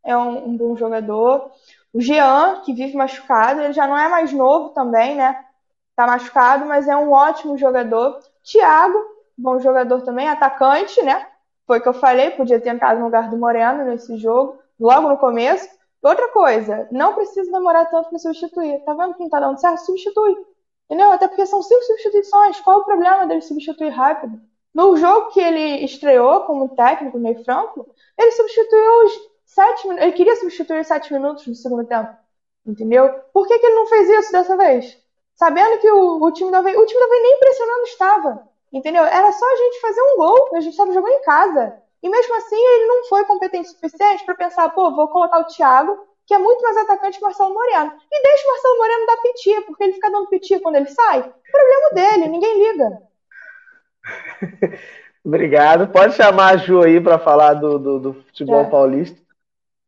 [0.04, 1.52] é um, um, bom jogador.
[1.94, 5.46] O Jean, que vive machucado, ele já não é mais novo também, né?
[5.96, 8.20] Tá machucado, mas é um ótimo jogador.
[8.44, 11.28] Thiago, bom jogador também, atacante, né?
[11.66, 15.08] Foi o que eu falei, podia ter entrado no lugar do Moreno nesse jogo, logo
[15.08, 15.68] no começo.
[16.02, 18.84] Outra coisa, não precisa demorar tanto para substituir.
[18.84, 19.86] Tá vendo quem tá dando certo?
[19.86, 20.36] Substitui.
[20.86, 21.12] Entendeu?
[21.12, 22.60] Até porque são cinco substituições.
[22.60, 24.40] Qual o problema dele substituir rápido?
[24.74, 27.88] No jogo que ele estreou como técnico meio franco,
[28.18, 29.14] ele substituiu os
[29.46, 30.04] sete minutos.
[30.04, 32.14] Ele queria substituir sete minutos no segundo tempo.
[32.66, 33.10] Entendeu?
[33.32, 34.98] Por que, que ele não fez isso dessa vez?
[35.36, 38.50] Sabendo que o, o time da Havaí, o time da Havaí nem pressionando estava.
[38.74, 39.04] Entendeu?
[39.04, 41.76] Era só a gente fazer um gol, a gente estava jogando em casa.
[42.02, 45.46] E mesmo assim ele não foi competente o suficiente para pensar, pô, vou colocar o
[45.46, 47.94] Thiago, que é muito mais atacante que o Marcelo Moreno.
[48.12, 51.22] E deixa o Marcelo Moreno dar piti, porque ele fica dando piti quando ele sai.
[51.22, 53.02] Problema dele, ninguém liga.
[55.24, 55.88] Obrigado.
[55.88, 58.70] Pode chamar a Ju aí para falar do, do, do futebol é.
[58.70, 59.24] paulista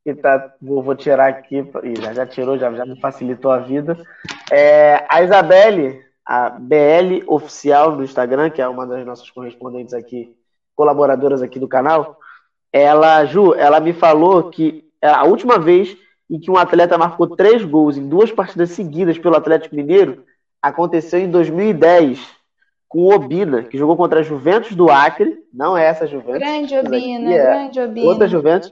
[0.06, 3.57] que tá, vou, vou tirar aqui, e já, já tirou, já, já me facilitou a
[3.57, 3.98] vida.
[4.52, 10.35] É, a Isabelle, a BL Oficial no Instagram, que é uma das nossas correspondentes aqui,
[10.76, 12.18] colaboradoras aqui do canal,
[12.73, 15.95] ela, Ju, ela me falou que a última vez
[16.30, 20.23] em que um atleta marcou três gols em duas partidas seguidas pelo Atlético Mineiro
[20.61, 22.19] aconteceu em 2010
[22.88, 26.39] com o Obina, que jogou contra a Juventus do Acre, não é essa Juventus.
[26.39, 28.07] Grande Obina, é grande Obina.
[28.07, 28.72] Outra Juventus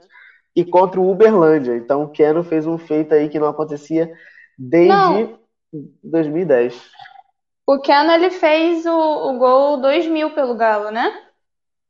[0.56, 1.76] e contra o Uberlândia.
[1.76, 4.12] Então o Keno fez um feito aí que não acontecia
[4.58, 5.38] desde não.
[6.02, 6.90] 2010.
[7.66, 11.22] O Keno ele fez o, o gol 2 mil pelo Galo, né?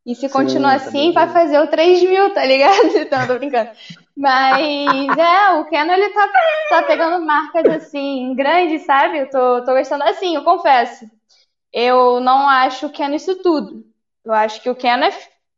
[0.06, 2.88] E se continuar Sim, assim, vai fazer o 3 mil, tá ligado?
[2.96, 3.70] Então, tô brincando.
[4.16, 6.28] Mas é, o Keno ele tá,
[6.68, 9.18] tá pegando marcas assim, grandes, sabe?
[9.18, 11.06] Eu tô, tô gostando assim, eu confesso.
[11.72, 13.84] Eu não acho o Keno isso tudo.
[14.24, 15.10] Eu acho que o Keno é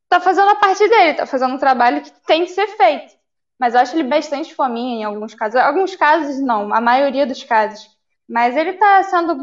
[0.08, 3.14] tá fazendo a parte dele, tá fazendo um trabalho que tem que ser feito.
[3.58, 5.56] Mas eu acho ele bastante fominha em alguns casos.
[5.60, 7.95] Alguns casos não, a maioria dos casos.
[8.28, 9.36] Mas ele tá sendo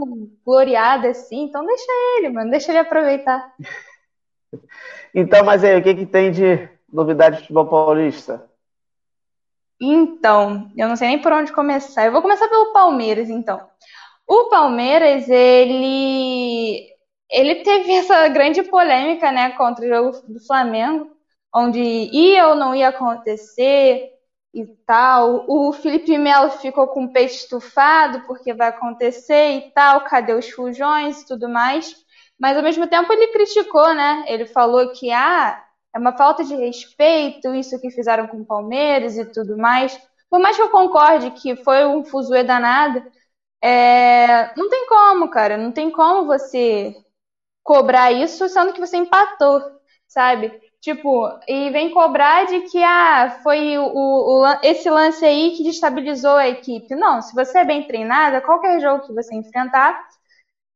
[0.46, 3.54] gloriado assim, então deixa ele, mano, deixa ele aproveitar.
[5.16, 8.48] Então, mas aí, o que, que tem de novidade de futebol paulista?
[9.80, 12.06] Então, eu não sei nem por onde começar.
[12.06, 13.62] Eu vou começar pelo Palmeiras, então.
[14.28, 16.90] O Palmeiras, ele
[17.30, 21.12] ele teve essa grande polêmica, né, contra o jogo do Flamengo,
[21.54, 24.13] onde ia ou não ia acontecer
[24.54, 25.46] e tal.
[25.48, 30.50] O Felipe Melo ficou com o peito estufado porque vai acontecer e tal, cadê os
[30.50, 31.96] fujões e tudo mais.
[32.40, 34.26] Mas ao mesmo tempo ele criticou, né?
[34.28, 35.64] Ele falou que ah,
[35.94, 40.00] é uma falta de respeito isso que fizeram com o Palmeiras e tudo mais.
[40.30, 43.04] Por mais que eu concorde que foi um fuzuê danado,
[43.62, 44.54] é...
[44.58, 45.58] não tem como, cara.
[45.58, 46.96] Não tem como você
[47.64, 49.62] cobrar isso, sendo que você empatou,
[50.08, 50.60] sabe?
[50.84, 56.36] Tipo, e vem cobrar de que ah, foi o, o, esse lance aí que destabilizou
[56.36, 56.94] a equipe.
[56.94, 59.98] Não, se você é bem treinada, qualquer jogo que você enfrentar,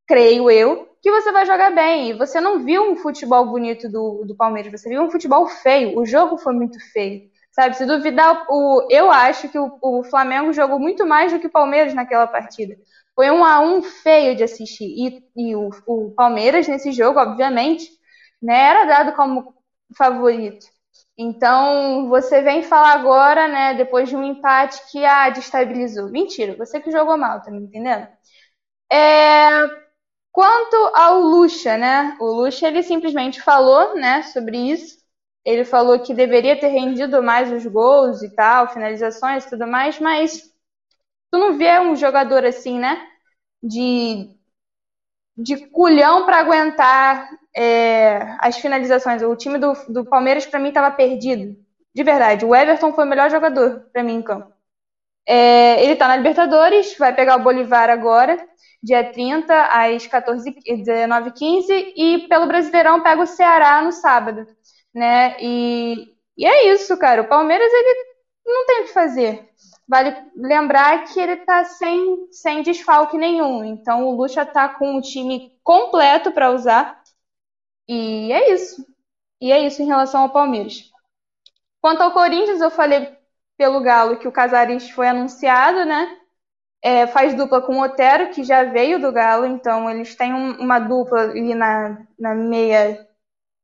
[0.08, 2.12] creio eu, que você vai jogar bem.
[2.12, 6.00] E você não viu um futebol bonito do, do Palmeiras, você viu um futebol feio.
[6.00, 7.30] O jogo foi muito feio.
[7.52, 11.48] Sabe, se duvidar, o, eu acho que o, o Flamengo jogou muito mais do que
[11.48, 12.78] o Palmeiras naquela partida.
[13.14, 14.86] Foi um a um feio de assistir.
[14.86, 17.90] E, e o, o Palmeiras, nesse jogo, obviamente,
[18.42, 19.57] né, era dado como
[19.96, 20.66] favorito.
[21.18, 26.10] Então, você vem falar agora, né, depois de um empate que ah, destabilizou.
[26.10, 28.08] Mentira, você que jogou mal, tá me entendendo?
[28.92, 29.50] É...
[30.32, 32.16] Quanto ao Lucha, né?
[32.20, 34.98] O Lucha, ele simplesmente falou, né, sobre isso.
[35.46, 40.00] Ele falou que deveria ter rendido mais os gols e tal, finalizações e tudo mais,
[40.00, 40.44] mas
[41.32, 43.02] tu não vê um jogador assim, né,
[43.64, 44.37] de
[45.38, 49.22] de culhão para aguentar é, as finalizações.
[49.22, 51.56] O time do, do Palmeiras, para mim, estava perdido.
[51.94, 52.46] De verdade.
[52.46, 54.52] O Everton foi o melhor jogador para mim em campo.
[55.28, 58.38] É, ele está na Libertadores, vai pegar o Bolivar agora,
[58.82, 64.48] dia 30, às 14, 19h15, e pelo Brasileirão pega o Ceará no sábado.
[64.94, 65.36] Né?
[65.42, 66.08] E,
[66.38, 67.24] e é isso, cara.
[67.24, 68.06] O Palmeiras ele
[68.46, 69.50] não tem o que fazer.
[69.88, 73.64] Vale lembrar que ele está sem, sem desfalque nenhum.
[73.64, 77.02] Então o Lucha está com o time completo para usar.
[77.88, 78.86] E é isso.
[79.40, 80.92] E é isso em relação ao Palmeiras.
[81.82, 83.16] Quanto ao Corinthians, eu falei
[83.58, 86.18] pelo Galo que o Casares foi anunciado, né?
[86.82, 90.60] É, faz dupla com o Otero, que já veio do Galo, então eles têm um,
[90.60, 93.08] uma dupla ali na, na meia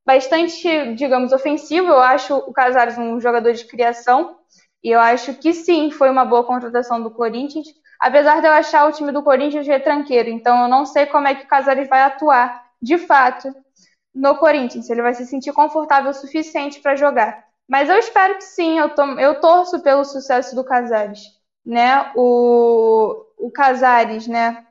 [0.04, 1.88] bastante, digamos, ofensiva.
[1.88, 4.38] Eu acho o Casares um jogador de criação.
[4.84, 7.66] E eu acho que sim, foi uma boa contratação do Corinthians,
[7.98, 10.28] apesar de eu achar o time do Corinthians retranqueiro.
[10.28, 13.48] Então eu não sei como é que o Casares vai atuar, de fato,
[14.14, 14.86] no Corinthians.
[14.86, 17.44] Se ele vai se sentir confortável o suficiente para jogar.
[17.66, 21.22] Mas eu espero que sim, eu, tô, eu torço pelo sucesso do Casares.
[21.64, 22.12] Né?
[22.14, 24.66] O, o Casares, né?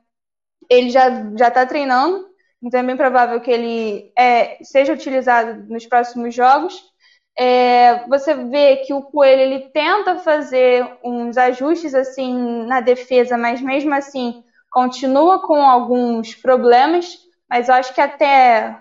[0.70, 2.26] Ele já já está treinando,
[2.62, 6.93] então é bem provável que ele é, seja utilizado nos próximos jogos.
[7.36, 13.60] É, você vê que o Coelho ele tenta fazer uns ajustes assim na defesa, mas
[13.60, 17.18] mesmo assim continua com alguns problemas.
[17.48, 18.78] Mas eu acho que até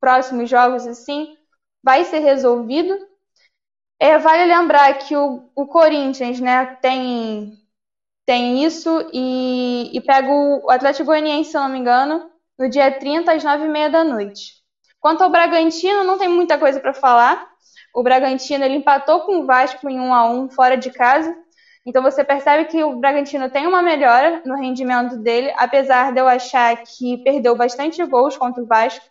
[0.00, 1.28] próximos jogos assim
[1.82, 2.96] vai ser resolvido.
[4.00, 7.52] É, vale lembrar que o, o Corinthians né, tem,
[8.26, 13.32] tem isso e, e pega o Atlético Goianiense, se não me engano, no dia 30
[13.32, 14.62] às 9h30 da noite.
[15.00, 17.51] Quanto ao Bragantino, não tem muita coisa para falar.
[17.94, 21.36] O Bragantino ele empatou com o Vasco em 1 a 1 fora de casa.
[21.84, 26.28] Então você percebe que o Bragantino tem uma melhora no rendimento dele, apesar de eu
[26.28, 29.04] achar que perdeu bastante gols contra o Vasco.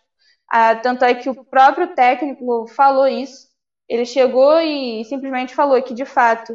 [0.50, 3.48] Ah, tanto é que o próprio técnico falou isso.
[3.88, 6.54] Ele chegou e simplesmente falou que de fato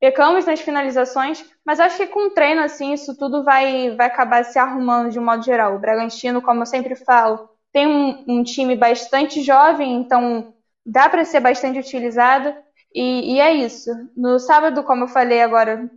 [0.00, 4.58] pecamos nas finalizações, mas acho que com treino assim isso tudo vai, vai acabar se
[4.58, 5.76] arrumando de um modo geral.
[5.76, 10.53] O Bragantino, como eu sempre falo, tem um, um time bastante jovem, então
[10.84, 12.54] dá para ser bastante utilizado
[12.94, 13.90] e, e, é isso.
[14.16, 15.90] No sábado, como eu falei agora,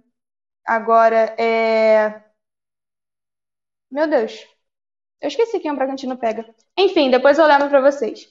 [0.66, 2.24] agora é.
[3.92, 4.46] Meu Deus,
[5.22, 6.46] eu esqueci quem o Bragantino pega.
[6.78, 8.28] Enfim, depois eu lembro para vocês.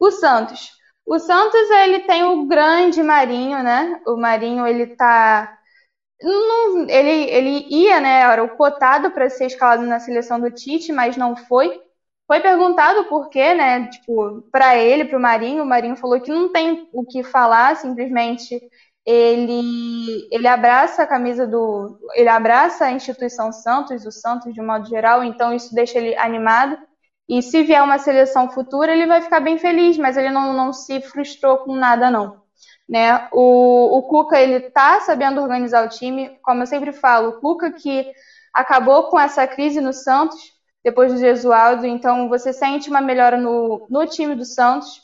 [0.00, 0.70] O Santos.
[1.06, 4.00] O Santos ele tem o grande Marinho, né?
[4.06, 5.58] O Marinho ele tá
[6.22, 8.20] não, ele, ele ia, né?
[8.20, 11.80] Era o cotado para ser escalado na seleção do Tite, mas não foi.
[12.26, 13.88] Foi perguntado por quê, né?
[13.88, 17.76] Tipo, para ele, para o Marinho, o Marinho falou que não tem o que falar,
[17.76, 18.60] simplesmente
[19.06, 24.66] ele ele abraça a camisa do, ele abraça a instituição Santos, o Santos de um
[24.66, 26.78] modo geral, então isso deixa ele animado.
[27.28, 30.72] E se vier uma seleção futura, ele vai ficar bem feliz, mas ele não, não
[30.72, 32.42] se frustrou com nada não.
[32.88, 33.28] Né?
[33.32, 37.72] O, o Cuca ele tá sabendo organizar o time, como eu sempre falo, o Cuca
[37.72, 38.10] que
[38.52, 40.53] acabou com essa crise no Santos,
[40.84, 45.02] depois do Gesualdo, então você sente uma melhora no, no time do Santos.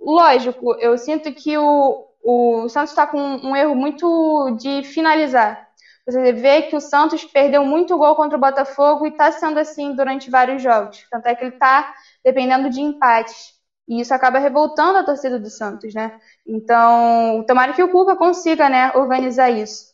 [0.00, 5.68] Lógico, eu sinto que o, o Santos está com um erro muito de finalizar.
[6.06, 9.94] Você vê que o Santos perdeu muito gol contra o Botafogo e está sendo assim
[9.94, 11.04] durante vários jogos.
[11.10, 13.52] Tanto é que ele está dependendo de empates.
[13.88, 16.18] E isso acaba revoltando a torcida do Santos, né?
[16.46, 19.92] Então, tomara que o Cuca consiga, né, organizar isso.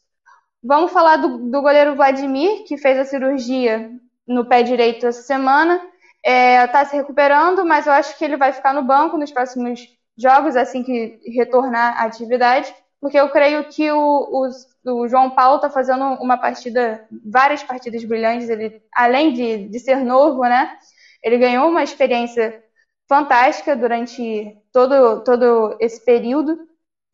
[0.63, 3.91] Vamos falar do, do goleiro Vladimir, que fez a cirurgia
[4.29, 5.81] no pé direito essa semana.
[6.25, 9.31] Está é, tá se recuperando, mas eu acho que ele vai ficar no banco nos
[9.33, 9.81] próximos
[10.17, 14.49] jogos, assim que retornar à atividade, porque eu creio que o,
[14.85, 18.49] o, o João Paulo está fazendo uma partida, várias partidas brilhantes.
[18.49, 20.77] Ele, além de, de ser novo, né,
[21.23, 22.63] ele ganhou uma experiência
[23.09, 26.59] fantástica durante todo, todo esse período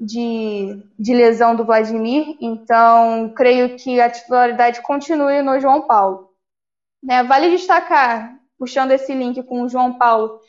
[0.01, 6.34] de, de lesão do Vladimir, então creio que a titularidade continue no João Paulo.
[7.05, 10.41] Né, vale destacar, puxando esse link com o João Paulo,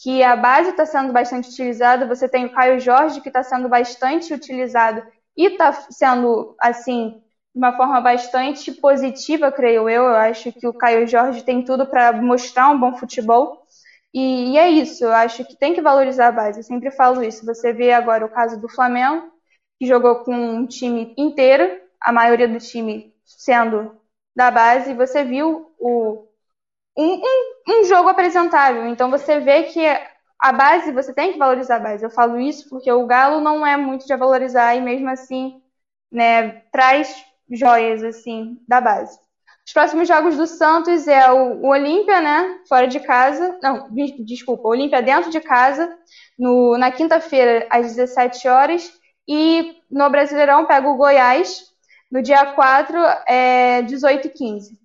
[0.00, 2.06] que a base está sendo bastante utilizada.
[2.06, 5.02] Você tem o Caio Jorge, que está sendo bastante utilizado
[5.36, 7.20] e está sendo, assim,
[7.52, 10.04] de uma forma bastante positiva, creio eu.
[10.04, 13.64] Eu acho que o Caio Jorge tem tudo para mostrar um bom futebol.
[14.12, 16.60] E, e, é isso, eu acho que tem que valorizar a base.
[16.60, 17.44] Eu sempre falo isso.
[17.44, 19.32] Você vê agora o caso do Flamengo,
[19.80, 23.96] que jogou com um time inteiro, a maioria do time sendo
[24.34, 26.26] da base, você viu o,
[26.96, 28.86] um, um, um jogo apresentável.
[28.86, 29.80] Então você vê que
[30.40, 32.04] a base, você tem que valorizar a base.
[32.04, 35.62] Eu falo isso porque o Galo não é muito de valorizar e mesmo assim
[36.10, 39.18] né, traz joias assim da base.
[39.66, 42.60] Os próximos jogos do Santos é o, o Olímpia, né?
[42.68, 43.58] Fora de casa.
[43.62, 43.88] Não,
[44.18, 45.90] desculpa, Olímpia dentro de casa,
[46.38, 48.92] no, na quinta-feira, às 17 horas.
[49.26, 51.73] E no Brasileirão pega o Goiás,
[52.14, 52.96] no dia 4,
[53.26, 54.78] é 18 h 15.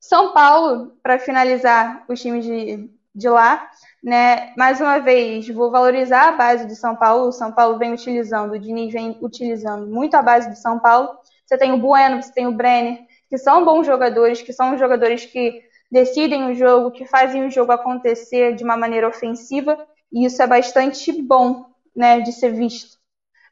[0.00, 3.70] São Paulo, para finalizar os times de, de lá,
[4.02, 4.52] né?
[4.56, 7.28] Mais uma vez, vou valorizar a base do São Paulo.
[7.28, 11.16] O São Paulo vem utilizando, o Diniz vem utilizando muito a base do São Paulo.
[11.46, 12.98] Você tem o Bueno, você tem o Brenner,
[13.30, 15.62] que são bons jogadores, que são jogadores que
[15.92, 19.78] decidem o jogo, que fazem o jogo acontecer de uma maneira ofensiva,
[20.12, 22.98] e isso é bastante bom, né, de ser visto.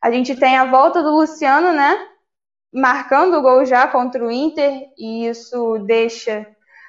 [0.03, 2.10] A gente tem a volta do Luciano, né,
[2.73, 6.47] marcando o gol já contra o Inter, e isso deixa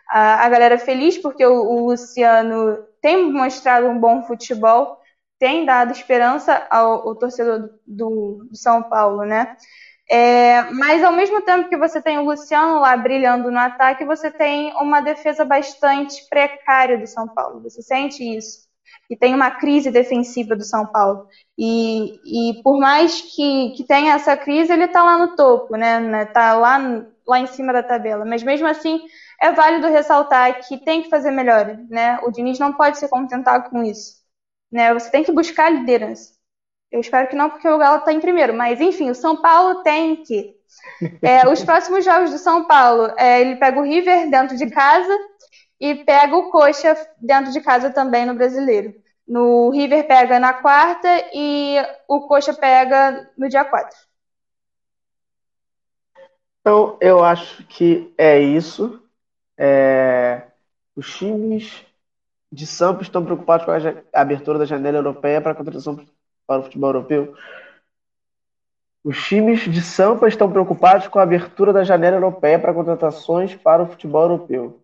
[0.10, 5.00] a, a galera feliz, porque o, o Luciano tem mostrado um bom futebol,
[5.40, 9.58] tem dado esperança ao, ao torcedor do, do, São Paulo, né?
[10.10, 14.30] É, mas ao mesmo tempo que você tem o Luciano lá brilhando no ataque, você
[14.30, 17.62] tem uma defesa bastante precária do São Paulo.
[17.62, 18.71] Você sente isso?
[19.10, 21.28] E tem uma crise defensiva do São Paulo.
[21.58, 26.24] E, e por mais que, que tenha essa crise, ele está lá no topo, né?
[26.24, 26.78] Está lá,
[27.28, 28.26] lá em cima da tabela.
[28.26, 29.02] Mas mesmo assim,
[29.42, 32.20] é válido ressaltar que tem que fazer melhor, né?
[32.24, 34.16] O Diniz não pode se contentar com isso,
[34.72, 34.94] né?
[34.94, 36.34] Você tem que buscar liderança.
[36.92, 38.54] Eu espero que não, porque o Galo está em primeiro.
[38.54, 40.56] Mas, enfim, o São Paulo tem que.
[41.22, 45.18] É, os próximos jogos do São Paulo, é, ele pega o River dentro de casa
[45.82, 48.94] e pega o Coxa dentro de casa também no Brasileiro.
[49.28, 51.76] No River pega na quarta e
[52.08, 53.98] o Coxa pega no dia 4.
[56.60, 59.02] Então, eu acho que é isso.
[59.58, 60.44] É...
[60.96, 61.84] Os times
[62.52, 66.06] de Sampa estão preocupados com a abertura da janela europeia para a contratação
[66.46, 67.36] para o futebol europeu.
[69.04, 73.82] Os times de Sampa estão preocupados com a abertura da janela europeia para contratações para
[73.82, 74.81] o futebol europeu.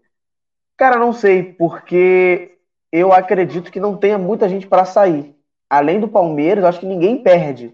[0.78, 2.58] Cara, não sei, porque
[2.92, 5.36] eu acredito que não tenha muita gente para sair.
[5.70, 7.74] Além do Palmeiras, acho que ninguém perde.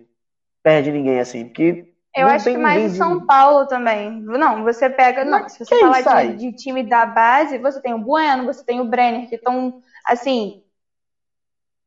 [0.64, 4.22] Perde ninguém assim, porque eu acho que mais o São Paulo também.
[4.22, 5.26] Não, você pega.
[5.26, 8.80] Não, se você falar de, de, time da base, você tem o Bueno, você tem
[8.80, 10.64] o Brenner, que estão, assim,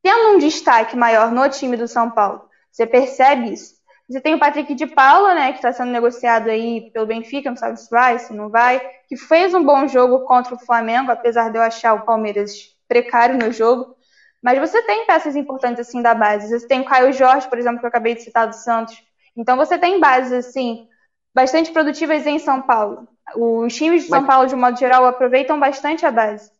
[0.03, 2.49] tendo um destaque maior no time do São Paulo.
[2.73, 3.76] Você percebe isso.
[4.09, 7.57] Você tem o Patrick de Paula, né, que está sendo negociado aí pelo Benfica, não
[7.57, 11.51] sabe se vai, se não vai, que fez um bom jogo contra o Flamengo, apesar
[11.51, 13.97] de eu achar o Palmeiras precário no jogo.
[14.43, 16.49] Mas você tem peças importantes assim da base.
[16.49, 19.03] Você tem o Caio Jorge, por exemplo, que eu acabei de citar do Santos.
[19.37, 20.87] Então você tem bases assim
[21.35, 23.09] bastante produtivas em São Paulo.
[23.35, 26.51] Os times de São Paulo, de um modo geral, aproveitam bastante a base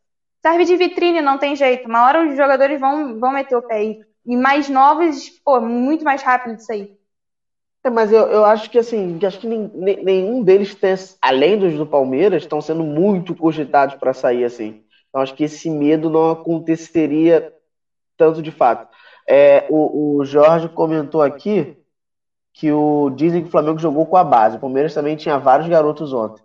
[0.47, 1.89] serve de vitrine, não tem jeito.
[1.89, 4.01] Uma hora os jogadores vão, vão meter o pé aí.
[4.25, 6.97] E mais novos, pô, muito mais rápido disso aí.
[7.87, 9.71] É, mas eu, eu acho que assim, acho que nem,
[10.03, 10.93] nenhum deles tem,
[11.23, 14.83] além dos do Palmeiras, estão sendo muito cogitados para sair assim.
[15.09, 17.55] Então acho que esse medo não aconteceria
[18.17, 18.89] tanto de fato.
[19.29, 21.77] É, o, o Jorge comentou aqui
[22.53, 24.57] que o dizem que o Flamengo jogou com a base.
[24.57, 26.43] O Palmeiras também tinha vários garotos ontem.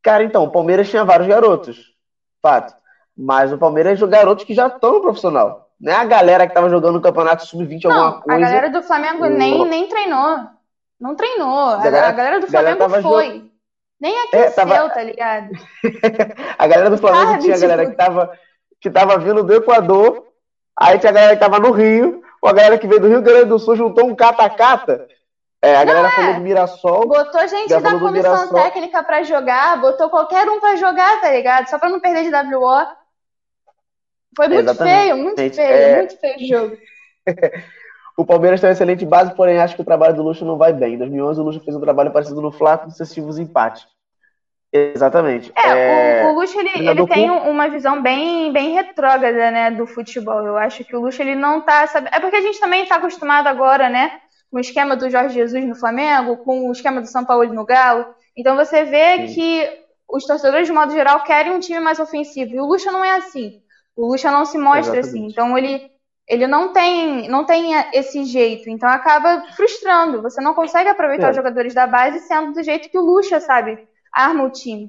[0.00, 1.94] Cara, então, o Palmeiras tinha vários garotos.
[2.40, 2.74] Fato.
[3.16, 5.68] Mas o Palmeiras é garotos que já estão no profissional.
[5.80, 8.38] Não é a galera que estava jogando no Campeonato Sub-20 alguma coisa.
[8.38, 10.59] A galera do Flamengo nem, nem treinou.
[11.00, 11.48] Não treinou.
[11.48, 13.50] A, a, galera, a galera, do Flamengo galera foi.
[14.00, 14.90] Nem é, aqueceu, é, tava...
[14.90, 15.50] tá ligado?
[16.58, 17.92] a galera do Flamengo Sabe, tinha a galera tipo...
[17.92, 18.38] que tava,
[18.80, 20.26] que tava vindo do Equador,
[20.78, 23.20] aí tinha a galera que tava no Rio, ou a galera que veio do Rio
[23.22, 25.06] Grande do Sul juntou um cata-cata.
[25.62, 26.10] É, a não galera é.
[26.12, 27.06] falou do Mirassol.
[27.06, 31.68] Botou gente da comissão técnica pra jogar, botou qualquer um pra jogar, tá ligado?
[31.68, 32.86] Só pra não perder de WO.
[34.34, 35.02] Foi muito Exatamente.
[35.02, 35.96] feio, muito feio, é...
[35.96, 36.76] muito feio o jogo.
[38.16, 40.72] o Palmeiras tem uma excelente base, porém acho que o trabalho do Luxo não vai
[40.72, 40.94] bem.
[40.94, 43.86] Em 2011, o Luxo fez um trabalho parecido no Flá com sucessivos empates.
[44.72, 45.52] Exatamente.
[45.56, 50.46] É, O, o Luxo ele, ele tem uma visão bem, bem retrógrada, né, do futebol.
[50.46, 52.14] Eu acho que o Luxo ele não tá sabendo.
[52.14, 54.20] É porque a gente também está acostumado agora, né,
[54.50, 57.64] com o esquema do Jorge Jesus no Flamengo, com o esquema do São Paulo no
[57.64, 58.06] Galo.
[58.36, 59.34] Então você vê Sim.
[59.34, 62.54] que os torcedores, de modo geral, querem um time mais ofensivo.
[62.54, 63.60] E o Lucha não é assim.
[63.96, 65.26] O Lucha não se mostra assim.
[65.26, 65.40] Exatamente.
[65.40, 65.52] assim.
[65.52, 65.90] Então ele,
[66.30, 68.70] ele não tem não tem esse jeito.
[68.70, 70.22] Então acaba frustrando.
[70.22, 71.30] Você não consegue aproveitar é.
[71.30, 73.78] os jogadores da base sendo do jeito que o Lucha, sabe,
[74.12, 74.88] arma o time.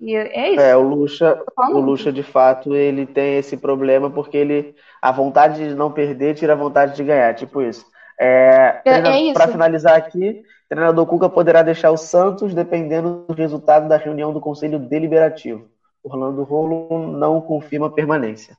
[0.00, 0.60] E é isso.
[0.60, 5.68] É, o Lucha, o Lucha, de fato, ele tem esse problema porque ele a vontade
[5.68, 7.84] de não perder tira a vontade de ganhar, tipo isso.
[8.20, 13.34] É, é, é Para finalizar aqui, o treinador Cuca poderá deixar o Santos dependendo do
[13.34, 15.66] resultado da reunião do Conselho Deliberativo.
[16.04, 18.56] Orlando Rolo não confirma permanência.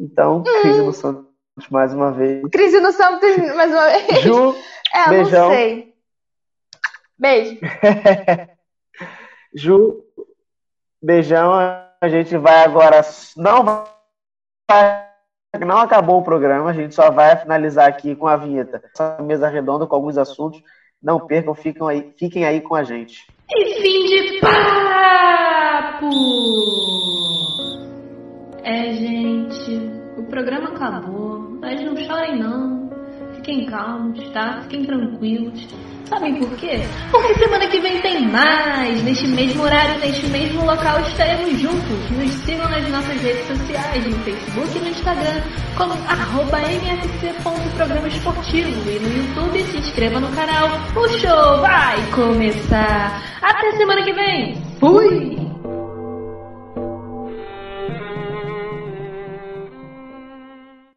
[0.00, 0.42] Então, hum.
[0.62, 1.30] crise no Santos
[1.70, 2.42] mais uma vez.
[2.50, 4.20] Crise no Santos mais uma vez.
[4.22, 4.56] Ju,
[4.94, 5.48] é, beijão.
[5.48, 5.94] não sei.
[7.18, 7.60] Beijo.
[9.54, 10.04] Ju,
[11.02, 11.52] beijão.
[12.00, 13.02] A gente vai agora.
[13.36, 15.04] Não vai
[15.58, 18.80] não acabou o programa, a gente só vai finalizar aqui com a vinheta.
[18.94, 20.62] Essa mesa redonda com alguns assuntos
[21.02, 23.26] não percam, fiquem aí, fiquem aí com a gente.
[23.50, 26.10] E fim de papo!
[28.62, 29.89] É, gente,
[30.30, 32.88] programa acabou, mas não chorem não.
[33.34, 34.60] Fiquem calmos, tá?
[34.62, 35.66] Fiquem tranquilos.
[36.06, 36.80] Sabem por quê?
[37.10, 39.02] Porque semana que vem tem mais!
[39.04, 42.10] Neste mesmo horário, neste mesmo local, estaremos juntos.
[42.10, 45.40] Nos sigam nas nossas redes sociais, no Facebook e no Instagram,
[45.76, 48.90] como arroba mfc.programa esportivo.
[48.90, 50.68] E no YouTube, se inscreva no canal.
[50.96, 53.22] O show vai começar!
[53.40, 54.54] Até semana que vem!
[54.80, 55.49] Fui!